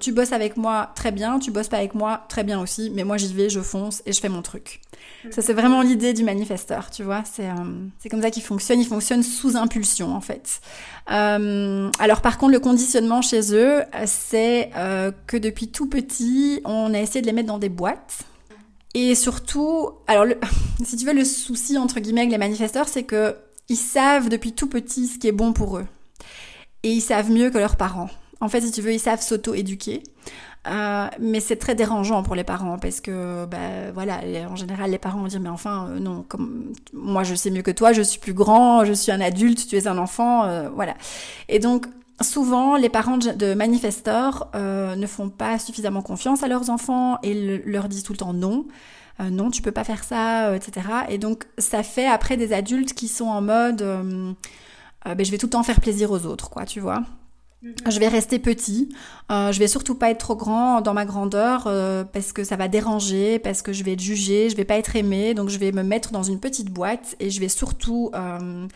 tu 0.00 0.12
bosses 0.12 0.32
avec 0.32 0.56
moi 0.56 0.90
très 0.94 1.12
bien, 1.12 1.38
tu 1.38 1.50
bosses 1.50 1.68
pas 1.68 1.78
avec 1.78 1.94
moi 1.94 2.24
très 2.28 2.44
bien 2.44 2.60
aussi, 2.60 2.90
mais 2.94 3.04
moi 3.04 3.16
j'y 3.16 3.32
vais, 3.32 3.48
je 3.48 3.60
fonce 3.60 4.02
et 4.06 4.12
je 4.12 4.20
fais 4.20 4.28
mon 4.28 4.42
truc. 4.42 4.80
Ça, 5.30 5.42
c'est 5.42 5.52
vraiment 5.52 5.82
l'idée 5.82 6.12
du 6.12 6.22
manifesteur, 6.22 6.90
tu 6.90 7.02
vois. 7.02 7.22
C'est 7.30 7.48
euh, 7.48 8.08
comme 8.10 8.22
ça 8.22 8.30
qu'il 8.30 8.42
fonctionne. 8.42 8.80
Il 8.80 8.86
fonctionne 8.86 9.22
sous 9.22 9.56
impulsion, 9.56 10.14
en 10.14 10.20
fait. 10.20 10.60
Euh, 11.10 11.90
alors, 11.98 12.20
par 12.20 12.38
contre, 12.38 12.52
le 12.52 12.60
conditionnement 12.60 13.20
chez 13.20 13.54
eux, 13.54 13.82
c'est 14.06 14.70
euh, 14.76 15.10
que 15.26 15.36
depuis 15.36 15.68
tout 15.68 15.88
petit, 15.88 16.60
on 16.64 16.94
a 16.94 17.00
essayé 17.00 17.20
de 17.20 17.26
les 17.26 17.32
mettre 17.32 17.48
dans 17.48 17.58
des 17.58 17.68
boîtes. 17.68 18.20
Et 18.94 19.14
surtout, 19.14 19.90
alors, 20.06 20.24
le, 20.24 20.38
si 20.84 20.96
tu 20.96 21.04
veux, 21.04 21.14
le 21.14 21.24
souci, 21.24 21.76
entre 21.76 22.00
guillemets, 22.00 22.22
avec 22.22 22.32
les 22.32 22.38
manifesteurs, 22.38 22.88
c'est 22.88 23.02
que 23.02 23.36
ils 23.68 23.76
savent 23.76 24.28
depuis 24.28 24.52
tout 24.52 24.68
petit 24.68 25.06
ce 25.06 25.18
qui 25.18 25.28
est 25.28 25.32
bon 25.32 25.52
pour 25.52 25.78
eux. 25.78 25.86
Et 26.82 26.90
ils 26.90 27.00
savent 27.00 27.30
mieux 27.30 27.50
que 27.50 27.58
leurs 27.58 27.76
parents. 27.76 28.10
En 28.40 28.48
fait, 28.48 28.60
si 28.60 28.70
tu 28.70 28.82
veux, 28.82 28.92
ils 28.92 29.00
savent 29.00 29.20
s'auto-éduquer. 29.20 30.02
Euh, 30.66 31.06
mais 31.18 31.40
c'est 31.40 31.56
très 31.56 31.74
dérangeant 31.74 32.22
pour 32.22 32.34
les 32.34 32.44
parents 32.44 32.78
parce 32.78 33.00
que, 33.00 33.46
bah, 33.46 33.90
voilà, 33.94 34.20
en 34.50 34.56
général, 34.56 34.90
les 34.90 34.98
parents 34.98 35.20
vont 35.20 35.26
dire 35.26 35.40
mais 35.40 35.48
enfin, 35.48 35.88
euh, 35.88 35.98
non, 35.98 36.24
comme 36.28 36.72
moi 36.92 37.22
je 37.22 37.34
sais 37.34 37.50
mieux 37.50 37.62
que 37.62 37.70
toi, 37.70 37.92
je 37.92 38.02
suis 38.02 38.18
plus 38.18 38.34
grand, 38.34 38.84
je 38.84 38.92
suis 38.92 39.12
un 39.12 39.20
adulte, 39.20 39.66
tu 39.66 39.76
es 39.76 39.86
un 39.86 39.96
enfant, 39.96 40.44
euh, 40.44 40.68
voilà. 40.68 40.94
Et 41.48 41.58
donc 41.58 41.86
souvent, 42.20 42.76
les 42.76 42.88
parents 42.88 43.18
de 43.18 43.54
manifesteurs 43.54 44.50
ne 44.54 45.06
font 45.06 45.28
pas 45.28 45.58
suffisamment 45.58 46.02
confiance 46.02 46.42
à 46.42 46.48
leurs 46.48 46.70
enfants 46.70 47.18
et 47.22 47.62
leur 47.64 47.88
disent 47.88 48.02
tout 48.02 48.12
le 48.12 48.18
temps 48.18 48.32
non. 48.32 48.66
non, 49.20 49.50
tu 49.50 49.62
peux 49.62 49.72
pas 49.72 49.84
faire 49.84 50.04
ça, 50.04 50.54
etc. 50.56 50.86
Et 51.08 51.18
donc, 51.18 51.44
ça 51.58 51.82
fait 51.82 52.06
après 52.06 52.36
des 52.36 52.52
adultes 52.52 52.94
qui 52.94 53.08
sont 53.08 53.26
en 53.26 53.40
mode, 53.40 53.82
ben, 53.82 55.24
je 55.24 55.30
vais 55.30 55.38
tout 55.38 55.46
le 55.46 55.50
temps 55.50 55.62
faire 55.62 55.80
plaisir 55.80 56.10
aux 56.10 56.26
autres, 56.26 56.50
quoi, 56.50 56.64
tu 56.64 56.80
vois. 56.80 57.02
Mhm. 57.62 57.74
Je 57.90 57.98
vais 57.98 58.08
rester 58.08 58.38
petit. 58.38 58.94
Euh, 59.32 59.50
je 59.52 59.58
vais 59.58 59.66
surtout 59.66 59.96
pas 59.96 60.10
être 60.10 60.18
trop 60.18 60.36
grand 60.36 60.80
dans 60.80 60.94
ma 60.94 61.04
grandeur 61.04 61.64
euh, 61.66 62.04
parce 62.04 62.32
que 62.32 62.44
ça 62.44 62.56
va 62.56 62.68
déranger, 62.68 63.38
parce 63.38 63.62
que 63.62 63.72
je 63.72 63.82
vais 63.82 63.94
être 63.94 64.00
jugé, 64.00 64.48
je 64.48 64.56
vais 64.56 64.64
pas 64.64 64.76
être 64.76 64.94
aimé. 64.94 65.34
Donc 65.34 65.48
je 65.48 65.58
vais 65.58 65.72
me 65.72 65.82
mettre 65.82 66.12
dans 66.12 66.22
une 66.22 66.38
petite 66.38 66.70
boîte 66.70 67.16
et 67.18 67.30
je 67.30 67.40
vais 67.40 67.48
surtout 67.48 68.10
euh, 68.14 68.66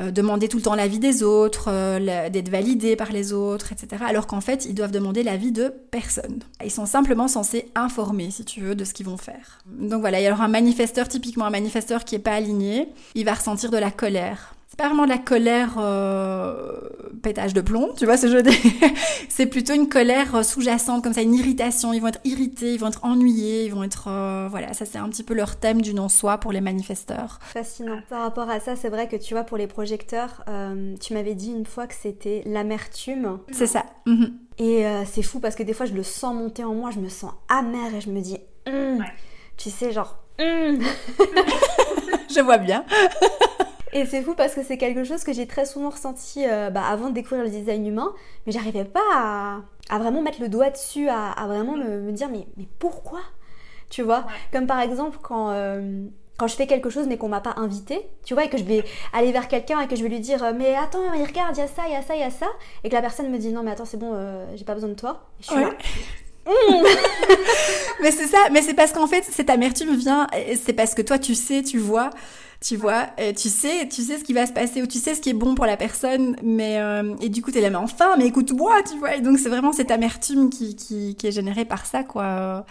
euh 0.00 0.10
demander 0.10 0.48
tout 0.48 0.58
le 0.58 0.62
temps 0.62 0.74
l'avis 0.74 0.98
des 0.98 1.22
autres, 1.22 1.68
euh, 1.68 2.28
d'être 2.28 2.48
validé 2.48 2.96
par 2.96 3.12
les 3.12 3.32
autres, 3.32 3.72
etc. 3.72 4.04
Alors 4.06 4.26
qu'en 4.26 4.40
fait, 4.40 4.64
ils 4.66 4.74
doivent 4.74 4.90
demander 4.90 5.22
l'avis 5.22 5.52
de 5.52 5.72
personne. 5.90 6.40
Ils 6.64 6.70
sont 6.70 6.86
simplement 6.86 7.28
censés 7.28 7.70
informer, 7.74 8.30
si 8.30 8.44
tu 8.44 8.60
veux, 8.60 8.74
de 8.74 8.84
ce 8.84 8.92
qu'ils 8.92 9.06
vont 9.06 9.16
faire. 9.16 9.60
Donc 9.66 10.00
voilà, 10.00 10.20
il 10.20 10.24
y 10.24 10.30
aura 10.30 10.44
un 10.44 10.48
manifesteur, 10.48 11.08
typiquement 11.08 11.46
un 11.46 11.50
manifesteur 11.50 12.04
qui 12.04 12.14
est 12.14 12.20
pas 12.20 12.34
aligné, 12.34 12.88
il 13.14 13.24
va 13.24 13.34
ressentir 13.34 13.70
de 13.70 13.78
la 13.78 13.90
colère 13.90 14.55
c'est 14.68 14.76
pas 14.76 14.88
vraiment 14.88 15.04
de 15.04 15.10
la 15.10 15.18
colère 15.18 15.76
euh, 15.78 16.88
pétage 17.22 17.54
de 17.54 17.60
plomb, 17.60 17.92
tu 17.96 18.04
vois 18.04 18.16
ce 18.16 18.26
jeu 18.26 18.42
c'est 19.28 19.46
plutôt 19.46 19.74
une 19.74 19.88
colère 19.88 20.34
euh, 20.34 20.42
sous-jacente 20.42 21.04
comme 21.04 21.12
ça, 21.12 21.22
une 21.22 21.34
irritation. 21.34 21.92
Ils 21.92 22.00
vont 22.00 22.08
être 22.08 22.20
irrités, 22.24 22.74
ils 22.74 22.80
vont 22.80 22.88
être 22.88 23.04
ennuyés, 23.04 23.64
ils 23.64 23.72
vont 23.72 23.84
être 23.84 24.08
euh, 24.08 24.48
voilà, 24.50 24.72
ça 24.72 24.84
c'est 24.84 24.98
un 24.98 25.08
petit 25.08 25.22
peu 25.22 25.34
leur 25.34 25.56
thème 25.56 25.82
du 25.82 25.94
non-soi 25.94 26.38
pour 26.38 26.50
les 26.50 26.60
manifesteurs. 26.60 27.38
Fascinant. 27.42 28.00
Par 28.08 28.22
rapport 28.22 28.50
à 28.50 28.58
ça, 28.58 28.74
c'est 28.74 28.88
vrai 28.88 29.06
que 29.06 29.14
tu 29.14 29.34
vois 29.34 29.44
pour 29.44 29.56
les 29.56 29.68
projecteurs, 29.68 30.44
tu 31.00 31.14
m'avais 31.14 31.34
dit 31.34 31.52
une 31.52 31.66
fois 31.66 31.86
que 31.86 31.94
c'était 31.94 32.42
l'amertume. 32.44 33.38
C'est 33.52 33.66
ça. 33.66 33.84
Mhm. 34.06 34.32
Et 34.58 34.84
c'est 35.04 35.22
fou 35.22 35.38
parce 35.38 35.54
que 35.54 35.62
des 35.62 35.74
fois 35.74 35.86
je 35.86 35.94
le 35.94 36.02
sens 36.02 36.34
monter 36.34 36.64
en 36.64 36.74
moi, 36.74 36.90
je 36.90 36.98
me 36.98 37.08
sens 37.08 37.32
amère 37.48 37.94
et 37.94 38.00
je 38.00 38.10
me 38.10 38.20
dis, 38.20 38.38
hum. 38.66 39.04
tu 39.56 39.70
sais 39.70 39.92
genre. 39.92 40.18
Hum. 40.40 40.80
je 42.34 42.40
vois 42.40 42.58
bien. 42.58 42.84
Et 43.92 44.04
c'est 44.04 44.22
fou 44.22 44.34
parce 44.34 44.54
que 44.54 44.62
c'est 44.62 44.78
quelque 44.78 45.04
chose 45.04 45.22
que 45.22 45.32
j'ai 45.32 45.46
très 45.46 45.64
souvent 45.64 45.90
ressenti 45.90 46.44
euh, 46.46 46.70
bah, 46.70 46.82
avant 46.88 47.08
de 47.08 47.14
découvrir 47.14 47.44
le 47.44 47.50
design 47.50 47.86
humain, 47.86 48.12
mais 48.44 48.52
j'arrivais 48.52 48.84
pas 48.84 49.62
à, 49.88 49.98
vraiment 49.98 50.22
mettre 50.22 50.40
le 50.40 50.48
doigt 50.48 50.70
dessus, 50.70 51.08
à, 51.08 51.34
vraiment 51.46 51.76
me, 51.76 52.10
dire 52.12 52.28
mais, 52.28 52.46
mais 52.56 52.66
pourquoi? 52.78 53.20
Tu 53.88 54.02
vois? 54.02 54.26
Comme 54.52 54.66
par 54.66 54.80
exemple 54.80 55.18
quand, 55.22 55.50
euh, 55.50 56.04
quand 56.36 56.48
je 56.48 56.56
fais 56.56 56.66
quelque 56.66 56.90
chose 56.90 57.06
mais 57.06 57.16
qu'on 57.16 57.28
m'a 57.28 57.40
pas 57.40 57.54
invité, 57.56 58.08
tu 58.24 58.34
vois, 58.34 58.44
et 58.44 58.48
que 58.48 58.58
je 58.58 58.64
vais 58.64 58.84
aller 59.12 59.30
vers 59.30 59.46
quelqu'un 59.46 59.80
et 59.80 59.86
que 59.86 59.94
je 59.94 60.02
vais 60.02 60.08
lui 60.08 60.20
dire 60.20 60.52
mais 60.54 60.74
attends, 60.74 61.08
regarde, 61.12 61.56
il 61.56 61.60
y 61.60 61.62
a 61.62 61.68
ça, 61.68 61.82
il 61.86 61.92
y 61.92 61.96
a 61.96 62.02
ça, 62.02 62.16
il 62.16 62.20
y 62.20 62.24
a 62.24 62.30
ça, 62.30 62.48
et 62.82 62.88
que 62.88 62.94
la 62.94 63.00
personne 63.00 63.30
me 63.30 63.38
dit 63.38 63.52
non 63.52 63.62
mais 63.62 63.70
attends, 63.70 63.84
c'est 63.84 63.96
bon, 63.96 64.10
euh, 64.14 64.44
j'ai 64.56 64.64
pas 64.64 64.74
besoin 64.74 64.90
de 64.90 64.94
toi. 64.94 65.28
je 65.40 65.46
suis 65.46 65.60
là. 65.60 65.70
mais 68.02 68.10
c'est 68.10 68.26
ça, 68.26 68.38
mais 68.52 68.62
c'est 68.62 68.74
parce 68.74 68.92
qu'en 68.92 69.06
fait, 69.06 69.24
cette 69.24 69.50
amertume 69.50 69.96
vient, 69.96 70.28
c'est 70.64 70.72
parce 70.72 70.94
que 70.94 71.02
toi, 71.02 71.18
tu 71.18 71.34
sais, 71.34 71.62
tu 71.62 71.78
vois, 71.78 72.10
tu 72.66 72.76
vois, 72.76 73.06
tu 73.36 73.48
sais, 73.48 73.88
tu 73.88 74.02
sais 74.02 74.18
ce 74.18 74.24
qui 74.24 74.32
va 74.32 74.44
se 74.44 74.52
passer 74.52 74.82
ou 74.82 74.86
tu 74.86 74.98
sais 74.98 75.14
ce 75.14 75.20
qui 75.20 75.30
est 75.30 75.34
bon 75.34 75.54
pour 75.54 75.66
la 75.66 75.76
personne, 75.76 76.36
mais 76.42 76.80
euh, 76.80 77.14
et 77.20 77.28
du 77.28 77.40
coup 77.40 77.52
t'es 77.52 77.60
là 77.60 77.70
mais 77.70 77.76
enfin, 77.76 78.16
mais 78.16 78.26
écoute-moi, 78.26 78.82
tu 78.82 78.98
vois, 78.98 79.14
et 79.14 79.20
donc 79.20 79.38
c'est 79.38 79.48
vraiment 79.48 79.72
cette 79.72 79.92
amertume 79.92 80.50
qui, 80.50 80.74
qui, 80.74 81.14
qui 81.14 81.26
est 81.28 81.32
générée 81.32 81.64
par 81.64 81.86
ça, 81.86 82.02
quoi. 82.02 82.66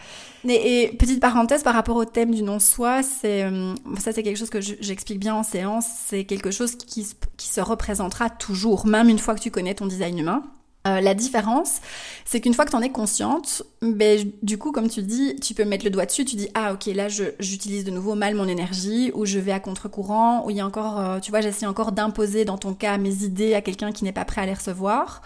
Et, 0.47 0.95
petite 0.99 1.21
parenthèse 1.21 1.63
par 1.63 1.73
rapport 1.73 1.95
au 1.95 2.03
thème 2.03 2.31
du 2.31 2.43
non-soi, 2.43 3.03
c'est 3.03 3.43
euh, 3.43 3.73
ça 3.97 4.12
c'est 4.12 4.21
quelque 4.21 4.38
chose 4.38 4.49
que 4.49 4.60
j'explique 4.60 5.19
bien 5.19 5.34
en 5.34 5.43
séance, 5.43 5.86
c'est 6.08 6.25
quelque 6.25 6.51
chose 6.51 6.75
qui, 6.75 7.08
qui 7.38 7.47
se 7.47 7.62
représentera 7.62 8.29
toujours, 8.29 8.86
même 8.86 9.08
une 9.08 9.19
fois 9.19 9.34
que 9.34 9.41
tu 9.41 9.49
connais 9.49 9.75
ton 9.75 9.86
design 9.86 10.19
humain. 10.19 10.43
Euh, 10.88 11.02
la 11.02 11.15
différence, 11.15 11.82
c'est 12.26 12.41
qu'une 12.41 12.54
fois 12.54 12.65
que 12.65 12.69
tu 12.69 12.76
en 12.76 12.82
es 12.82 12.91
consciente, 12.91 13.63
ben, 13.82 14.32
du 14.43 14.58
coup, 14.58 14.71
comme 14.71 14.88
tu 14.88 15.02
dis, 15.02 15.36
tu 15.38 15.56
peux 15.56 15.65
mettre 15.65 15.84
le 15.84 15.89
doigt 15.89 16.06
dessus, 16.06 16.26
tu 16.26 16.36
dis, 16.36 16.48
ah 16.54 16.74
ok, 16.74 16.86
là 16.88 17.08
j'utilise 17.39 17.86
de 17.86 17.91
nouveau 17.91 18.13
mal 18.13 18.36
mon 18.36 18.48
énergie, 18.48 19.12
ou 19.15 19.26
je 19.26 19.39
vais 19.39 19.52
à 19.52 19.60
contre-courant, 19.60 20.45
ou 20.45 20.52
il 20.52 20.58
y 20.58 20.62
a 20.62 20.65
encore, 20.65 21.00
euh, 21.00 21.19
tu 21.19 21.32
vois, 21.32 21.41
j'essaie 21.41 21.65
encore 21.65 21.91
d'imposer 21.91 22.45
dans 22.45 22.58
ton 22.58 22.74
cas 22.74 22.98
mes 22.98 23.24
idées 23.24 23.56
à 23.56 23.62
quelqu'un 23.62 23.91
qui 23.91 24.04
n'est 24.04 24.12
pas 24.12 24.26
prêt 24.26 24.41
à 24.41 24.45
les 24.45 24.54
recevoir. 24.54 25.24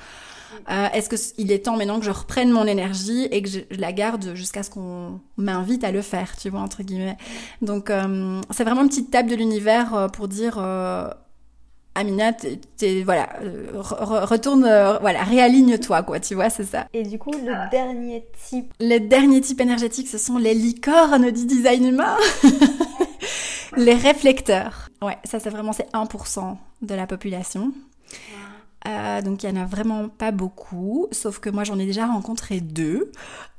Euh, 0.71 0.87
Est-ce 0.93 1.33
qu'il 1.33 1.51
est 1.51 1.65
temps 1.65 1.77
maintenant 1.77 1.99
que 1.99 2.05
je 2.05 2.11
reprenne 2.11 2.51
mon 2.51 2.65
énergie 2.65 3.25
et 3.25 3.41
que 3.41 3.49
je, 3.49 3.59
la 3.71 3.91
garde 3.91 4.33
jusqu'à 4.35 4.63
ce 4.63 4.69
qu'on 4.69 5.19
m'invite 5.37 5.83
à 5.83 5.91
le 5.91 6.01
faire, 6.01 6.37
tu 6.37 6.49
vois, 6.49 6.61
entre 6.61 6.83
guillemets. 6.83 7.17
Donc, 7.61 7.89
euh, 7.89 8.41
c'est 8.49 8.63
vraiment 8.63 8.81
une 8.81 8.89
petite 8.89 9.11
table 9.11 9.29
de 9.29 9.35
l'univers 9.35 10.09
pour 10.13 10.27
dire 10.27 10.57
Amina, 11.95 12.31
voilà, 13.03 13.29
euh, 13.41 13.71
retourne, 13.73 14.63
euh, 14.63 14.97
voilà, 14.99 15.23
réaligne-toi, 15.23 16.03
quoi, 16.03 16.19
tu 16.19 16.35
vois, 16.35 16.49
c'est 16.49 16.63
ça. 16.63 16.87
Et 16.93 17.03
du 17.03 17.17
coup, 17.17 17.31
le 17.31 17.69
dernier 17.71 18.25
type. 18.47 18.73
Le 18.79 18.99
dernier 18.99 19.41
type 19.41 19.59
énergétique, 19.59 20.07
ce 20.07 20.17
sont 20.17 20.37
les 20.37 20.53
licornes 20.53 21.31
du 21.31 21.45
design 21.45 21.85
humain. 21.85 22.15
les 23.77 23.95
réflecteurs. 23.95 24.89
Ouais, 25.01 25.17
ça 25.23 25.39
c'est 25.39 25.49
vraiment, 25.49 25.73
c'est 25.73 25.91
1% 25.91 26.55
de 26.81 26.95
la 26.95 27.07
population. 27.07 27.73
Euh, 28.87 29.21
donc 29.21 29.43
il 29.43 29.49
y 29.49 29.51
en 29.51 29.61
a 29.61 29.65
vraiment 29.65 30.07
pas 30.07 30.31
beaucoup, 30.31 31.07
sauf 31.11 31.39
que 31.39 31.49
moi 31.49 31.65
j'en 31.65 31.77
ai 31.77 31.85
déjà 31.85 32.05
rencontré 32.05 32.61
deux. 32.61 33.11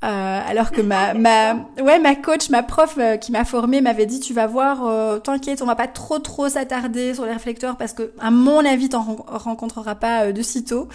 Euh, 0.03 0.41
alors 0.47 0.71
que 0.71 0.81
ma 0.81 1.13
ma 1.13 1.53
ouais 1.79 1.99
ma 1.99 2.15
coach, 2.15 2.49
ma 2.49 2.63
prof 2.63 2.95
euh, 2.97 3.17
qui 3.17 3.31
m'a 3.31 3.45
formée 3.45 3.81
m'avait 3.81 4.07
dit 4.07 4.19
tu 4.19 4.33
vas 4.33 4.47
voir, 4.47 5.21
t'inquiète, 5.21 5.61
on 5.61 5.67
va 5.67 5.75
pas 5.75 5.87
trop 5.87 6.17
trop 6.17 6.49
s'attarder 6.49 7.13
sur 7.13 7.25
les 7.25 7.33
réflecteurs 7.33 7.77
parce 7.77 7.93
que 7.93 8.13
à 8.19 8.31
mon 8.31 8.65
avis 8.65 8.89
t'en 8.89 9.03
rencontreras 9.03 9.95
pas 9.95 10.31
de 10.31 10.41
sitôt. 10.41 10.87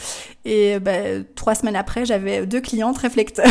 Et 0.45 0.81
bah, 0.81 1.23
trois 1.37 1.55
semaines 1.55 1.77
après 1.77 2.05
j'avais 2.05 2.47
deux 2.47 2.61
clientes 2.61 2.99
réflecteurs. 2.99 3.47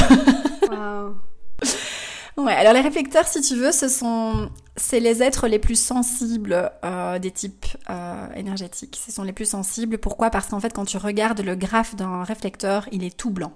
wow. 0.69 1.15
Ouais, 2.37 2.53
alors 2.53 2.73
les 2.73 2.81
réflecteurs, 2.81 3.27
si 3.27 3.41
tu 3.41 3.55
veux, 3.55 3.71
ce 3.71 3.87
sont 3.87 4.49
c'est 4.77 4.99
les 4.99 5.23
êtres 5.23 5.47
les 5.47 5.59
plus 5.59 5.79
sensibles 5.79 6.69
euh, 6.83 7.17
des 7.17 7.31
types 7.31 7.65
euh, 7.89 8.27
énergétiques. 8.35 8.99
Ce 9.05 9.11
sont 9.11 9.23
les 9.23 9.31
plus 9.31 9.49
sensibles. 9.49 9.97
Pourquoi? 9.97 10.29
Parce 10.29 10.47
qu'en 10.47 10.59
fait, 10.59 10.73
quand 10.73 10.85
tu 10.85 10.97
regardes 10.97 11.39
le 11.39 11.55
graphe 11.55 11.95
d'un 11.95 12.23
réflecteur, 12.23 12.87
il 12.91 13.03
est 13.05 13.15
tout 13.15 13.29
blanc. 13.29 13.53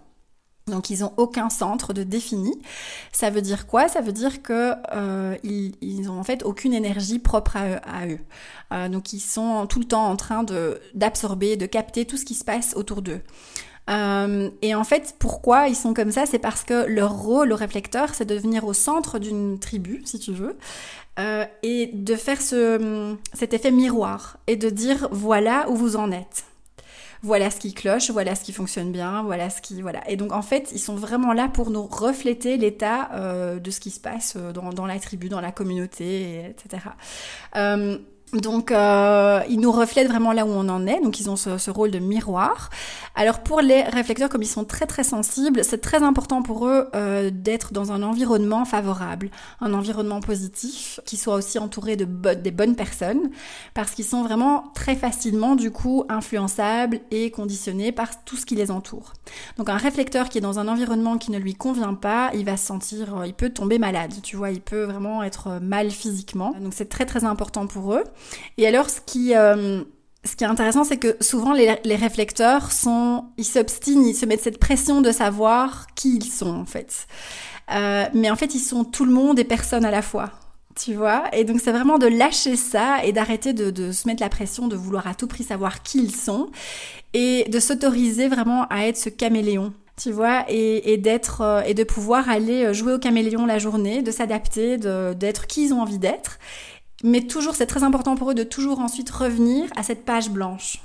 Donc 0.70 0.90
ils 0.90 1.04
ont 1.04 1.14
aucun 1.18 1.50
centre 1.50 1.94
de 1.94 2.04
défini. 2.04 2.54
Ça 3.12 3.30
veut 3.30 3.42
dire 3.42 3.68
quoi? 3.68 3.88
Ça 3.88 4.02
veut 4.02 4.12
dire 4.12 4.42
que 4.42 4.74
euh, 4.94 5.36
ils, 5.44 5.76
ils, 5.82 6.10
ont 6.10 6.20
en 6.20 6.24
fait 6.24 6.44
aucune 6.44 6.74
énergie 6.74 7.20
propre 7.20 7.58
à, 7.58 8.08
eux. 8.08 8.20
Euh, 8.72 8.88
donc 8.88 9.12
ils 9.14 9.20
sont 9.20 9.68
tout 9.68 9.80
le 9.80 9.86
temps 9.86 10.08
en 10.08 10.16
train 10.16 10.44
de 10.44 10.80
d'absorber, 10.94 11.58
de 11.58 11.66
capter 11.66 12.06
tout 12.06 12.18
ce 12.18 12.26
qui 12.26 12.36
se 12.36 12.46
passe 12.46 12.74
autour 12.76 13.02
d'eux. 13.02 13.22
Euh, 13.90 14.50
et 14.62 14.76
en 14.76 14.84
fait, 14.84 15.16
pourquoi 15.20 15.68
ils 15.68 15.76
sont 15.76 15.94
comme 15.94 16.12
ça 16.12 16.26
C'est 16.26 16.40
parce 16.40 16.64
que 16.64 16.86
leur 16.86 17.14
rôle 17.14 17.52
au 17.52 17.56
réflecteur, 17.56 18.14
c'est 18.14 18.26
de 18.26 18.36
venir 18.36 18.66
au 18.66 18.74
centre 18.74 19.20
d'une 19.20 19.60
tribu, 19.60 20.02
si 20.06 20.20
tu 20.20 20.32
veux, 20.32 20.58
euh, 21.20 21.46
et 21.64 21.88
de 21.88 22.16
faire 22.16 22.42
ce, 22.42 23.16
cet 23.34 23.54
effet 23.54 23.72
miroir 23.72 24.38
et 24.48 24.56
de 24.56 24.70
dire 24.70 25.08
voilà 25.12 25.70
où 25.70 25.76
vous 25.76 25.96
en 25.96 26.12
êtes. 26.12 26.46
Voilà 27.22 27.50
ce 27.50 27.60
qui 27.60 27.74
cloche, 27.74 28.12
voilà 28.12 28.34
ce 28.34 28.46
qui 28.46 28.54
fonctionne 28.54 28.94
bien, 28.94 29.24
voilà 29.24 29.50
ce 29.50 29.62
qui 29.62 29.82
voilà. 29.82 30.10
Et 30.10 30.16
donc 30.16 30.32
en 30.32 30.42
fait, 30.42 30.70
ils 30.72 30.80
sont 30.80 30.96
vraiment 30.96 31.34
là 31.34 31.50
pour 31.50 31.70
nous 31.70 31.84
refléter 31.84 32.56
l'état 32.56 33.10
euh, 33.14 33.60
de 33.60 33.72
ce 33.72 33.82
qui 33.82 33.90
se 33.90 34.00
passe 34.00 34.38
dans, 34.38 34.86
la 34.86 35.00
tribu, 35.00 35.28
dans 35.28 35.42
la 35.42 35.52
communauté, 35.52 36.46
etc. 36.46 36.84
Euh, 38.34 38.40
donc, 38.40 38.72
euh, 38.72 39.42
ils 39.50 39.60
nous 39.60 39.72
reflètent 39.72 40.08
vraiment 40.08 40.34
là 40.34 40.46
où 40.46 40.50
on 40.50 40.68
en 40.70 40.88
est. 40.88 41.02
Donc, 41.02 41.20
ils 41.20 41.30
ont 41.30 41.36
ce, 41.36 41.70
rôle 41.70 41.92
de 41.92 42.00
miroir. 42.00 42.70
Alors, 43.16 43.40
pour 43.40 43.62
les 43.62 43.84
réflecteurs, 43.84 44.30
comme 44.30 44.42
ils 44.42 44.48
sont 44.48 44.66
très 44.66 44.86
très 44.86 45.04
sensibles, 45.04 45.64
c'est 45.64 45.80
très 45.80 46.04
important 46.04 46.42
pour 46.42 46.68
eux 46.68 46.88
euh, 46.96 47.30
d'être 47.32 47.74
dans 47.74 47.92
un 47.92 48.04
environnement 48.04 48.66
favorable, 48.66 49.30
un 49.62 49.74
environnement 49.74 50.20
positif, 50.20 51.00
qui 51.06 51.18
soit 51.18 51.36
aussi 51.36 51.60
entouré 51.60 51.96
de 51.96 52.08
des 52.36 52.52
bonnes 52.52 52.76
personnes, 52.76 53.30
parce 53.74 53.92
qu'ils 53.92 54.06
sont 54.06 54.24
vraiment 54.24 54.72
très 54.76 54.96
facilement 54.96 55.56
du 55.56 55.72
coup 55.72 56.04
influençables 56.10 57.00
et 57.12 57.32
conditionnés 57.32 57.92
par 57.92 58.24
tout 58.24 58.36
ce 58.36 58.46
qui 58.46 58.56
les 58.56 58.72
entoure. 58.72 59.14
Donc, 59.58 59.70
un 59.70 59.78
réflecteur 59.78 60.30
qui 60.30 60.38
est 60.38 60.42
dans 60.42 60.60
un 60.60 60.68
environnement 60.68 61.18
qui 61.18 61.32
ne 61.32 61.38
lui 61.38 61.56
convient 61.56 61.94
pas, 61.94 62.32
il 62.34 62.46
va 62.46 62.58
se 62.58 62.66
sentir, 62.66 63.18
euh, 63.18 63.28
il 63.28 63.34
peut 63.34 63.50
tomber 63.50 63.80
malade. 63.80 64.14
Tu 64.24 64.36
vois, 64.36 64.52
il 64.52 64.62
peut 64.62 64.84
vraiment 64.84 65.24
être 65.24 65.60
mal 65.62 65.92
physiquement. 65.92 66.54
Donc, 66.60 66.74
c'est 66.74 66.90
très 66.90 67.06
très 67.06 67.24
important 67.24 67.68
pour 67.68 67.94
eux. 67.94 68.04
Et 68.58 68.68
alors, 68.68 68.90
ce 68.90 69.00
qui, 69.06 69.36
euh, 69.36 69.84
ce 70.26 70.36
qui 70.36 70.44
est 70.44 70.48
intéressant, 70.48 70.84
c'est 70.84 70.98
que 70.98 71.16
souvent 71.22 71.54
les, 71.54 71.96
réflecteurs 71.96 72.72
sont, 72.72 73.26
ils 73.38 73.46
s'obstinent, 73.46 74.06
ils 74.06 74.16
se 74.16 74.26
mettent 74.26 74.44
cette 74.44 74.60
pression 74.60 75.02
de 75.02 75.12
savoir 75.12 75.88
qui 75.96 76.18
ils 76.18 76.30
sont 76.30 76.54
en 76.54 76.66
fait. 76.66 77.08
Euh, 77.74 78.06
mais 78.14 78.30
en 78.30 78.36
fait, 78.36 78.56
ils 78.56 78.60
sont 78.60 78.84
tout 78.84 79.06
le 79.06 79.12
monde 79.12 79.40
et 79.40 79.44
personne 79.44 79.86
à 79.86 79.92
la 79.92 80.02
fois. 80.02 80.32
Tu 80.76 80.94
vois 80.94 81.24
Et 81.34 81.44
donc 81.44 81.60
c'est 81.62 81.72
vraiment 81.72 81.98
de 81.98 82.08
lâcher 82.08 82.56
ça 82.56 83.04
et 83.04 83.12
d'arrêter 83.12 83.54
de, 83.54 83.92
se 83.92 84.08
mettre 84.08 84.22
la 84.22 84.30
pression 84.30 84.68
de 84.68 84.78
vouloir 84.78 85.08
à 85.08 85.14
tout 85.14 85.28
prix 85.28 85.44
savoir 85.44 85.84
qui 85.84 86.00
ils 86.00 86.16
sont 86.16 86.50
et 87.14 87.46
de 87.50 87.60
s'autoriser 87.60 88.30
vraiment 88.30 88.66
à 88.70 88.86
être 88.86 88.98
ce 88.98 89.10
caméléon 89.10 89.74
tu 90.02 90.12
vois, 90.12 90.46
et, 90.48 90.94
et 90.94 90.98
d'être 90.98 91.42
euh, 91.42 91.62
et 91.64 91.74
de 91.74 91.84
pouvoir 91.84 92.30
aller 92.30 92.74
jouer 92.74 92.94
au 92.94 93.00
caméléon 93.00 93.46
la 93.46 93.60
journée, 93.60 94.02
de 94.02 94.12
s'adapter, 94.12 94.78
d'être 94.78 95.46
qui 95.46 95.66
ils 95.66 95.74
ont 95.74 95.82
envie 95.82 96.00
d'être, 96.00 96.40
mais 97.04 97.22
toujours, 97.22 97.56
c'est 97.56 97.66
très 97.66 97.84
important 97.84 98.16
pour 98.16 98.32
eux 98.32 98.36
de 98.36 98.44
toujours 98.44 98.80
ensuite 98.80 99.10
revenir 99.10 99.70
à 99.76 99.84
cette 99.84 100.06
page 100.06 100.30
blanche. 100.30 100.80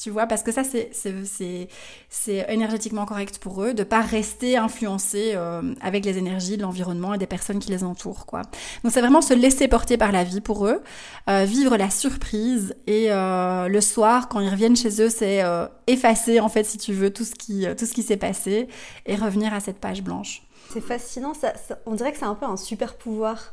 Tu 0.00 0.08
vois, 0.08 0.26
parce 0.26 0.42
que 0.42 0.50
ça, 0.52 0.62
c'est 0.64 2.46
énergétiquement 2.48 3.04
correct 3.04 3.38
pour 3.38 3.62
eux, 3.62 3.74
de 3.74 3.84
pas 3.84 4.00
rester 4.00 4.56
influencés 4.56 5.32
euh, 5.34 5.74
avec 5.82 6.06
les 6.06 6.16
énergies 6.16 6.56
de 6.56 6.62
l'environnement 6.62 7.12
et 7.12 7.18
des 7.18 7.26
personnes 7.26 7.58
qui 7.58 7.70
les 7.70 7.84
entourent, 7.84 8.24
quoi. 8.24 8.40
Donc 8.82 8.92
c'est 8.92 9.00
vraiment 9.00 9.20
se 9.20 9.34
laisser 9.34 9.68
porter 9.68 9.98
par 9.98 10.10
la 10.10 10.24
vie 10.24 10.40
pour 10.40 10.66
eux, 10.66 10.82
euh, 11.28 11.44
vivre 11.44 11.76
la 11.76 11.90
surprise 11.90 12.74
et 12.86 13.12
euh, 13.12 13.68
le 13.68 13.80
soir, 13.82 14.28
quand 14.28 14.40
ils 14.40 14.48
reviennent 14.48 14.76
chez 14.76 15.02
eux, 15.02 15.10
c'est 15.10 15.44
effacer, 15.86 16.40
en 16.40 16.48
fait, 16.48 16.64
si 16.64 16.78
tu 16.78 16.94
veux, 16.94 17.12
tout 17.12 17.24
ce 17.24 17.34
qui, 17.34 17.66
qui 17.76 18.02
s'est 18.02 18.16
passé 18.16 18.68
et 19.04 19.14
revenir 19.14 19.52
à 19.52 19.60
cette 19.60 19.78
page 19.78 20.02
blanche. 20.02 20.42
C'est 20.72 20.80
fascinant, 20.80 21.34
ça, 21.34 21.52
on 21.84 21.94
dirait 21.94 22.12
que 22.12 22.18
c'est 22.18 22.24
un 22.24 22.34
peu 22.34 22.46
un 22.46 22.56
super 22.56 22.96
pouvoir 22.96 23.52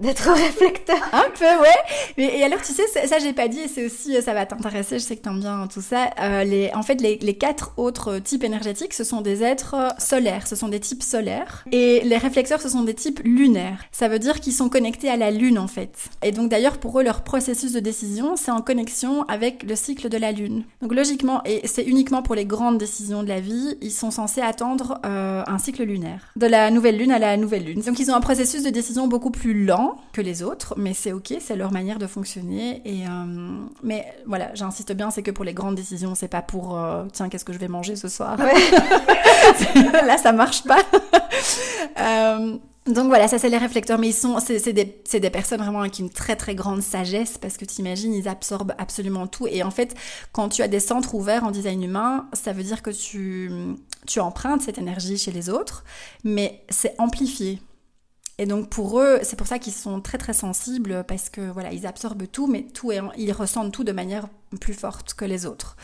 d'être 0.00 0.30
réflecteur. 0.30 0.96
Un 1.12 1.30
peu, 1.30 1.44
ouais. 1.44 2.14
Mais, 2.18 2.38
et 2.38 2.44
alors, 2.44 2.60
tu 2.60 2.72
sais, 2.72 2.86
ça, 2.86 3.06
ça 3.06 3.18
j'ai 3.18 3.32
pas 3.32 3.48
dit, 3.48 3.60
et 3.60 3.68
c'est 3.68 3.84
aussi, 3.84 4.20
ça 4.22 4.34
va 4.34 4.46
t'intéresser, 4.46 4.98
je 4.98 5.04
sais 5.04 5.16
que 5.16 5.22
t'aimes 5.22 5.40
bien 5.40 5.66
tout 5.72 5.80
ça. 5.80 6.10
Euh, 6.20 6.44
les, 6.44 6.70
en 6.74 6.82
fait, 6.82 7.00
les, 7.00 7.18
les, 7.18 7.34
quatre 7.34 7.72
autres 7.76 8.18
types 8.18 8.44
énergétiques, 8.44 8.94
ce 8.94 9.04
sont 9.04 9.20
des 9.20 9.42
êtres 9.42 9.94
solaires, 9.98 10.46
ce 10.46 10.56
sont 10.56 10.68
des 10.68 10.80
types 10.80 11.02
solaires. 11.02 11.64
Et 11.72 12.00
les 12.00 12.16
réflecteurs, 12.16 12.60
ce 12.60 12.68
sont 12.68 12.82
des 12.82 12.94
types 12.94 13.20
lunaires. 13.24 13.84
Ça 13.92 14.08
veut 14.08 14.18
dire 14.18 14.40
qu'ils 14.40 14.52
sont 14.52 14.68
connectés 14.68 15.08
à 15.08 15.16
la 15.16 15.30
lune, 15.30 15.58
en 15.58 15.68
fait. 15.68 15.96
Et 16.22 16.32
donc, 16.32 16.50
d'ailleurs, 16.50 16.78
pour 16.78 16.98
eux, 17.00 17.02
leur 17.02 17.22
processus 17.22 17.72
de 17.72 17.80
décision, 17.80 18.36
c'est 18.36 18.50
en 18.50 18.60
connexion 18.60 19.24
avec 19.28 19.62
le 19.62 19.76
cycle 19.76 20.08
de 20.08 20.18
la 20.18 20.32
lune. 20.32 20.64
Donc, 20.82 20.94
logiquement, 20.94 21.42
et 21.44 21.66
c'est 21.66 21.84
uniquement 21.84 22.22
pour 22.22 22.34
les 22.34 22.44
grandes 22.44 22.78
décisions 22.78 23.22
de 23.22 23.28
la 23.28 23.40
vie, 23.40 23.76
ils 23.80 23.92
sont 23.92 24.10
censés 24.10 24.40
attendre 24.40 25.00
euh, 25.06 25.42
un 25.46 25.58
cycle 25.58 25.84
lunaire. 25.84 26.32
De 26.36 26.46
la 26.46 26.70
nouvelle 26.70 26.98
lune 26.98 27.12
à 27.12 27.18
la 27.18 27.36
nouvelle 27.36 27.64
lune. 27.64 27.80
Donc, 27.80 27.98
ils 27.98 28.10
ont 28.10 28.14
un 28.14 28.20
processus 28.20 28.62
de 28.62 28.70
décision 28.70 29.08
beaucoup 29.08 29.30
plus 29.30 29.64
lent 29.64 29.85
que 30.12 30.20
les 30.20 30.42
autres, 30.42 30.74
mais 30.76 30.94
c'est 30.94 31.12
ok, 31.12 31.34
c'est 31.40 31.56
leur 31.56 31.72
manière 31.72 31.98
de 31.98 32.06
fonctionner. 32.06 32.82
Et 32.84 33.06
euh, 33.06 33.64
mais 33.82 34.06
voilà, 34.26 34.54
j'insiste 34.54 34.92
bien, 34.92 35.10
c'est 35.10 35.22
que 35.22 35.30
pour 35.30 35.44
les 35.44 35.54
grandes 35.54 35.74
décisions, 35.74 36.14
c'est 36.14 36.28
pas 36.28 36.42
pour 36.42 36.78
euh, 36.78 37.04
tiens 37.12 37.28
qu'est-ce 37.28 37.44
que 37.44 37.52
je 37.52 37.58
vais 37.58 37.68
manger 37.68 37.96
ce 37.96 38.08
soir. 38.08 38.36
Là, 40.06 40.18
ça 40.18 40.32
marche 40.32 40.64
pas. 40.64 40.80
Euh, 41.98 42.58
donc 42.86 43.08
voilà, 43.08 43.26
ça 43.26 43.38
c'est 43.38 43.48
les 43.48 43.58
réflecteurs, 43.58 43.98
mais 43.98 44.08
ils 44.08 44.14
sont, 44.14 44.38
c'est 44.38 44.72
des, 44.72 44.84
des, 44.84 45.30
personnes 45.30 45.60
vraiment 45.60 45.80
avec 45.80 45.98
une 45.98 46.10
très 46.10 46.36
très 46.36 46.54
grande 46.54 46.82
sagesse 46.82 47.36
parce 47.36 47.56
que 47.56 47.64
tu 47.64 47.80
imagines, 47.80 48.14
ils 48.14 48.28
absorbent 48.28 48.74
absolument 48.78 49.26
tout. 49.26 49.48
Et 49.48 49.62
en 49.64 49.72
fait, 49.72 49.94
quand 50.32 50.50
tu 50.50 50.62
as 50.62 50.68
des 50.68 50.78
centres 50.78 51.14
ouverts 51.14 51.42
en 51.42 51.50
design 51.50 51.82
humain, 51.82 52.28
ça 52.32 52.52
veut 52.52 52.62
dire 52.62 52.82
que 52.82 52.90
tu, 52.90 53.50
tu 54.06 54.20
empruntes 54.20 54.62
cette 54.62 54.78
énergie 54.78 55.18
chez 55.18 55.32
les 55.32 55.48
autres, 55.48 55.84
mais 56.22 56.62
c'est 56.68 56.94
amplifié. 56.98 57.60
Et 58.38 58.46
donc 58.46 58.68
pour 58.68 59.00
eux, 59.00 59.20
c'est 59.22 59.36
pour 59.36 59.46
ça 59.46 59.58
qu'ils 59.58 59.72
sont 59.72 60.00
très 60.00 60.18
très 60.18 60.34
sensibles 60.34 61.04
parce 61.08 61.30
que 61.30 61.40
voilà, 61.40 61.72
ils 61.72 61.86
absorbent 61.86 62.26
tout, 62.26 62.46
mais 62.46 62.64
tout 62.64 62.92
est, 62.92 63.00
ils 63.16 63.32
ressentent 63.32 63.72
tout 63.72 63.84
de 63.84 63.92
manière 63.92 64.28
plus 64.60 64.74
forte 64.74 65.14
que 65.14 65.24
les 65.24 65.46
autres. 65.46 65.76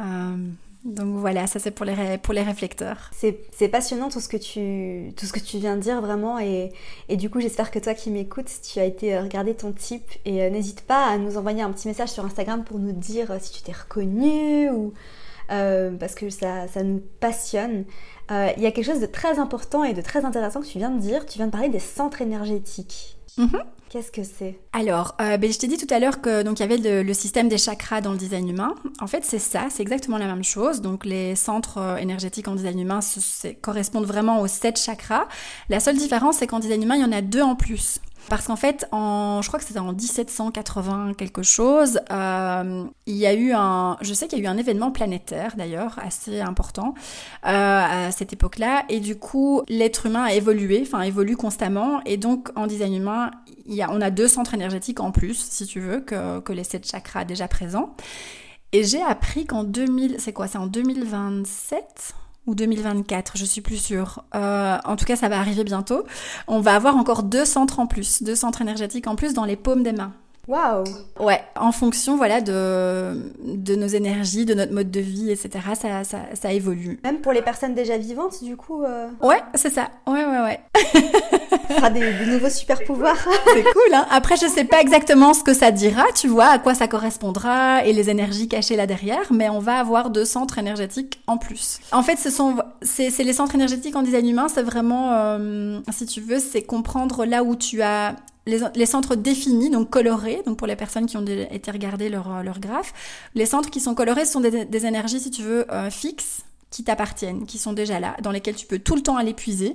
Euh, 0.00 0.36
donc 0.84 1.16
voilà, 1.16 1.46
ça 1.46 1.60
c'est 1.60 1.70
pour 1.70 1.86
les, 1.86 2.18
pour 2.18 2.34
les 2.34 2.42
réflecteurs. 2.42 3.10
C'est 3.12 3.68
passionnant 3.68 4.08
tout 4.08 4.20
ce, 4.20 4.28
que 4.28 4.36
tu, 4.36 5.12
tout 5.14 5.26
ce 5.26 5.32
que 5.32 5.38
tu 5.38 5.58
viens 5.58 5.76
de 5.76 5.80
dire 5.80 6.00
vraiment 6.00 6.40
et, 6.40 6.72
et 7.08 7.16
du 7.16 7.30
coup 7.30 7.40
j'espère 7.40 7.70
que 7.70 7.78
toi 7.78 7.94
qui 7.94 8.10
m'écoutes, 8.10 8.50
tu 8.62 8.80
as 8.80 8.84
été 8.84 9.14
euh, 9.14 9.22
regarder 9.22 9.54
ton 9.54 9.72
type 9.72 10.10
et 10.24 10.42
euh, 10.42 10.50
n'hésite 10.50 10.82
pas 10.82 11.06
à 11.06 11.18
nous 11.18 11.38
envoyer 11.38 11.62
un 11.62 11.70
petit 11.70 11.86
message 11.86 12.08
sur 12.08 12.24
Instagram 12.24 12.64
pour 12.64 12.80
nous 12.80 12.92
dire 12.92 13.36
si 13.40 13.52
tu 13.52 13.62
t'es 13.62 13.72
reconnu 13.72 14.70
ou 14.70 14.92
parce 15.48 16.16
que 16.16 16.28
ça, 16.28 16.66
ça 16.66 16.82
nous 16.82 17.00
passionne. 17.20 17.84
Euh, 18.30 18.50
il 18.56 18.62
y 18.62 18.66
a 18.66 18.72
quelque 18.72 18.84
chose 18.84 19.00
de 19.00 19.06
très 19.06 19.38
important 19.38 19.84
et 19.84 19.94
de 19.94 20.02
très 20.02 20.24
intéressant 20.24 20.60
que 20.60 20.66
tu 20.66 20.78
viens 20.78 20.90
de 20.90 20.98
dire. 20.98 21.26
Tu 21.26 21.38
viens 21.38 21.46
de 21.46 21.52
parler 21.52 21.68
des 21.68 21.78
centres 21.78 22.22
énergétiques. 22.22 23.16
Mhm. 23.38 23.62
Qu'est-ce 23.88 24.10
que 24.10 24.24
c'est? 24.24 24.58
Alors, 24.72 25.14
euh, 25.20 25.36
ben, 25.36 25.52
je 25.52 25.58
t'ai 25.58 25.68
dit 25.68 25.76
tout 25.76 25.92
à 25.94 26.00
l'heure 26.00 26.20
que 26.20 26.42
donc 26.42 26.58
il 26.58 26.62
y 26.62 26.64
avait 26.64 27.04
le, 27.04 27.14
système 27.14 27.48
des 27.48 27.56
chakras 27.56 28.00
dans 28.00 28.12
le 28.12 28.18
design 28.18 28.48
humain. 28.48 28.74
En 29.00 29.06
fait, 29.06 29.24
c'est 29.24 29.38
ça, 29.38 29.68
c'est 29.70 29.82
exactement 29.82 30.18
la 30.18 30.26
même 30.26 30.42
chose. 30.42 30.80
Donc, 30.80 31.04
les 31.04 31.36
centres 31.36 31.78
euh, 31.78 31.96
énergétiques 31.96 32.48
en 32.48 32.56
design 32.56 32.80
humain 32.80 33.00
correspondent 33.62 34.06
vraiment 34.06 34.40
aux 34.40 34.48
sept 34.48 34.78
chakras. 34.78 35.26
La 35.68 35.78
seule 35.78 35.96
différence, 35.96 36.38
c'est 36.38 36.48
qu'en 36.48 36.58
design 36.58 36.82
humain, 36.82 36.96
il 36.96 37.02
y 37.02 37.04
en 37.04 37.12
a 37.12 37.22
deux 37.22 37.42
en 37.42 37.54
plus. 37.54 38.00
Parce 38.28 38.48
qu'en 38.48 38.56
fait, 38.56 38.88
en, 38.90 39.40
je 39.40 39.46
crois 39.46 39.60
que 39.60 39.64
c'était 39.64 39.78
en 39.78 39.92
1780 39.92 41.14
quelque 41.14 41.44
chose, 41.44 42.00
euh, 42.10 42.84
il 43.06 43.14
y 43.14 43.24
a 43.24 43.34
eu 43.34 43.52
un, 43.52 43.98
je 44.00 44.12
sais 44.14 44.26
qu'il 44.26 44.40
y 44.40 44.42
a 44.42 44.44
eu 44.44 44.48
un 44.48 44.56
événement 44.56 44.90
planétaire 44.90 45.54
d'ailleurs 45.56 45.96
assez 46.04 46.40
important 46.40 46.94
à 47.44 48.10
cette 48.10 48.32
époque-là, 48.32 48.84
et 48.88 48.98
du 48.98 49.16
coup 49.16 49.62
l'être 49.68 50.06
humain 50.06 50.24
a 50.24 50.32
évolué, 50.32 50.82
enfin 50.82 51.02
évolue 51.02 51.36
constamment, 51.36 52.00
et 52.04 52.16
donc 52.16 52.48
en 52.56 52.66
design 52.66 52.94
humain, 52.94 53.30
il 53.68 53.74
y 53.74 53.82
a, 53.82 53.90
on 53.90 54.00
a 54.00 54.10
deux 54.10 54.28
centres 54.28 54.54
énergétiques 54.54 55.00
en 55.00 55.10
plus, 55.10 55.36
si 55.36 55.66
tu 55.66 55.80
veux, 55.80 56.00
que, 56.00 56.40
que 56.40 56.52
les 56.52 56.64
sept 56.64 56.86
chakras 56.86 57.24
déjà 57.24 57.48
présents. 57.48 57.94
Et 58.72 58.84
j'ai 58.84 59.02
appris 59.02 59.46
qu'en 59.46 59.64
2000, 59.64 60.16
c'est 60.18 60.32
quoi, 60.32 60.48
c'est 60.48 60.58
en 60.58 60.66
2027 60.66 62.14
ou 62.46 62.54
2024, 62.54 63.36
je 63.36 63.44
suis 63.44 63.60
plus 63.60 63.76
sûre. 63.76 64.24
Euh, 64.34 64.78
en 64.84 64.96
tout 64.96 65.04
cas, 65.04 65.16
ça 65.16 65.28
va 65.28 65.38
arriver 65.38 65.64
bientôt. 65.64 66.04
On 66.46 66.60
va 66.60 66.74
avoir 66.74 66.96
encore 66.96 67.22
deux 67.22 67.44
centres 67.44 67.80
en 67.80 67.86
plus, 67.86 68.22
deux 68.22 68.36
centres 68.36 68.62
énergétiques 68.62 69.06
en 69.06 69.16
plus 69.16 69.34
dans 69.34 69.44
les 69.44 69.56
paumes 69.56 69.82
des 69.82 69.92
mains. 69.92 70.12
Waouh 70.48 70.84
Ouais, 71.18 71.40
en 71.56 71.72
fonction 71.72 72.16
voilà 72.16 72.40
de, 72.40 73.20
de 73.42 73.74
nos 73.74 73.88
énergies, 73.88 74.44
de 74.44 74.54
notre 74.54 74.72
mode 74.72 74.90
de 74.90 75.00
vie, 75.00 75.30
etc. 75.30 75.50
Ça, 75.74 76.04
ça, 76.04 76.18
ça 76.34 76.52
évolue. 76.52 77.00
Même 77.02 77.20
pour 77.20 77.32
les 77.32 77.42
personnes 77.42 77.74
déjà 77.74 77.96
vivantes, 77.96 78.42
du 78.44 78.56
coup. 78.56 78.84
Euh... 78.84 79.08
Ouais, 79.22 79.42
c'est 79.54 79.72
ça. 79.72 79.88
Ouais, 80.06 80.24
ouais, 80.24 80.40
ouais. 80.40 80.60
ça 81.80 81.90
des, 81.90 82.12
des, 82.12 82.26
nouveaux 82.26 82.48
super 82.48 82.82
pouvoirs. 82.84 83.16
c'est 83.54 83.62
cool. 83.62 83.94
Hein 83.94 84.06
Après, 84.10 84.36
je 84.36 84.46
sais 84.46 84.64
pas 84.64 84.80
exactement 84.80 85.34
ce 85.34 85.42
que 85.42 85.52
ça 85.52 85.72
dira, 85.72 86.04
tu 86.14 86.28
vois, 86.28 86.46
à 86.46 86.58
quoi 86.58 86.74
ça 86.74 86.86
correspondra 86.86 87.84
et 87.84 87.92
les 87.92 88.08
énergies 88.08 88.48
cachées 88.48 88.76
là 88.76 88.86
derrière, 88.86 89.32
mais 89.32 89.48
on 89.48 89.58
va 89.58 89.78
avoir 89.78 90.10
deux 90.10 90.24
centres 90.24 90.58
énergétiques 90.58 91.20
en 91.26 91.38
plus. 91.38 91.80
En 91.90 92.02
fait, 92.02 92.16
ce 92.16 92.30
sont 92.30 92.56
c'est 92.82 93.10
les 93.18 93.32
centres 93.32 93.54
énergétiques 93.56 93.96
en 93.96 94.02
design 94.02 94.28
humain. 94.28 94.46
C'est 94.48 94.62
vraiment, 94.62 95.12
euh, 95.12 95.80
si 95.90 96.06
tu 96.06 96.20
veux, 96.20 96.38
c'est 96.38 96.62
comprendre 96.62 97.24
là 97.24 97.42
où 97.42 97.56
tu 97.56 97.82
as 97.82 98.14
les, 98.46 98.86
centres 98.86 99.16
définis, 99.16 99.70
donc 99.70 99.90
colorés, 99.90 100.42
donc 100.46 100.56
pour 100.56 100.66
les 100.66 100.76
personnes 100.76 101.06
qui 101.06 101.16
ont 101.16 101.24
été 101.26 101.70
regarder 101.70 102.08
leur, 102.08 102.42
leur 102.42 102.60
graphe, 102.60 102.92
les 103.34 103.46
centres 103.46 103.70
qui 103.70 103.80
sont 103.80 103.94
colorés 103.94 104.24
sont 104.24 104.40
des, 104.40 104.64
des 104.64 104.86
énergies, 104.86 105.20
si 105.20 105.30
tu 105.30 105.42
veux, 105.42 105.70
euh, 105.72 105.90
fixes, 105.90 106.42
qui 106.70 106.84
t'appartiennent, 106.84 107.46
qui 107.46 107.58
sont 107.58 107.72
déjà 107.72 108.00
là, 108.00 108.16
dans 108.22 108.30
lesquelles 108.30 108.56
tu 108.56 108.66
peux 108.66 108.78
tout 108.78 108.96
le 108.96 109.02
temps 109.02 109.16
aller 109.16 109.34
puiser. 109.34 109.72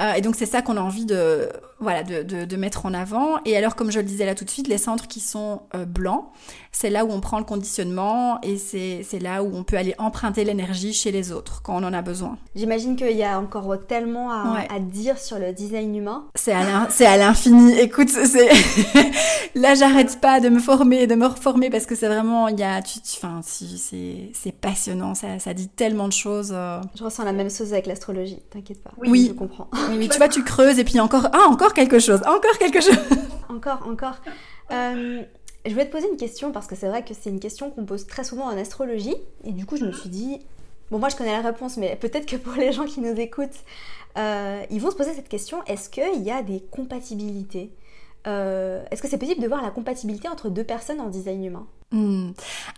Euh, 0.00 0.12
et 0.14 0.20
donc 0.20 0.36
c'est 0.36 0.46
ça 0.46 0.62
qu'on 0.62 0.76
a 0.76 0.80
envie 0.80 1.04
de, 1.04 1.48
voilà, 1.78 2.02
de, 2.02 2.22
de, 2.22 2.44
de, 2.44 2.56
mettre 2.56 2.86
en 2.86 2.94
avant. 2.94 3.38
Et 3.44 3.56
alors 3.56 3.76
comme 3.76 3.90
je 3.90 3.98
le 3.98 4.04
disais 4.04 4.26
là 4.26 4.34
tout 4.34 4.44
de 4.44 4.50
suite, 4.50 4.68
les 4.68 4.78
centres 4.78 5.08
qui 5.08 5.20
sont 5.20 5.62
euh, 5.74 5.84
blancs, 5.84 6.26
c'est 6.72 6.90
là 6.90 7.04
où 7.04 7.10
on 7.10 7.20
prend 7.20 7.38
le 7.38 7.44
conditionnement 7.44 8.40
et 8.42 8.56
c'est 8.56 9.18
là 9.20 9.42
où 9.42 9.50
on 9.54 9.64
peut 9.64 9.76
aller 9.76 9.94
emprunter 9.98 10.44
l'énergie 10.44 10.92
chez 10.92 11.10
les 11.10 11.32
autres 11.32 11.62
quand 11.62 11.82
on 11.82 11.86
en 11.86 11.92
a 11.92 12.02
besoin. 12.02 12.38
J'imagine 12.54 12.96
qu'il 12.96 13.16
y 13.16 13.24
a 13.24 13.38
encore 13.38 13.74
tellement 13.86 14.30
à, 14.30 14.64
à, 14.70 14.78
dire 14.78 15.18
sur 15.18 15.38
le 15.38 15.52
design 15.52 15.94
humain. 15.94 16.24
C'est 16.34 16.52
à 16.52 17.16
l'infini. 17.16 17.78
Écoute, 17.78 18.10
là 19.54 19.74
j'arrête 19.74 20.20
pas 20.20 20.40
de 20.40 20.48
me 20.48 20.60
former, 20.60 21.06
de 21.06 21.14
me 21.14 21.26
reformer 21.26 21.70
parce 21.70 21.86
que 21.86 21.94
c'est 21.94 22.08
vraiment, 22.08 22.48
il 22.48 22.58
y 22.58 22.62
a, 22.62 22.80
enfin, 23.16 23.40
c'est 23.42 24.52
passionnant, 24.60 25.14
ça, 25.14 25.38
ça 25.38 25.54
dit 25.54 25.68
tellement 25.68 26.08
de 26.08 26.12
choses. 26.12 26.50
Euh. 26.52 26.80
Je 26.94 27.04
ressens 27.04 27.24
la 27.24 27.32
même 27.32 27.50
chose 27.50 27.72
avec 27.72 27.86
l'astrologie, 27.86 28.38
t'inquiète 28.50 28.82
pas. 28.82 28.90
Oui, 28.98 29.26
je 29.28 29.32
comprends. 29.32 29.59
Oui, 29.90 30.08
tu 30.08 30.18
vois, 30.18 30.28
tu 30.28 30.44
creuses 30.44 30.78
et 30.78 30.84
puis 30.84 31.00
encore, 31.00 31.28
ah, 31.32 31.46
encore 31.48 31.72
quelque 31.74 31.98
chose, 31.98 32.20
encore 32.26 32.58
quelque 32.58 32.80
chose. 32.80 32.98
encore, 33.48 33.86
encore. 33.86 34.16
Euh, 34.70 35.22
je 35.66 35.70
voulais 35.70 35.86
te 35.86 35.92
poser 35.92 36.08
une 36.08 36.16
question 36.16 36.52
parce 36.52 36.66
que 36.66 36.74
c'est 36.74 36.88
vrai 36.88 37.04
que 37.04 37.14
c'est 37.14 37.30
une 37.30 37.40
question 37.40 37.70
qu'on 37.70 37.84
pose 37.84 38.06
très 38.06 38.24
souvent 38.24 38.44
en 38.44 38.56
astrologie. 38.56 39.16
Et 39.44 39.52
du 39.52 39.66
coup, 39.66 39.76
je 39.76 39.84
me 39.84 39.92
suis 39.92 40.08
dit, 40.08 40.38
bon, 40.90 40.98
moi 40.98 41.08
je 41.08 41.16
connais 41.16 41.32
la 41.32 41.42
réponse, 41.42 41.76
mais 41.76 41.96
peut-être 41.96 42.26
que 42.26 42.36
pour 42.36 42.54
les 42.54 42.72
gens 42.72 42.84
qui 42.84 43.00
nous 43.00 43.18
écoutent, 43.18 43.48
euh, 44.18 44.62
ils 44.70 44.80
vont 44.80 44.90
se 44.90 44.96
poser 44.96 45.14
cette 45.14 45.28
question 45.28 45.62
est-ce 45.66 45.88
qu'il 45.88 46.22
y 46.22 46.30
a 46.30 46.42
des 46.42 46.62
compatibilités? 46.70 47.70
Euh, 48.26 48.82
Est-ce 48.90 49.00
que 49.00 49.08
c'est 49.08 49.18
possible 49.18 49.40
de 49.40 49.48
voir 49.48 49.62
la 49.62 49.70
compatibilité 49.70 50.28
entre 50.28 50.50
deux 50.50 50.64
personnes 50.64 51.00
en 51.00 51.08
design 51.08 51.44
humain? 51.44 51.66
Hmm. 51.92 52.30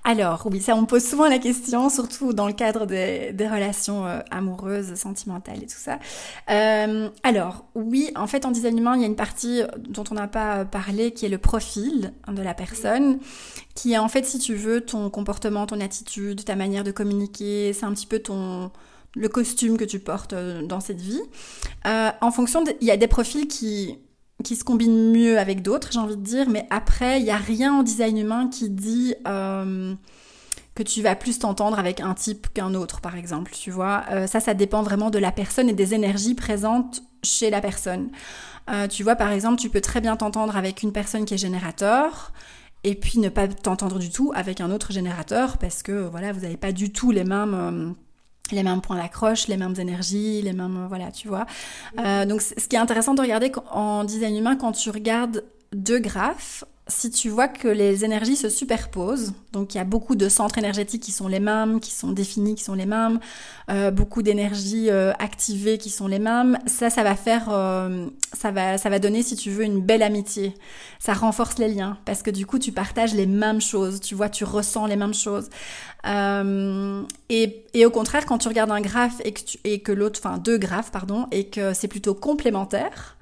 Alors, 0.04 0.48
oui, 0.50 0.60
ça 0.60 0.74
on 0.74 0.84
pose 0.84 1.04
souvent 1.04 1.28
la 1.28 1.38
question, 1.38 1.88
surtout 1.88 2.32
dans 2.32 2.48
le 2.48 2.52
cadre 2.52 2.86
des, 2.86 3.32
des 3.32 3.46
relations 3.46 4.04
euh, 4.04 4.18
amoureuses, 4.30 4.94
sentimentales 4.94 5.62
et 5.62 5.66
tout 5.66 5.78
ça. 5.78 6.00
Euh, 6.50 7.08
alors, 7.22 7.66
oui, 7.74 8.10
en 8.16 8.26
fait, 8.26 8.44
en 8.44 8.50
design 8.50 8.78
humain, 8.78 8.96
il 8.96 9.02
y 9.02 9.04
a 9.04 9.06
une 9.06 9.16
partie 9.16 9.62
dont 9.78 10.04
on 10.10 10.14
n'a 10.14 10.26
pas 10.26 10.64
parlé 10.64 11.12
qui 11.12 11.26
est 11.26 11.28
le 11.28 11.38
profil 11.38 12.12
de 12.26 12.42
la 12.42 12.54
personne, 12.54 13.20
qui 13.74 13.92
est 13.92 13.98
en 13.98 14.08
fait, 14.08 14.24
si 14.24 14.38
tu 14.38 14.54
veux, 14.54 14.80
ton 14.80 15.08
comportement, 15.08 15.66
ton 15.66 15.80
attitude, 15.80 16.44
ta 16.44 16.56
manière 16.56 16.82
de 16.82 16.90
communiquer, 16.90 17.72
c'est 17.72 17.86
un 17.86 17.92
petit 17.92 18.06
peu 18.06 18.18
ton 18.18 18.72
le 19.14 19.28
costume 19.28 19.76
que 19.76 19.84
tu 19.84 19.98
portes 19.98 20.32
euh, 20.32 20.62
dans 20.62 20.80
cette 20.80 21.00
vie. 21.00 21.20
Euh, 21.86 22.10
en 22.20 22.30
fonction, 22.30 22.64
il 22.80 22.86
y 22.86 22.90
a 22.90 22.96
des 22.96 23.06
profils 23.06 23.46
qui 23.48 23.98
qui 24.42 24.56
se 24.56 24.64
combinent 24.64 25.12
mieux 25.12 25.38
avec 25.38 25.62
d'autres, 25.62 25.90
j'ai 25.92 25.98
envie 25.98 26.16
de 26.16 26.22
dire, 26.22 26.48
mais 26.48 26.66
après, 26.70 27.20
il 27.20 27.24
n'y 27.24 27.30
a 27.30 27.36
rien 27.36 27.74
en 27.74 27.82
design 27.82 28.18
humain 28.18 28.48
qui 28.48 28.70
dit 28.70 29.14
euh, 29.26 29.94
que 30.74 30.82
tu 30.82 31.02
vas 31.02 31.14
plus 31.14 31.38
t'entendre 31.38 31.78
avec 31.78 32.00
un 32.00 32.14
type 32.14 32.48
qu'un 32.52 32.74
autre, 32.74 33.00
par 33.00 33.16
exemple, 33.16 33.52
tu 33.52 33.70
vois. 33.70 34.04
Euh, 34.10 34.26
ça, 34.26 34.40
ça 34.40 34.54
dépend 34.54 34.82
vraiment 34.82 35.10
de 35.10 35.18
la 35.18 35.32
personne 35.32 35.68
et 35.68 35.72
des 35.72 35.94
énergies 35.94 36.34
présentes 36.34 37.02
chez 37.22 37.50
la 37.50 37.60
personne. 37.60 38.10
Euh, 38.70 38.86
tu 38.86 39.02
vois, 39.02 39.16
par 39.16 39.30
exemple, 39.32 39.60
tu 39.60 39.68
peux 39.68 39.80
très 39.80 40.00
bien 40.00 40.16
t'entendre 40.16 40.56
avec 40.56 40.82
une 40.82 40.92
personne 40.92 41.24
qui 41.24 41.34
est 41.34 41.38
générateur, 41.38 42.32
et 42.84 42.94
puis 42.94 43.18
ne 43.18 43.28
pas 43.28 43.48
t'entendre 43.48 43.98
du 43.98 44.10
tout 44.10 44.32
avec 44.34 44.60
un 44.60 44.70
autre 44.70 44.92
générateur, 44.92 45.58
parce 45.58 45.82
que, 45.82 46.08
voilà, 46.08 46.32
vous 46.32 46.40
n'avez 46.40 46.56
pas 46.56 46.72
du 46.72 46.92
tout 46.92 47.10
les 47.10 47.24
mêmes 47.24 47.94
les 48.50 48.62
mêmes 48.62 48.80
points 48.80 48.96
d'accroche, 48.96 49.48
les 49.48 49.56
mêmes 49.56 49.74
énergies, 49.78 50.42
les 50.42 50.52
mêmes 50.52 50.86
voilà, 50.88 51.10
tu 51.10 51.28
vois. 51.28 51.46
Euh, 51.98 52.26
donc 52.26 52.42
ce 52.42 52.66
qui 52.68 52.76
est 52.76 52.80
intéressant 52.80 53.14
de 53.14 53.20
regarder 53.20 53.52
en 53.70 54.04
design 54.04 54.36
humain 54.36 54.56
quand 54.56 54.72
tu 54.72 54.90
regardes 54.90 55.44
deux 55.72 55.98
graphes, 55.98 56.64
si 56.88 57.10
tu 57.10 57.28
vois 57.28 57.46
que 57.46 57.68
les 57.68 58.04
énergies 58.04 58.34
se 58.34 58.48
superposent, 58.48 59.34
donc 59.52 59.74
il 59.74 59.78
y 59.78 59.80
a 59.80 59.84
beaucoup 59.84 60.16
de 60.16 60.28
centres 60.28 60.58
énergétiques 60.58 61.02
qui 61.02 61.12
sont 61.12 61.28
les 61.28 61.38
mêmes, 61.38 61.78
qui 61.78 61.92
sont 61.92 62.10
définis, 62.10 62.56
qui 62.56 62.64
sont 62.64 62.74
les 62.74 62.86
mêmes, 62.86 63.20
euh, 63.70 63.92
beaucoup 63.92 64.22
d'énergies 64.22 64.90
euh, 64.90 65.12
activées 65.20 65.78
qui 65.78 65.90
sont 65.90 66.08
les 66.08 66.18
mêmes, 66.18 66.58
ça, 66.66 66.90
ça 66.90 67.04
va 67.04 67.14
faire, 67.14 67.48
euh, 67.50 68.06
ça 68.32 68.50
va, 68.50 68.78
ça 68.78 68.90
va 68.90 68.98
donner, 68.98 69.22
si 69.22 69.36
tu 69.36 69.50
veux, 69.50 69.62
une 69.62 69.80
belle 69.80 70.02
amitié. 70.02 70.54
Ça 70.98 71.12
renforce 71.12 71.58
les 71.58 71.68
liens 71.68 71.98
parce 72.04 72.22
que 72.22 72.30
du 72.30 72.46
coup, 72.46 72.58
tu 72.58 72.72
partages 72.72 73.14
les 73.14 73.26
mêmes 73.26 73.60
choses, 73.60 74.00
tu 74.00 74.16
vois, 74.16 74.28
tu 74.28 74.42
ressens 74.42 74.86
les 74.86 74.96
mêmes 74.96 75.14
choses. 75.14 75.50
et, 76.04 77.86
au 77.86 77.90
contraire, 77.90 78.26
quand 78.26 78.38
tu 78.38 78.48
regardes 78.48 78.72
un 78.72 78.80
graphe 78.80 79.20
et 79.24 79.32
que, 79.32 79.40
et 79.62 79.78
que 79.80 79.92
l'autre, 79.92 80.20
enfin 80.22 80.36
deux 80.36 80.58
graphes, 80.58 80.90
pardon, 80.90 81.28
et 81.30 81.46
que 81.46 81.74
c'est 81.74 81.88
plutôt 81.88 82.14
complémentaire 82.14 83.16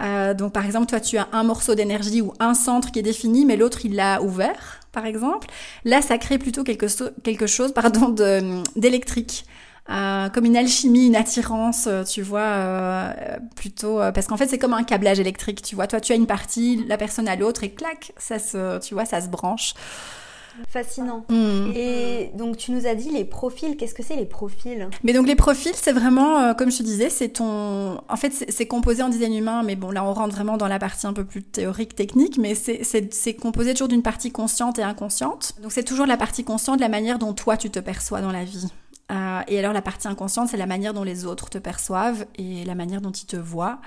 euh, 0.00 0.34
donc 0.34 0.52
par 0.52 0.64
exemple, 0.64 0.86
toi 0.86 1.00
tu 1.00 1.18
as 1.18 1.28
un 1.32 1.42
morceau 1.42 1.74
d'énergie 1.74 2.20
ou 2.20 2.32
un 2.40 2.54
centre 2.54 2.90
qui 2.90 2.98
est 2.98 3.02
défini, 3.02 3.44
mais 3.44 3.56
l'autre 3.56 3.84
il 3.84 3.94
l'a 3.94 4.22
ouvert, 4.22 4.80
par 4.92 5.06
exemple. 5.06 5.48
Là, 5.84 6.02
ça 6.02 6.18
crée 6.18 6.38
plutôt 6.38 6.64
quelque, 6.64 6.86
chose, 7.46 7.72
pardon, 7.72 8.14
d'électrique. 8.76 9.44
Euh, 9.90 10.28
comme 10.28 10.44
une 10.44 10.56
alchimie, 10.56 11.06
une 11.06 11.16
attirance, 11.16 11.86
euh, 11.86 12.04
tu 12.04 12.20
vois, 12.20 12.40
euh, 12.40 13.38
plutôt 13.56 14.00
parce 14.12 14.26
qu'en 14.26 14.36
fait 14.36 14.46
c'est 14.46 14.58
comme 14.58 14.74
un 14.74 14.84
câblage 14.84 15.18
électrique, 15.18 15.62
tu 15.62 15.74
vois. 15.74 15.86
Toi 15.86 15.98
tu 16.00 16.12
as 16.12 16.14
une 16.14 16.26
partie, 16.26 16.84
la 16.86 16.98
personne 16.98 17.26
a 17.26 17.36
l'autre 17.36 17.64
et 17.64 17.70
clac, 17.70 18.12
ça 18.18 18.38
se, 18.38 18.78
tu 18.80 18.92
vois, 18.92 19.06
ça 19.06 19.22
se 19.22 19.28
branche. 19.28 19.72
Fascinant. 20.68 21.24
Mm. 21.28 21.72
Et 21.74 22.30
donc 22.34 22.56
tu 22.56 22.72
nous 22.72 22.86
as 22.86 22.94
dit 22.94 23.10
les 23.10 23.24
profils. 23.24 23.76
Qu'est-ce 23.76 23.94
que 23.94 24.02
c'est 24.02 24.16
les 24.16 24.26
profils? 24.26 24.88
Mais 25.04 25.12
donc 25.12 25.26
les 25.26 25.36
profils, 25.36 25.74
c'est 25.74 25.92
vraiment, 25.92 26.38
euh, 26.40 26.54
comme 26.54 26.70
je 26.70 26.78
te 26.78 26.82
disais, 26.82 27.10
c'est 27.10 27.28
ton. 27.28 28.00
En 28.08 28.16
fait, 28.16 28.46
c'est 28.48 28.66
composé 28.66 29.02
en 29.02 29.08
design 29.08 29.34
humain, 29.34 29.62
mais 29.62 29.76
bon, 29.76 29.90
là 29.90 30.04
on 30.04 30.12
rentre 30.12 30.34
vraiment 30.34 30.56
dans 30.56 30.68
la 30.68 30.78
partie 30.78 31.06
un 31.06 31.12
peu 31.12 31.24
plus 31.24 31.42
théorique, 31.42 31.94
technique, 31.94 32.38
mais 32.38 32.54
c'est 32.54 33.34
composé 33.34 33.72
toujours 33.72 33.88
d'une 33.88 34.02
partie 34.02 34.30
consciente 34.30 34.78
et 34.78 34.82
inconsciente. 34.82 35.54
Donc 35.62 35.72
c'est 35.72 35.84
toujours 35.84 36.06
la 36.06 36.16
partie 36.16 36.44
consciente, 36.44 36.80
la 36.80 36.88
manière 36.88 37.18
dont 37.18 37.32
toi 37.32 37.56
tu 37.56 37.70
te 37.70 37.78
perçois 37.78 38.20
dans 38.20 38.32
la 38.32 38.44
vie. 38.44 38.68
Euh, 39.10 39.40
et 39.48 39.58
alors 39.58 39.72
la 39.72 39.82
partie 39.82 40.06
inconsciente, 40.06 40.48
c'est 40.48 40.56
la 40.56 40.66
manière 40.66 40.92
dont 40.92 41.04
les 41.04 41.24
autres 41.24 41.48
te 41.48 41.58
perçoivent 41.58 42.26
et 42.36 42.64
la 42.64 42.74
manière 42.74 43.00
dont 43.00 43.10
ils 43.10 43.26
te 43.26 43.36
voient. 43.36 43.78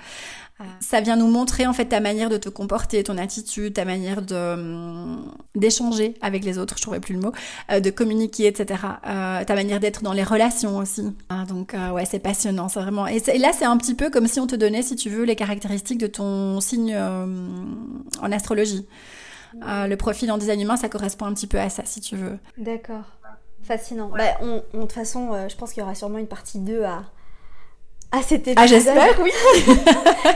Euh, 0.60 0.64
ça 0.80 1.00
vient 1.00 1.16
nous 1.16 1.28
montrer 1.28 1.66
en 1.66 1.72
fait 1.72 1.86
ta 1.86 2.00
manière 2.00 2.28
de 2.28 2.36
te 2.38 2.48
comporter, 2.48 3.04
ton 3.04 3.16
attitude, 3.16 3.74
ta 3.74 3.84
manière 3.84 4.22
de 4.22 4.34
hum, 4.34 5.32
d'échanger 5.54 6.14
avec 6.22 6.44
les 6.44 6.58
autres, 6.58 6.76
je 6.76 6.82
trouvais 6.82 6.98
plus 6.98 7.14
le 7.14 7.20
mot, 7.20 7.32
euh, 7.70 7.78
de 7.78 7.90
communiquer, 7.90 8.48
etc. 8.48 8.80
ta 9.02 9.54
manière 9.54 9.78
d'être 9.78 10.02
dans 10.02 10.12
les 10.12 10.24
relations 10.24 10.78
aussi. 10.78 11.14
Donc 11.48 11.74
ouais, 11.92 12.04
c'est 12.04 12.18
passionnant, 12.18 12.68
c'est 12.68 12.80
vraiment. 12.80 13.06
Et, 13.06 13.20
là, 13.38 13.52
c'est 13.52 13.64
un 13.64 13.76
petit 13.76 13.94
peu 13.94 14.10
comme 14.10 14.26
si 14.26 14.40
on 14.40 14.46
te 14.46 14.56
donnait, 14.56 14.82
si 14.82 14.96
tu 14.96 15.08
veux, 15.08 15.24
les 15.24 15.36
caractéristiques 15.36 15.98
de 15.98 16.06
ton 16.06 16.60
signe 16.60 16.96
en 16.96 18.32
astrologie. 18.32 18.86
le 19.54 19.94
profil 19.94 20.30
en 20.32 20.38
design 20.38 20.60
humain, 20.60 20.76
ça 20.76 20.88
correspond 20.88 21.26
un 21.26 21.34
petit 21.34 21.46
peu 21.46 21.58
à 21.58 21.68
ça, 21.68 21.82
si 21.84 22.00
tu 22.00 22.16
veux. 22.16 22.38
D'accord. 22.58 23.04
Fascinant. 23.62 24.08
Bah, 24.08 24.38
on, 24.40 24.56
de 24.56 24.80
toute 24.82 24.92
façon, 24.92 25.32
euh, 25.32 25.48
je 25.48 25.56
pense 25.56 25.72
qu'il 25.72 25.80
y 25.80 25.84
aura 25.84 25.94
sûrement 25.94 26.18
une 26.18 26.26
partie 26.26 26.58
2 26.58 26.82
à, 26.82 27.04
à 28.10 28.22
cet 28.22 28.48
épisode. 28.48 28.58
Ah, 28.58 28.66
j'espère, 28.66 29.20
oui. 29.20 29.30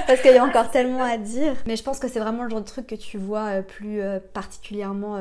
Parce 0.06 0.20
qu'il 0.20 0.32
y 0.32 0.38
a 0.38 0.44
encore 0.48 0.70
tellement 0.70 1.02
à 1.02 1.16
dire. 1.18 1.54
Mais 1.66 1.76
je 1.76 1.82
pense 1.82 1.98
que 1.98 2.08
c'est 2.08 2.20
vraiment 2.20 2.44
le 2.44 2.50
genre 2.50 2.60
de 2.60 2.66
truc 2.66 2.86
que 2.86 2.94
tu 2.94 3.18
vois 3.18 3.46
euh, 3.46 3.62
plus 3.62 4.00
euh, 4.00 4.18
particulièrement 4.32 5.18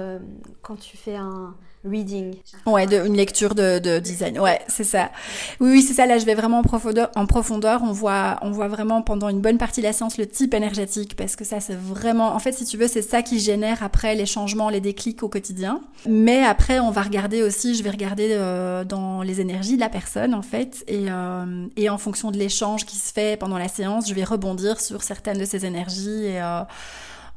quand 0.62 0.76
tu 0.78 0.97
fais 0.97 1.16
un, 1.16 1.56
reading. 1.89 2.36
Ouais, 2.65 2.86
une 2.86 3.15
lecture 3.15 3.55
de, 3.55 3.79
de 3.79 3.99
design. 3.99 4.39
Ouais, 4.39 4.59
c'est 4.67 4.83
ça. 4.83 5.11
Oui, 5.59 5.69
oui, 5.71 5.81
c'est 5.81 5.93
ça. 5.93 6.05
Là, 6.05 6.17
je 6.17 6.25
vais 6.25 6.36
vraiment 6.36 6.59
en 6.59 6.63
profondeur. 6.63 7.09
En 7.15 7.25
profondeur, 7.25 7.81
on 7.83 7.91
voit, 7.91 8.38
on 8.41 8.51
voit 8.51 8.67
vraiment 8.67 9.01
pendant 9.01 9.29
une 9.29 9.41
bonne 9.41 9.57
partie 9.57 9.81
de 9.81 9.86
la 9.86 9.93
séance 9.93 10.17
le 10.17 10.27
type 10.27 10.53
énergétique 10.53 11.15
parce 11.15 11.36
que 11.36 11.43
ça, 11.43 11.59
c'est 11.59 11.77
vraiment, 11.77 12.33
en 12.36 12.39
fait, 12.39 12.53
si 12.53 12.65
tu 12.65 12.77
veux, 12.77 12.88
c'est 12.88 13.01
ça 13.01 13.21
qui 13.21 13.39
génère 13.39 13.83
après 13.83 14.15
les 14.15 14.25
changements, 14.25 14.69
les 14.69 14.81
déclics 14.81 15.23
au 15.23 15.29
quotidien. 15.29 15.81
Mais 16.07 16.43
après, 16.43 16.79
on 16.79 16.91
va 16.91 17.01
regarder 17.01 17.43
aussi, 17.43 17.75
je 17.75 17.83
vais 17.83 17.91
regarder 17.91 18.29
euh, 18.31 18.83
dans 18.83 19.21
les 19.21 19.41
énergies 19.41 19.75
de 19.75 19.81
la 19.81 19.89
personne, 19.89 20.33
en 20.33 20.41
fait, 20.41 20.83
et, 20.88 21.05
euh, 21.09 21.67
et 21.77 21.89
en 21.89 21.97
fonction 21.97 22.31
de 22.31 22.38
l'échange 22.38 22.86
qui 22.86 22.97
se 22.97 23.11
fait 23.13 23.38
pendant 23.38 23.57
la 23.57 23.67
séance, 23.67 24.09
je 24.09 24.13
vais 24.13 24.23
rebondir 24.23 24.79
sur 24.79 25.03
certaines 25.03 25.38
de 25.38 25.45
ces 25.45 25.65
énergies 25.65 26.25
et 26.25 26.41
euh, 26.41 26.61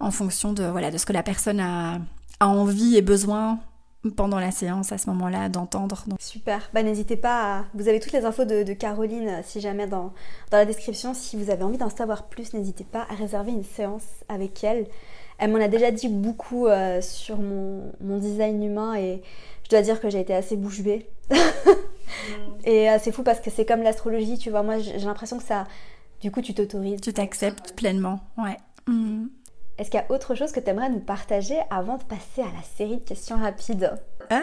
en 0.00 0.10
fonction 0.10 0.52
de, 0.52 0.64
voilà, 0.64 0.90
de 0.90 0.98
ce 0.98 1.06
que 1.06 1.12
la 1.12 1.22
personne 1.22 1.60
a, 1.60 1.98
a 2.40 2.48
envie 2.48 2.96
et 2.96 3.02
besoin 3.02 3.58
pendant 4.16 4.38
la 4.38 4.50
séance 4.50 4.92
à 4.92 4.98
ce 4.98 5.10
moment-là 5.10 5.48
d'entendre. 5.48 6.04
Super, 6.20 6.70
bah, 6.72 6.82
n'hésitez 6.82 7.16
pas 7.16 7.58
à... 7.58 7.64
Vous 7.74 7.88
avez 7.88 8.00
toutes 8.00 8.12
les 8.12 8.24
infos 8.24 8.44
de, 8.44 8.72
Caroline 8.72 9.28
euh, 9.28 9.40
si 9.42 9.60
jamais 9.60 9.86
dans, 9.86 10.12
dans 10.50 10.58
la 10.58 10.64
description. 10.64 11.14
Si 11.14 11.36
vous 11.36 11.50
avez 11.50 11.64
envie 11.64 11.78
d'en 11.78 11.90
savoir 11.90 12.28
plus, 12.28 12.54
n'hésitez 12.54 12.84
pas 12.84 13.06
à 13.10 13.14
réserver 13.14 13.50
une 13.50 13.64
séance 13.64 14.04
avec 14.28 14.62
elle. 14.62 14.86
Elle 15.38 15.50
m'en 15.50 15.60
a 15.60 15.68
déjà 15.68 15.90
dit 15.90 16.08
beaucoup 16.08 16.66
euh, 16.66 17.00
sur 17.00 17.38
mon, 17.38 17.92
mon, 18.00 18.18
design 18.18 18.62
humain 18.62 18.94
et 18.96 19.22
je 19.64 19.70
dois 19.70 19.82
dire 19.82 20.00
que 20.00 20.10
j'ai 20.10 20.20
été 20.20 20.34
assez 20.34 20.56
bouche 20.56 20.80
bée. 20.80 21.08
et 22.64 22.90
euh, 22.90 22.98
c'est 23.00 23.12
fou 23.12 23.22
parce 23.22 23.40
que 23.40 23.50
c'est 23.50 23.64
comme 23.64 23.82
l'astrologie, 23.82 24.38
tu 24.38 24.50
vois. 24.50 24.62
Moi 24.62 24.78
j'ai 24.78 24.98
l'impression 24.98 25.38
que 25.38 25.44
ça... 25.44 25.66
Du 26.20 26.32
coup 26.32 26.40
tu 26.40 26.54
t'autorises. 26.54 27.00
Tu 27.00 27.12
t'acceptes 27.12 27.74
pleinement, 27.74 28.20
ouais. 28.36 28.56
Mm. 28.88 29.26
Est-ce 29.78 29.90
qu'il 29.90 30.00
y 30.00 30.02
a 30.02 30.12
autre 30.12 30.34
chose 30.34 30.50
que 30.50 30.58
tu 30.58 30.68
aimerais 30.70 30.90
nous 30.90 30.98
partager 30.98 31.56
avant 31.70 31.98
de 31.98 32.02
passer 32.02 32.42
à 32.42 32.46
la 32.46 32.62
série 32.76 32.96
de 32.96 33.04
questions 33.04 33.36
rapides 33.36 33.92
ah 34.28 34.40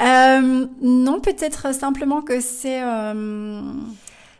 euh, 0.40 0.66
Non, 0.80 1.20
peut-être 1.20 1.74
simplement 1.74 2.22
que 2.22 2.40
c'est 2.40 2.82
euh, 2.82 3.60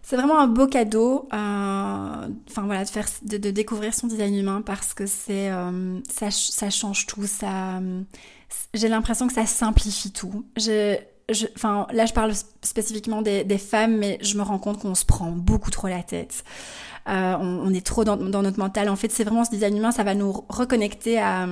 c'est 0.03 0.17
vraiment 0.17 0.39
un 0.39 0.47
beau 0.47 0.69
cadeau. 0.69 1.29
Euh, 1.33 2.29
voilà, 2.57 2.85
de 2.85 2.91
faire 2.91 3.07
de, 3.23 3.51
découvrir 3.51 3.93
son 3.93 4.07
design 4.07 4.37
humain 4.37 4.63
parce 4.65 4.95
que 4.95 5.07
c'est 5.07 5.51
ça, 6.09 6.31
ça 6.31 6.71
change 6.71 7.07
tout. 7.07 7.25
J'ai 8.73 8.89
l'impression 8.89 9.27
que 9.27 9.35
ça 9.35 9.47
simplifie 9.47 10.13
tout. 10.13 10.45
Enfin, 11.57 11.87
là, 11.93 12.07
je 12.07 12.13
parle 12.13 12.33
spécifiquement 12.63 13.23
des, 13.23 13.59
femmes, 13.59 13.97
mais 13.97 14.19
je 14.23 14.37
me 14.37 14.43
rends 14.43 14.59
compte 14.59 14.81
qu'on 14.81 14.95
se 14.95 15.05
prend 15.05 15.31
beaucoup 15.31 15.71
trop 15.71 15.89
la 15.89 16.03
tête. 16.03 16.45
Euh, 17.09 17.37
on, 17.41 17.73
est 17.73 17.85
trop 17.85 18.05
dans, 18.05 18.17
notre 18.17 18.59
mental. 18.59 18.89
En 18.89 18.97
fait, 18.97 19.11
c'est 19.11 19.25
vraiment 19.25 19.45
ce 19.45 19.51
design 19.51 19.77
humain, 19.77 19.93
ça 19.93 20.05
va 20.05 20.15
nous 20.15 20.45
reconnecter 20.49 21.19
à 21.19 21.47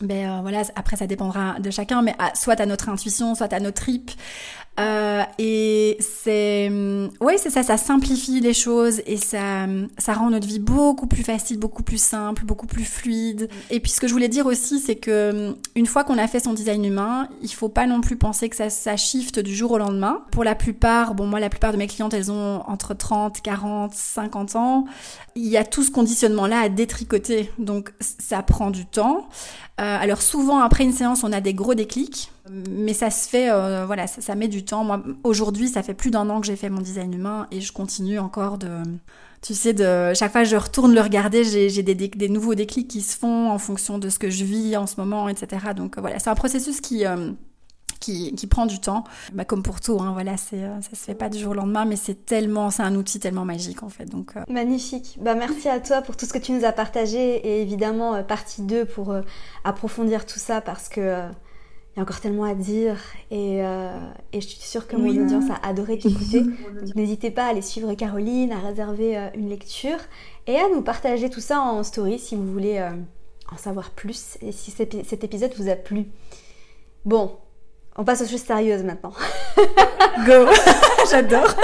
ben 0.00 0.30
euh, 0.30 0.40
voilà, 0.40 0.62
après 0.76 0.96
ça 0.96 1.06
dépendra 1.06 1.58
de 1.60 1.70
chacun, 1.70 2.00
mais 2.00 2.14
soit 2.34 2.58
à 2.58 2.64
notre 2.64 2.88
intuition, 2.88 3.34
soit 3.34 3.52
à 3.52 3.60
nos 3.60 3.70
tripes, 3.70 4.10
euh, 4.78 5.22
et 5.38 5.98
c'est, 6.00 6.68
hum, 6.68 7.10
ouais, 7.20 7.36
c'est 7.36 7.50
ça, 7.50 7.62
ça 7.62 7.76
simplifie 7.76 8.40
les 8.40 8.54
choses 8.54 9.02
et 9.04 9.16
ça, 9.16 9.64
hum, 9.64 9.88
ça 9.98 10.14
rend 10.14 10.30
notre 10.30 10.46
vie 10.46 10.58
beaucoup 10.58 11.06
plus 11.06 11.22
facile, 11.22 11.58
beaucoup 11.58 11.82
plus 11.82 12.00
simple, 12.00 12.44
beaucoup 12.44 12.66
plus 12.66 12.84
fluide. 12.84 13.50
Et 13.70 13.80
puis 13.80 13.90
ce 13.90 14.00
que 14.00 14.06
je 14.06 14.12
voulais 14.12 14.28
dire 14.28 14.46
aussi, 14.46 14.78
c'est 14.78 14.96
que 14.96 15.48
hum, 15.50 15.56
une 15.74 15.86
fois 15.86 16.04
qu'on 16.04 16.16
a 16.16 16.26
fait 16.28 16.40
son 16.40 16.54
design 16.54 16.84
humain, 16.84 17.28
il 17.42 17.52
faut 17.52 17.68
pas 17.68 17.86
non 17.86 18.00
plus 18.00 18.16
penser 18.16 18.48
que 18.48 18.56
ça, 18.56 18.70
ça 18.70 18.96
shift 18.96 19.38
du 19.38 19.54
jour 19.54 19.72
au 19.72 19.78
lendemain. 19.78 20.22
Pour 20.30 20.44
la 20.44 20.54
plupart, 20.54 21.14
bon 21.14 21.26
moi 21.26 21.40
la 21.40 21.50
plupart 21.50 21.72
de 21.72 21.76
mes 21.76 21.86
clientes, 21.86 22.14
elles 22.14 22.30
ont 22.30 22.62
entre 22.66 22.94
30, 22.94 23.42
40, 23.42 23.92
50 23.92 24.56
ans. 24.56 24.84
Il 25.34 25.46
y 25.46 25.56
a 25.56 25.64
tout 25.64 25.82
ce 25.82 25.90
conditionnement 25.90 26.46
là 26.46 26.60
à 26.60 26.68
détricoter, 26.68 27.50
donc 27.58 27.92
ça 28.00 28.42
prend 28.42 28.70
du 28.70 28.86
temps. 28.86 29.28
Euh, 29.80 29.96
alors 30.00 30.22
souvent 30.22 30.60
après 30.60 30.84
une 30.84 30.92
séance, 30.92 31.24
on 31.24 31.32
a 31.32 31.40
des 31.40 31.54
gros 31.54 31.74
déclics, 31.74 32.30
mais 32.68 32.94
ça 32.94 33.10
se 33.10 33.28
fait, 33.28 33.50
euh, 33.50 33.84
voilà, 33.86 34.06
ça, 34.06 34.34
met 34.34 34.48
du 34.48 34.64
temps. 34.64 34.84
Moi, 34.84 35.02
aujourd'hui, 35.24 35.68
ça 35.68 35.82
fait 35.82 35.94
plus 35.94 36.10
d'un 36.10 36.28
an 36.30 36.40
que 36.40 36.46
j'ai 36.46 36.56
fait 36.56 36.70
mon 36.70 36.80
design 36.80 37.12
humain 37.14 37.46
et 37.50 37.60
je 37.60 37.72
continue 37.72 38.18
encore 38.18 38.58
de, 38.58 38.82
tu 39.42 39.54
sais, 39.54 39.72
de 39.72 40.12
chaque 40.14 40.32
fois 40.32 40.42
que 40.42 40.48
je 40.48 40.56
retourne 40.56 40.94
le 40.94 41.00
regarder, 41.00 41.44
j'ai 41.44 41.82
des, 41.82 42.28
nouveaux 42.28 42.54
déclics 42.54 42.88
qui 42.88 43.02
se 43.02 43.16
font 43.16 43.50
en 43.50 43.58
fonction 43.58 43.98
de 43.98 44.08
ce 44.08 44.18
que 44.18 44.30
je 44.30 44.44
vis 44.44 44.76
en 44.76 44.86
ce 44.86 44.96
moment, 44.98 45.28
etc. 45.28 45.66
Donc 45.76 45.98
voilà, 45.98 46.18
c'est 46.18 46.30
un 46.30 46.34
processus 46.34 46.80
qui 46.80 47.04
qui, 48.00 48.34
qui, 48.34 48.46
prend 48.46 48.66
du 48.66 48.80
temps. 48.80 49.04
Bah, 49.32 49.44
comme 49.44 49.62
pour 49.62 49.80
tout, 49.80 49.98
hein, 50.00 50.12
voilà, 50.12 50.36
ça 50.36 50.56
se 50.80 50.96
fait 50.96 51.14
pas 51.14 51.28
du 51.28 51.38
jour 51.38 51.52
au 51.52 51.54
lendemain, 51.54 51.84
mais 51.84 51.96
c'est 51.96 52.26
tellement, 52.26 52.70
c'est 52.70 52.82
un 52.82 52.94
outil 52.96 53.20
tellement 53.20 53.44
magique 53.44 53.82
en 53.82 53.88
fait. 53.88 54.06
Donc, 54.06 54.36
euh. 54.36 54.42
Magnifique. 54.48 55.18
Bah, 55.20 55.34
merci 55.34 55.68
à 55.68 55.78
toi 55.78 56.02
pour 56.02 56.16
tout 56.16 56.26
ce 56.26 56.32
que 56.32 56.38
tu 56.38 56.52
nous 56.52 56.64
as 56.64 56.72
partagé 56.72 57.18
et 57.18 57.62
évidemment 57.62 58.14
euh, 58.14 58.22
partie 58.22 58.62
2 58.62 58.86
pour 58.86 59.12
euh, 59.12 59.20
approfondir 59.64 60.26
tout 60.26 60.38
ça 60.38 60.60
parce 60.60 60.88
que 60.88 61.28
il 61.92 61.96
y 61.96 62.00
a 62.00 62.02
encore 62.02 62.20
tellement 62.20 62.44
à 62.44 62.54
dire 62.54 62.96
et, 63.30 63.58
et 63.58 64.40
je 64.40 64.46
suis 64.46 64.60
sûre 64.60 64.86
que 64.86 64.94
mon 64.94 65.08
audience 65.08 65.50
a 65.50 65.68
adoré 65.68 65.98
t'écouter. 65.98 66.44
n'hésitez 66.94 67.32
pas 67.32 67.46
à 67.46 67.48
aller 67.48 67.62
suivre 67.62 67.92
Caroline, 67.94 68.52
à 68.52 68.60
réserver 68.60 69.30
une 69.34 69.48
lecture 69.48 69.98
et 70.46 70.56
à 70.56 70.68
nous 70.68 70.82
partager 70.82 71.30
tout 71.30 71.40
ça 71.40 71.60
en 71.60 71.82
story 71.82 72.20
si 72.20 72.36
vous 72.36 72.46
voulez 72.46 72.80
en 73.52 73.56
savoir 73.56 73.90
plus 73.90 74.38
et 74.40 74.52
si 74.52 74.70
cet 74.70 75.24
épisode 75.24 75.52
vous 75.56 75.68
a 75.68 75.74
plu. 75.74 76.06
Bon, 77.04 77.38
on 77.96 78.04
passe 78.04 78.22
aux 78.22 78.26
choses 78.26 78.42
sérieuses 78.42 78.82
maintenant. 78.82 79.12
Go 80.26 80.46
J'adore 81.10 81.54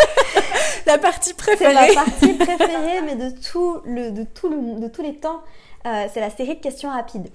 La 0.86 0.98
partie 0.98 1.34
préférée 1.34 1.74
C'est 1.74 1.94
la 1.94 2.04
partie 2.04 2.32
préférée, 2.34 3.02
mais 3.04 3.16
de, 3.16 3.30
tout 3.30 3.78
le, 3.84 4.10
de, 4.10 4.24
tout 4.24 4.48
le, 4.48 4.80
de 4.80 4.88
tous 4.88 5.02
les 5.02 5.16
temps. 5.16 5.40
Euh, 5.86 6.06
c'est 6.12 6.20
la 6.20 6.30
série 6.30 6.56
de 6.56 6.60
questions 6.60 6.90
rapides. 6.90 7.28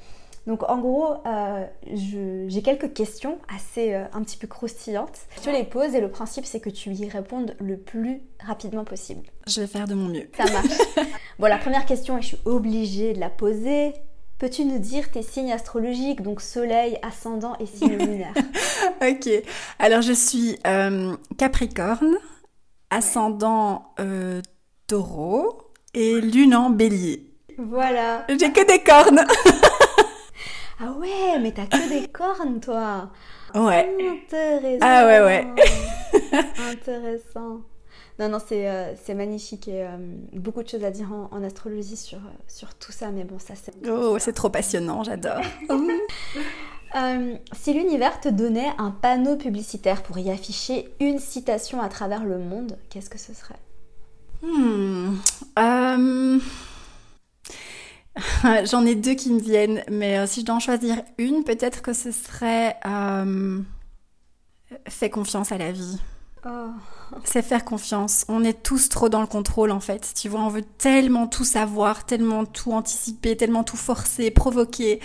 Donc 0.48 0.68
en 0.70 0.78
gros, 0.80 1.14
euh, 1.26 1.66
j'ai 1.94 2.62
quelques 2.64 2.94
questions 2.94 3.38
assez 3.56 3.94
euh, 3.94 4.06
un 4.14 4.24
petit 4.24 4.38
peu 4.38 4.48
croustillantes. 4.48 5.20
Je 5.38 5.42
te 5.42 5.50
les 5.50 5.64
pose 5.64 5.94
et 5.94 6.02
le 6.02 6.10
principe 6.10 6.46
c'est 6.46 6.60
que 6.60 6.70
tu 6.70 6.92
y 6.92 7.08
répondes 7.08 7.56
le 7.60 7.78
plus 7.78 8.22
rapidement 8.40 8.84
possible. 8.84 9.28
Je 9.48 9.62
vais 9.62 9.68
faire 9.68 9.88
de 9.88 9.94
mon 9.94 10.08
mieux. 10.08 10.28
Ça 10.36 10.52
marche. 10.52 10.78
bon, 11.40 11.48
la 11.48 11.58
première 11.58 11.86
question, 11.86 12.18
et 12.18 12.22
je 12.22 12.28
suis 12.28 12.40
obligée 12.46 13.14
de 13.14 13.20
la 13.20 13.30
poser. 13.30 13.94
peux-tu 14.40 14.66
nous 14.66 14.80
dire 14.80 15.12
tes 15.12 15.22
signes 15.22 15.52
astrologiques, 15.52 16.22
donc 16.22 16.42
soleil, 16.42 16.98
ascendant 17.04 17.56
et 17.60 17.68
signe 17.68 17.98
lunaire? 18.00 18.34
Ok, 19.02 19.30
alors 19.78 20.02
je 20.02 20.14
suis 20.14 20.58
euh, 20.66 21.16
Capricorne, 21.38 22.18
ascendant 22.90 23.94
euh, 24.00 24.42
taureau 24.88 25.72
et 25.94 26.20
lune 26.20 26.56
en 26.56 26.72
bélier. 26.72 27.28
Voilà. 27.58 28.26
J'ai 28.28 28.52
que 28.52 28.66
des 28.66 28.82
cornes. 28.82 29.24
ah 30.84 30.92
ouais, 30.94 31.40
mais 31.40 31.52
t'as 31.52 31.68
que 31.68 31.90
des 31.90 32.08
cornes 32.08 32.60
toi. 32.60 33.10
Ouais. 33.54 33.96
Intéressant. 34.00 34.80
Ah 34.82 35.06
ouais, 35.06 35.20
ouais. 35.22 35.48
Intéressant. 36.72 37.62
Non, 38.20 38.30
non, 38.30 38.40
c'est 38.46 38.70
euh, 38.70 38.94
c'est 39.02 39.14
magnifique 39.14 39.68
et 39.68 39.84
euh, 39.84 39.98
beaucoup 40.34 40.62
de 40.64 40.68
choses 40.68 40.84
à 40.84 40.92
dire 40.92 41.10
en, 41.32 41.44
astrologie 41.44 41.98
sur, 41.98 42.18
euh, 42.20 42.32
sur 42.48 42.74
tout 42.76 42.92
ça, 42.92 43.10
mais 43.10 43.24
bon, 43.24 43.40
ça 43.40 43.54
c'est... 43.56 43.74
Oh, 43.88 44.18
c'est 44.20 44.34
trop 44.34 44.50
passionnant, 44.50 45.04
j'adore. 45.04 45.42
si 47.54 47.74
l'univers 47.74 48.20
te 48.20 48.30
donnait 48.30 48.72
un 48.78 48.92
panneau 48.92 49.38
publicitaire 49.38 50.04
pour 50.04 50.18
y 50.20 50.30
afficher 50.30 50.94
une 51.00 51.20
citation 51.20 51.82
à 51.82 51.90
travers 51.90 52.24
le 52.24 52.38
monde, 52.38 52.78
qu'est-ce 52.90 53.10
que 53.10 53.18
ce 53.18 53.34
serait? 53.34 53.60
Hmm, 54.44 55.16
J'en 58.66 58.86
ai 58.86 58.96
deux 58.96 59.14
qui 59.14 59.32
me 59.32 59.40
viennent, 59.40 59.84
mais 59.90 60.26
si 60.28 60.42
je 60.42 60.46
dois 60.46 60.56
en 60.56 60.60
choisir 60.60 61.02
une, 61.18 61.44
peut-être 61.44 61.82
que 61.82 61.94
ce 61.94 62.12
serait 62.12 62.78
Fais 64.88 65.10
confiance 65.10 65.52
à 65.52 65.58
la 65.58 65.72
vie. 65.72 66.00
Oh. 66.46 66.70
C'est 67.24 67.42
faire 67.42 67.64
confiance. 67.64 68.26
On 68.28 68.44
est 68.44 68.64
tous 68.64 68.90
trop 68.90 69.10
dans 69.10 69.22
le 69.22 69.28
contrôle 69.28 69.72
en 69.72 69.80
fait. 69.80 70.14
Tu 70.16 70.30
vois, 70.30 70.42
on 70.42 70.48
veut 70.48 70.64
tellement 70.64 71.28
tout 71.28 71.44
savoir, 71.44 72.06
tellement 72.06 72.46
tout 72.46 72.72
anticiper, 72.72 73.38
tellement 73.38 73.64
tout 73.64 73.78
forcer, 73.78 74.32
provoquer. 74.32 75.02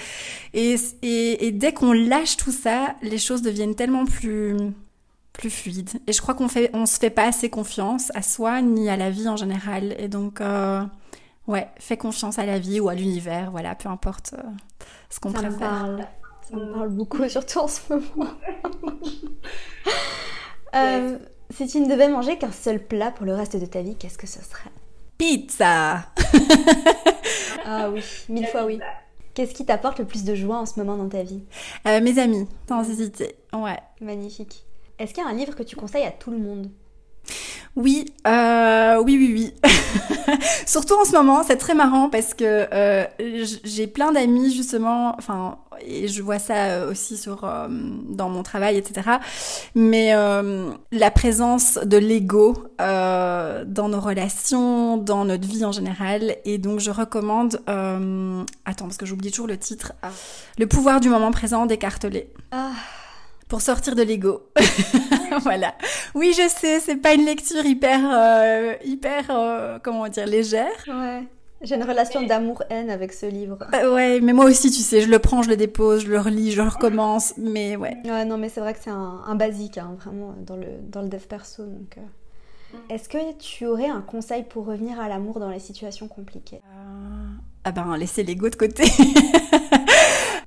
Et, 0.54 0.76
et, 1.02 1.52
dès 1.52 1.74
qu'on 1.74 1.92
lâche 1.92 2.36
tout 2.36 2.52
ça, 2.52 2.94
les 3.02 3.18
choses 3.18 3.42
deviennent 3.42 3.74
tellement 3.74 4.06
plus 4.06 4.56
plus 5.32 5.50
fluides. 5.50 5.90
Et 6.06 6.14
je 6.14 6.22
crois 6.22 6.34
qu'on 6.34 6.48
fait, 6.48 6.70
on 6.72 6.86
se 6.86 6.98
fait 6.98 7.10
pas 7.10 7.24
assez 7.24 7.50
confiance 7.50 8.10
à 8.14 8.22
soi 8.22 8.62
ni 8.62 8.88
à 8.88 8.96
la 8.96 9.10
vie 9.10 9.28
en 9.28 9.36
général. 9.36 9.94
Et 9.98 10.08
donc, 10.08 10.40
euh, 10.40 10.82
ouais, 11.46 11.68
fais 11.78 11.96
confiance 11.96 12.38
à 12.38 12.46
la 12.46 12.58
vie 12.58 12.80
ou 12.80 12.88
à 12.88 12.94
l'univers. 12.94 13.50
Voilà, 13.50 13.74
peu 13.74 13.88
importe 13.88 14.34
euh, 14.38 14.42
ce 15.10 15.20
qu'on 15.20 15.32
préfère. 15.32 15.58
parle. 15.58 16.06
Ça 16.48 16.56
me 16.56 16.72
parle 16.72 16.90
beaucoup, 16.90 17.28
surtout 17.28 17.60
en 17.60 17.68
ce 17.68 17.80
moment. 17.92 18.30
Euh, 20.74 21.16
si 21.50 21.66
tu 21.68 21.80
ne 21.80 21.88
devais 21.88 22.08
manger 22.08 22.36
qu'un 22.36 22.52
seul 22.52 22.84
plat 22.84 23.10
pour 23.10 23.24
le 23.24 23.34
reste 23.34 23.56
de 23.56 23.64
ta 23.64 23.80
vie, 23.80 23.94
qu'est-ce 23.96 24.18
que 24.18 24.26
ce 24.26 24.42
serait? 24.42 24.68
Pizza 25.16 26.04
Ah 27.64 27.88
oui, 27.88 28.02
mille 28.28 28.46
fois 28.46 28.66
oui. 28.66 28.78
Qu'est-ce 29.32 29.54
qui 29.54 29.64
t'apporte 29.64 29.98
le 29.98 30.04
plus 30.04 30.24
de 30.24 30.34
joie 30.34 30.58
en 30.58 30.66
ce 30.66 30.78
moment 30.78 30.96
dans 30.96 31.08
ta 31.08 31.22
vie? 31.22 31.42
Euh, 31.86 32.00
Mes 32.02 32.18
amis, 32.18 32.46
sans 32.68 32.86
hésiter. 32.90 33.36
Ouais. 33.54 33.78
Magnifique. 34.02 34.66
Est-ce 34.98 35.14
qu'il 35.14 35.22
y 35.22 35.26
a 35.26 35.30
un 35.30 35.34
livre 35.34 35.54
que 35.54 35.62
tu 35.62 35.76
conseilles 35.76 36.04
à 36.04 36.10
tout 36.10 36.30
le 36.30 36.38
monde? 36.38 36.68
Oui, 37.76 38.06
euh, 38.26 39.02
oui, 39.02 39.16
oui, 39.18 39.32
oui. 39.34 39.70
Surtout 40.66 40.94
en 40.94 41.04
ce 41.04 41.12
moment, 41.12 41.42
c'est 41.42 41.58
très 41.58 41.74
marrant 41.74 42.08
parce 42.08 42.32
que 42.32 42.66
euh, 42.72 43.04
j'ai 43.64 43.86
plein 43.86 44.12
d'amis 44.12 44.54
justement, 44.54 45.14
enfin, 45.18 45.58
et 45.86 46.08
je 46.08 46.22
vois 46.22 46.38
ça 46.38 46.54
euh, 46.54 46.90
aussi 46.90 47.18
sur 47.18 47.44
euh, 47.44 47.68
dans 47.68 48.30
mon 48.30 48.42
travail, 48.42 48.78
etc. 48.78 49.10
Mais 49.74 50.14
euh, 50.14 50.70
la 50.90 51.10
présence 51.10 51.78
de 51.84 51.98
l'ego 51.98 52.56
euh, 52.80 53.64
dans 53.66 53.90
nos 53.90 54.00
relations, 54.00 54.96
dans 54.96 55.26
notre 55.26 55.46
vie 55.46 55.66
en 55.66 55.72
général, 55.72 56.36
et 56.46 56.56
donc 56.56 56.80
je 56.80 56.90
recommande. 56.90 57.60
attends, 57.66 58.86
parce 58.86 58.96
que 58.96 59.04
j'oublie 59.04 59.30
toujours 59.30 59.48
le 59.48 59.58
titre. 59.58 59.92
Le 60.58 60.66
pouvoir 60.66 61.00
du 61.00 61.10
moment 61.10 61.30
présent 61.30 61.66
d'Eckhart 61.66 61.98
Ah 62.52 62.70
pour 63.48 63.60
sortir 63.60 63.94
de 63.94 64.02
l'ego. 64.02 64.48
voilà. 65.42 65.74
Oui, 66.14 66.32
je 66.32 66.48
sais, 66.48 66.80
c'est 66.80 66.96
pas 66.96 67.14
une 67.14 67.24
lecture 67.24 67.64
hyper, 67.64 68.00
euh, 68.12 68.74
hyper, 68.84 69.24
euh, 69.30 69.78
comment 69.82 70.08
dire, 70.08 70.26
légère. 70.26 70.84
Ouais. 70.88 71.22
J'ai 71.62 71.76
une 71.76 71.84
relation 71.84 72.22
d'amour-haine 72.22 72.90
avec 72.90 73.12
ce 73.12 73.24
livre. 73.26 73.58
Euh, 73.72 73.94
ouais, 73.94 74.20
mais 74.20 74.34
moi 74.34 74.44
aussi, 74.44 74.70
tu 74.70 74.82
sais, 74.82 75.00
je 75.00 75.08
le 75.08 75.18
prends, 75.18 75.42
je 75.42 75.48
le 75.48 75.56
dépose, 75.56 76.04
je 76.04 76.08
le 76.08 76.20
relis, 76.20 76.52
je 76.52 76.60
le 76.60 76.68
recommence, 76.68 77.32
mais 77.38 77.76
ouais. 77.76 77.96
Ouais, 78.04 78.24
non, 78.26 78.36
mais 78.36 78.50
c'est 78.50 78.60
vrai 78.60 78.74
que 78.74 78.80
c'est 78.82 78.90
un, 78.90 79.22
un, 79.26 79.34
basique, 79.36 79.78
hein, 79.78 79.96
vraiment, 79.98 80.34
dans 80.46 80.56
le, 80.56 80.66
dans 80.90 81.00
le 81.00 81.08
dev 81.08 81.22
perso. 81.22 81.64
Donc, 81.64 81.96
Est-ce 82.90 83.08
que 83.08 83.32
tu 83.38 83.64
aurais 83.66 83.88
un 83.88 84.02
conseil 84.02 84.42
pour 84.42 84.66
revenir 84.66 85.00
à 85.00 85.08
l'amour 85.08 85.40
dans 85.40 85.48
les 85.48 85.60
situations 85.60 86.08
compliquées? 86.08 86.60
Ah 87.64 87.72
ben, 87.72 87.96
laisser 87.96 88.22
l'ego 88.22 88.50
de 88.50 88.56
côté. 88.56 88.84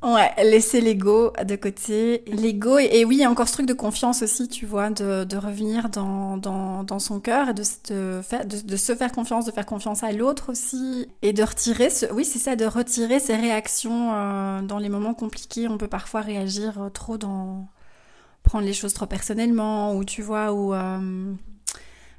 Ouais, 0.02 0.32
laisser 0.43 0.80
l'ego 0.80 1.34
de 1.45 1.58
côté. 1.58 2.24
L'ego, 2.28 2.78
et, 2.78 3.04
oui, 3.04 3.26
encore 3.28 3.50
ce 3.50 3.54
truc 3.54 3.66
de 3.66 3.74
confiance 3.74 4.22
aussi, 4.22 4.47
tu 4.47 4.66
vois, 4.66 4.89
de, 4.89 5.26
de 5.26 5.36
revenir 5.36 5.89
dans, 5.89 6.38
dans, 6.38 6.86
dans 6.86 7.00
son 7.00 7.20
cœur 7.20 7.50
et 7.50 7.54
de, 7.54 7.64
faire, 8.22 8.45
de, 8.45 8.78
se 8.78 8.95
faire 8.95 9.12
confiance, 9.12 9.45
de 9.45 9.52
faire 9.52 9.66
confiance 9.66 10.02
à 10.04 10.14
l'autre 10.14 10.52
aussi. 10.52 11.08
Et 11.22 11.34
de 11.34 11.43
retirer, 11.43 11.89
ce, 11.89 12.06
oui, 12.14 12.24
c'est 12.24 12.39
ça, 12.39 12.56
de 12.56 12.66
retirer 12.66 13.20
ses 13.20 13.36
réactions 13.36 14.14
euh, 14.14 14.62
dans 14.62 14.78
les 14.78 14.88
moments 14.88 15.14
compliqués. 15.14 15.68
On 15.68 15.78
peut 15.78 15.89
parfois 15.89 16.22
réagir 16.22 16.82
euh, 16.82 16.89
trop 16.89 17.18
dans. 17.18 17.68
prendre 18.43 18.66
les 18.66 18.74
choses 18.74 18.93
trop 18.93 19.06
personnellement, 19.06 19.95
ou 19.95 20.06
tu 20.06 20.22
vois, 20.22 20.54
ou. 20.54 20.74
Euh, 20.74 21.34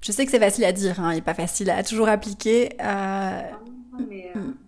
je 0.03 0.12
sais 0.12 0.24
que 0.24 0.31
c'est 0.31 0.39
facile 0.39 0.64
à 0.64 0.72
dire, 0.72 1.01
hein, 1.01 1.12
et 1.12 1.20
pas 1.22 1.35
facile 1.35 1.70
à 1.70 1.83
toujours 1.83 2.09
appliquer. 2.09 2.70
Euh, 2.83 3.43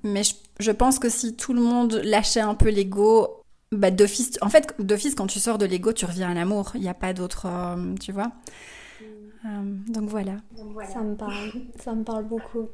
mais, 0.02 0.22
je, 0.60 0.70
pense 0.70 0.98
que 0.98 1.08
si 1.08 1.36
tout 1.36 1.52
le 1.52 1.60
monde 1.60 2.00
lâchait 2.04 2.40
un 2.40 2.54
peu 2.54 2.70
l'ego, 2.70 3.42
bah 3.70 3.90
d'office, 3.90 4.38
en 4.42 4.48
fait, 4.48 4.74
d'office, 4.78 5.14
quand 5.14 5.26
tu 5.26 5.38
sors 5.38 5.58
de 5.58 5.66
l'ego, 5.66 5.92
tu 5.92 6.04
reviens 6.04 6.30
à 6.30 6.34
l'amour. 6.34 6.72
Il 6.74 6.80
n'y 6.80 6.88
a 6.88 6.94
pas 6.94 7.12
d'autre, 7.12 7.46
euh, 7.46 7.94
tu 8.00 8.12
vois. 8.12 8.28
Mm. 9.00 9.04
Euh, 9.46 9.92
donc 9.92 10.08
voilà. 10.08 10.36
Ça 10.92 11.00
me 11.00 11.14
parle, 11.14 11.52
ça 11.82 11.94
me 11.94 12.04
parle 12.04 12.24
beaucoup. 12.24 12.68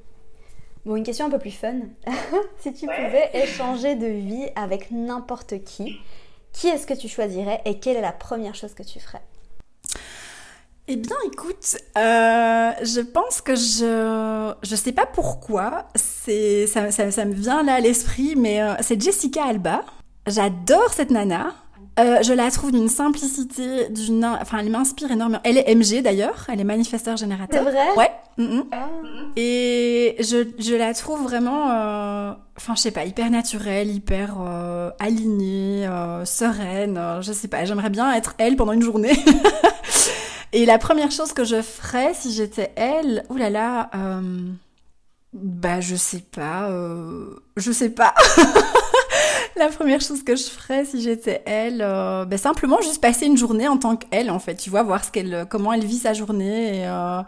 Bon, 0.85 0.97
une 0.97 1.05
question 1.05 1.27
un 1.27 1.31
peu 1.31 1.39
plus 1.39 1.51
fun. 1.51 1.81
si 2.59 2.73
tu 2.73 2.87
pouvais 2.87 3.31
échanger 3.35 3.95
de 3.95 4.07
vie 4.07 4.47
avec 4.57 4.91
n'importe 4.91 5.63
qui, 5.65 5.99
qui 6.53 6.69
est-ce 6.69 6.87
que 6.87 6.95
tu 6.95 7.09
choisirais 7.09 7.61
et 7.65 7.79
quelle 7.79 7.97
est 7.97 8.03
la 8.03 8.13
première 8.13 8.55
chose 8.55 8.75
que 8.75 8.83
tu 8.83 9.01
ferais? 9.01 9.23
Eh 10.91 10.97
bien, 10.97 11.17
écoute, 11.27 11.77
euh, 11.99 12.71
je 12.83 13.01
pense 13.01 13.43
que 13.43 13.55
je 13.55 14.53
je 14.63 14.75
sais 14.75 14.93
pas 14.93 15.05
pourquoi, 15.05 15.89
c'est 15.95 16.67
ça, 16.67 16.91
ça, 16.91 17.11
ça, 17.11 17.27
me 17.27 17.35
vient 17.35 17.63
là 17.63 17.75
à 17.75 17.81
l'esprit, 17.81 18.35
mais 18.37 18.63
euh, 18.63 18.73
c'est 18.81 19.01
Jessica 19.01 19.45
Alba. 19.45 19.85
J'adore 20.27 20.93
cette 20.93 21.11
nana. 21.11 21.55
Euh, 21.99 22.23
je 22.23 22.33
la 22.33 22.51
trouve 22.51 22.71
d'une 22.71 22.89
simplicité, 22.89 23.89
d'une, 23.91 24.25
enfin, 24.25 24.59
elle 24.61 24.71
m'inspire 24.71 25.11
énormément. 25.11 25.41
Elle 25.45 25.59
est 25.59 25.75
MG 25.75 26.01
d'ailleurs, 26.01 26.47
elle 26.51 26.61
est 26.61 26.65
manifesteur 26.65 27.17
générateur. 27.17 27.65
C'est 27.65 27.71
vrai? 27.71 27.87
Ouais. 27.97 28.11
Mm, 28.39 28.59
mm. 28.59 28.65
Ah. 28.73 28.89
Et 29.37 30.17
je, 30.21 30.47
je 30.59 30.75
la 30.75 30.95
trouve 30.95 31.23
vraiment, 31.25 31.71
euh, 31.71 32.33
enfin, 32.57 32.75
je 32.77 32.81
sais 32.83 32.93
pas, 32.93 33.05
hyper 33.05 33.31
naturelle, 33.31 33.91
hyper 33.91 34.37
euh, 34.41 34.91
alignée, 35.01 35.87
sereine. 36.25 36.99
je 37.21 37.33
sais 37.33 37.49
pas, 37.49 37.65
j'aimerais 37.65 37.91
bien 37.91 38.11
être 38.15 38.35
elle 38.39 38.57
pendant 38.57 38.73
une 38.73 38.83
journée. 38.83 39.13
Et 40.53 40.65
la 40.65 40.79
première 40.79 41.11
chose 41.11 41.33
que 41.33 41.45
je 41.45 41.61
ferais 41.63 42.15
si 42.15 42.33
j'étais 42.33 42.73
elle, 42.77 43.25
oulala, 43.29 43.91
euh, 43.95 44.49
bah 45.35 45.81
je 45.81 45.95
sais 45.95 46.21
pas, 46.21 46.71
euh, 46.71 47.37
je 47.57 47.71
sais 47.71 47.91
pas. 47.91 48.15
la 49.57 49.69
première 49.69 50.01
chose 50.01 50.23
que 50.23 50.37
je 50.37 50.45
ferais 50.45 50.85
si 50.87 51.03
j'étais 51.03 51.43
elle, 51.45 51.83
euh, 51.83 52.25
bah, 52.25 52.39
simplement 52.39 52.81
juste 52.81 53.03
passer 53.03 53.27
une 53.27 53.37
journée 53.37 53.69
en 53.69 53.77
tant 53.77 53.97
qu'elle 53.97 54.31
en 54.31 54.39
fait, 54.39 54.55
tu 54.55 54.71
vois, 54.71 54.83
voir 54.83 55.05
ce 55.05 55.11
qu'elle, 55.11 55.47
comment 55.51 55.73
elle 55.73 55.85
vit 55.85 55.99
sa 55.99 56.15
journée. 56.15 56.79
Et, 56.79 56.87
euh, 56.87 57.21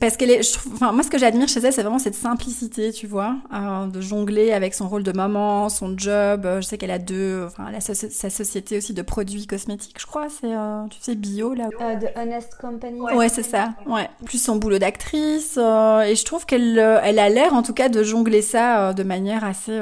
parce 0.00 0.16
je 0.18 0.52
trouve, 0.52 0.72
enfin, 0.72 0.92
moi, 0.92 1.02
ce 1.02 1.10
que 1.10 1.18
j'admire 1.18 1.48
chez 1.48 1.60
elle, 1.60 1.72
c'est 1.72 1.82
vraiment 1.82 1.98
cette 1.98 2.14
simplicité, 2.14 2.92
tu 2.92 3.06
vois, 3.06 3.36
euh, 3.52 3.86
de 3.86 4.00
jongler 4.00 4.52
avec 4.52 4.72
son 4.72 4.88
rôle 4.88 5.02
de 5.02 5.12
maman, 5.12 5.68
son 5.68 5.96
job. 5.98 6.46
Euh, 6.46 6.62
je 6.62 6.66
sais 6.66 6.78
qu'elle 6.78 6.90
a 6.90 6.98
deux, 6.98 7.44
enfin, 7.46 7.66
elle 7.68 7.74
a 7.74 7.80
sa, 7.80 8.30
société 8.30 8.78
aussi 8.78 8.94
de 8.94 9.02
produits 9.02 9.46
cosmétiques, 9.46 10.00
je 10.00 10.06
crois, 10.06 10.28
c'est, 10.30 10.54
euh, 10.54 10.86
tu 10.88 10.98
sais, 11.00 11.14
bio, 11.14 11.52
là. 11.52 11.68
Euh, 11.80 11.96
de 11.96 12.08
Honest 12.16 12.56
Company. 12.58 13.00
Ouais, 13.00 13.28
c'est 13.28 13.42
ça, 13.42 13.74
ouais. 13.86 14.08
Plus 14.24 14.42
son 14.42 14.56
boulot 14.56 14.78
d'actrice, 14.78 15.58
et 15.58 16.14
je 16.16 16.24
trouve 16.24 16.46
qu'elle, 16.46 16.78
elle 16.78 17.18
a 17.18 17.28
l'air, 17.28 17.52
en 17.52 17.62
tout 17.62 17.74
cas, 17.74 17.90
de 17.90 18.02
jongler 18.02 18.40
ça 18.40 18.94
de 18.94 19.02
manière 19.02 19.44
assez 19.44 19.78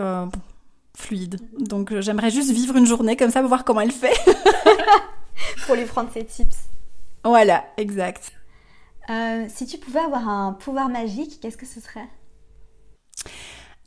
fluide. 0.96 1.38
Donc, 1.60 1.98
j'aimerais 2.00 2.30
juste 2.30 2.50
vivre 2.50 2.76
une 2.76 2.86
journée 2.86 3.16
comme 3.16 3.30
ça 3.30 3.40
pour 3.40 3.48
voir 3.48 3.64
comment 3.64 3.80
elle 3.80 3.92
fait. 3.92 4.18
pour 5.66 5.76
lui 5.76 5.84
prendre 5.84 6.10
ses 6.12 6.24
tips. 6.24 6.56
Voilà, 7.24 7.64
exact. 7.76 8.32
Euh, 9.08 9.46
si 9.48 9.66
tu 9.66 9.78
pouvais 9.78 10.00
avoir 10.00 10.28
un 10.28 10.52
pouvoir 10.52 10.88
magique, 10.88 11.40
qu'est-ce 11.40 11.56
que 11.56 11.66
ce 11.66 11.80
serait? 11.80 12.08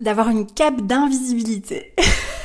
D'avoir 0.02 0.30
une 0.30 0.46
cape 0.46 0.82
d'invisibilité. 0.82 1.94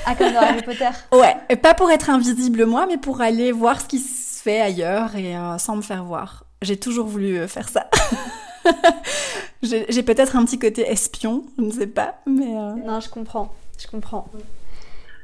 Ah, 0.06 0.14
comme 0.14 0.32
dans 0.32 0.40
Harry 0.40 0.62
Potter 0.62 0.88
Ouais, 1.12 1.36
et 1.48 1.56
pas 1.56 1.74
pour 1.74 1.90
être 1.90 2.10
invisible 2.10 2.66
moi, 2.66 2.86
mais 2.86 2.98
pour 2.98 3.20
aller 3.20 3.52
voir 3.52 3.80
ce 3.80 3.86
qui 3.86 3.98
se 3.98 4.42
fait 4.42 4.60
ailleurs 4.60 5.16
et 5.16 5.36
euh, 5.36 5.58
sans 5.58 5.76
me 5.76 5.82
faire 5.82 6.04
voir. 6.04 6.44
J'ai 6.62 6.76
toujours 6.76 7.06
voulu 7.06 7.38
euh, 7.38 7.48
faire 7.48 7.68
ça. 7.68 7.88
J'ai 9.62 10.02
peut-être 10.02 10.36
un 10.36 10.44
petit 10.44 10.58
côté 10.58 10.82
espion, 10.82 11.44
je 11.58 11.64
ne 11.64 11.70
sais 11.70 11.86
pas, 11.86 12.20
mais... 12.26 12.46
Non, 12.46 13.00
je 13.00 13.08
comprends. 13.08 13.52
Je 13.76 13.86
comprends. 13.88 14.28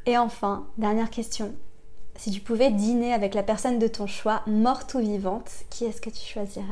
Et 0.06 0.18
enfin, 0.18 0.66
dernière 0.76 1.10
question. 1.10 1.54
Si 2.16 2.30
tu 2.30 2.40
pouvais 2.40 2.70
dîner 2.70 3.12
avec 3.12 3.34
la 3.34 3.42
personne 3.42 3.78
de 3.78 3.88
ton 3.88 4.06
choix, 4.06 4.42
morte 4.46 4.94
ou 4.94 4.98
vivante, 4.98 5.50
qui 5.70 5.84
est-ce 5.84 6.00
que 6.00 6.10
tu 6.10 6.20
choisirais? 6.20 6.64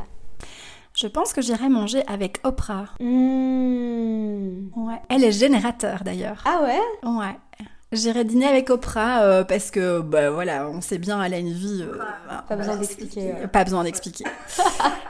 Je 0.94 1.06
pense 1.06 1.32
que 1.32 1.40
j'irais 1.40 1.68
manger 1.70 2.02
avec 2.06 2.38
Oprah. 2.44 2.84
Mmh. 3.00 4.68
Ouais. 4.76 5.00
Elle 5.08 5.24
est 5.24 5.32
générateur 5.32 6.02
d'ailleurs. 6.04 6.42
Ah 6.44 6.60
ouais? 6.62 7.08
Ouais. 7.08 7.36
J'irai 7.92 8.24
dîner 8.24 8.46
avec 8.46 8.70
Oprah 8.70 9.22
euh, 9.22 9.44
parce 9.44 9.70
que, 9.70 10.00
bah 10.00 10.30
voilà, 10.30 10.66
on 10.68 10.80
sait 10.80 10.96
bien, 10.98 11.22
elle 11.22 11.34
a 11.34 11.38
une 11.38 11.52
vie. 11.52 11.82
euh, 11.82 11.98
Pas 12.48 12.56
besoin 12.56 12.76
d'expliquer, 12.76 13.20
ouais. 13.34 13.46
Pas 13.48 13.64
besoin 13.64 13.84
d'expliquer. 13.84 14.24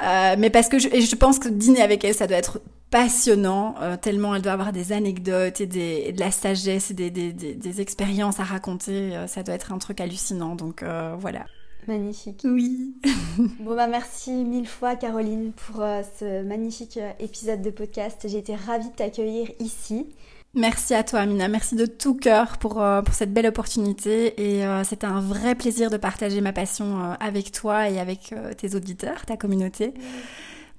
Euh, 0.05 0.35
mais 0.37 0.51
parce 0.51 0.69
que 0.69 0.81
je, 0.81 0.89
et 0.89 1.01
je 1.01 1.15
pense 1.15 1.39
que 1.39 1.49
dîner 1.49 1.81
avec 1.81 2.03
elle, 2.05 2.13
ça 2.13 2.27
doit 2.27 2.37
être 2.37 2.61
passionnant, 2.91 3.77
euh, 3.81 3.97
tellement 3.97 4.35
elle 4.35 4.43
doit 4.43 4.51
avoir 4.51 4.73
des 4.73 4.93
anecdotes 4.93 5.61
et, 5.61 5.67
des, 5.67 6.03
et 6.07 6.13
de 6.13 6.19
la 6.19 6.33
sagesse 6.33 6.91
et 6.91 6.95
des, 6.95 7.09
des, 7.13 7.33
des, 7.33 7.55
des 7.55 7.81
expériences 7.81 8.41
à 8.41 8.43
raconter. 8.43 9.17
ça 9.29 9.45
doit 9.45 9.55
être 9.55 9.73
un 9.73 9.79
truc 9.79 10.01
hallucinant. 10.01 10.57
Donc 10.57 10.85
voilà. 11.21 11.45
Magnifique. 11.89 12.43
Oui. 12.45 12.95
Bon 13.61 13.75
bah 13.75 13.87
merci 13.87 14.31
mille 14.31 14.69
fois 14.69 14.95
Caroline 14.95 15.53
pour 15.53 15.83
euh, 15.83 16.03
ce 16.19 16.43
magnifique 16.43 16.99
euh, 16.99 17.11
épisode 17.19 17.63
de 17.63 17.71
podcast. 17.71 18.27
J'ai 18.29 18.39
été 18.39 18.55
ravie 18.55 18.91
de 18.91 18.95
t'accueillir 18.95 19.51
ici. 19.59 20.07
Merci 20.55 20.93
à 20.93 21.03
toi, 21.03 21.21
Amina. 21.21 21.49
Merci 21.49 21.77
de 21.77 21.87
tout 21.87 22.15
cœur 22.15 22.59
pour, 22.59 22.83
euh, 22.83 23.01
pour 23.01 23.15
cette 23.15 23.33
belle 23.33 23.47
opportunité. 23.47 24.35
Et 24.39 24.67
euh, 24.67 24.85
c'était 24.85 25.07
un 25.07 25.21
vrai 25.21 25.55
plaisir 25.55 25.89
de 25.89 25.97
partager 25.97 26.43
ma 26.43 26.53
passion 26.53 27.17
avec 27.21 27.53
toi 27.53 27.89
et 27.89 27.99
avec 27.99 28.35
tes 28.59 28.75
auditeurs, 28.75 29.25
ta 29.25 29.39
communauté. 29.39 29.95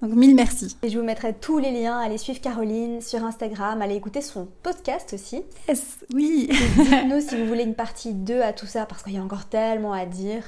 Donc, 0.03 0.15
mille 0.15 0.35
merci. 0.35 0.75
Et 0.83 0.89
je 0.89 0.99
vous 0.99 1.05
mettrai 1.05 1.33
tous 1.33 1.59
les 1.59 1.71
liens. 1.71 1.97
Allez 1.97 2.17
suivre 2.17 2.41
Caroline 2.41 2.99
sur 2.99 3.23
Instagram, 3.23 3.81
allez 3.81 3.95
écouter 3.95 4.21
son 4.21 4.49
podcast 4.61 5.13
aussi. 5.13 5.43
Yes, 5.69 5.99
oui. 6.13 6.49
Dites-nous 6.49 7.21
si 7.27 7.37
vous 7.37 7.47
voulez 7.47 7.63
une 7.63 7.73
partie 7.73 8.13
2 8.13 8.41
à 8.41 8.51
tout 8.51 8.65
ça 8.65 8.85
parce 8.85 9.01
qu'il 9.01 9.13
y 9.13 9.17
a 9.17 9.23
encore 9.23 9.45
tellement 9.45 9.93
à 9.93 10.05
dire. 10.05 10.43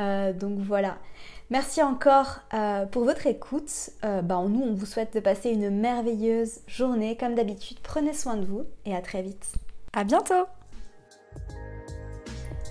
Euh, 0.00 0.32
donc 0.32 0.58
voilà. 0.58 0.96
Merci 1.50 1.82
encore 1.82 2.40
euh, 2.54 2.86
pour 2.86 3.04
votre 3.04 3.26
écoute. 3.26 3.90
Euh, 4.04 4.22
bah, 4.22 4.42
nous, 4.48 4.62
on 4.62 4.72
vous 4.72 4.86
souhaite 4.86 5.14
de 5.14 5.20
passer 5.20 5.50
une 5.50 5.70
merveilleuse 5.70 6.60
journée. 6.66 7.16
Comme 7.16 7.34
d'habitude, 7.34 7.78
prenez 7.82 8.14
soin 8.14 8.36
de 8.36 8.44
vous 8.44 8.64
et 8.86 8.94
à 8.94 9.02
très 9.02 9.22
vite. 9.22 9.52
À 9.92 10.04
bientôt. 10.04 10.46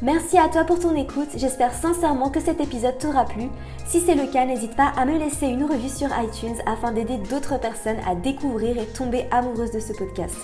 Merci 0.02 0.38
à 0.38 0.48
toi 0.48 0.64
pour 0.64 0.80
ton 0.80 0.96
écoute. 0.96 1.28
J'espère 1.36 1.74
sincèrement 1.74 2.30
que 2.30 2.40
cet 2.40 2.62
épisode 2.62 2.98
t'aura 2.98 3.26
plu. 3.26 3.50
Si 3.86 4.00
c'est 4.00 4.16
le 4.16 4.32
cas, 4.32 4.46
n'hésite 4.46 4.78
pas 4.78 4.94
à 4.96 5.04
me 5.04 5.18
laisser 5.18 5.48
une 5.48 5.66
revue 5.66 5.90
sur 5.90 6.08
iTunes 6.22 6.56
afin 6.66 6.94
d'aider 6.94 7.18
d'autres 7.30 7.60
personnes 7.60 8.00
à 8.08 8.16
découvrir 8.16 8.78
et 8.78 8.86
tomber 8.86 9.26
amoureuses 9.30 9.72
de 9.72 9.82
ce 9.82 9.92
podcast. 9.92 10.38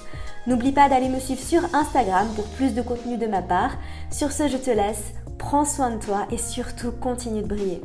N'oublie 0.46 0.74
pas 0.74 0.90
d'aller 0.90 1.08
me 1.08 1.20
suivre 1.20 1.42
sur 1.42 1.62
Instagram 1.74 2.28
pour 2.36 2.46
plus 2.50 2.76
de 2.76 2.82
contenu 2.82 3.18
de 3.18 3.28
ma 3.28 3.42
part. 3.42 3.78
Sur 4.12 4.34
ce, 4.34 4.50
je 4.50 4.58
te 4.58 4.72
laisse. 4.72 5.14
Prends 5.38 5.66
soin 5.66 5.92
de 5.92 6.04
toi 6.04 6.28
et 6.32 6.38
surtout 6.38 6.92
continue 6.92 7.42
de 7.42 7.48
briller. 7.48 7.82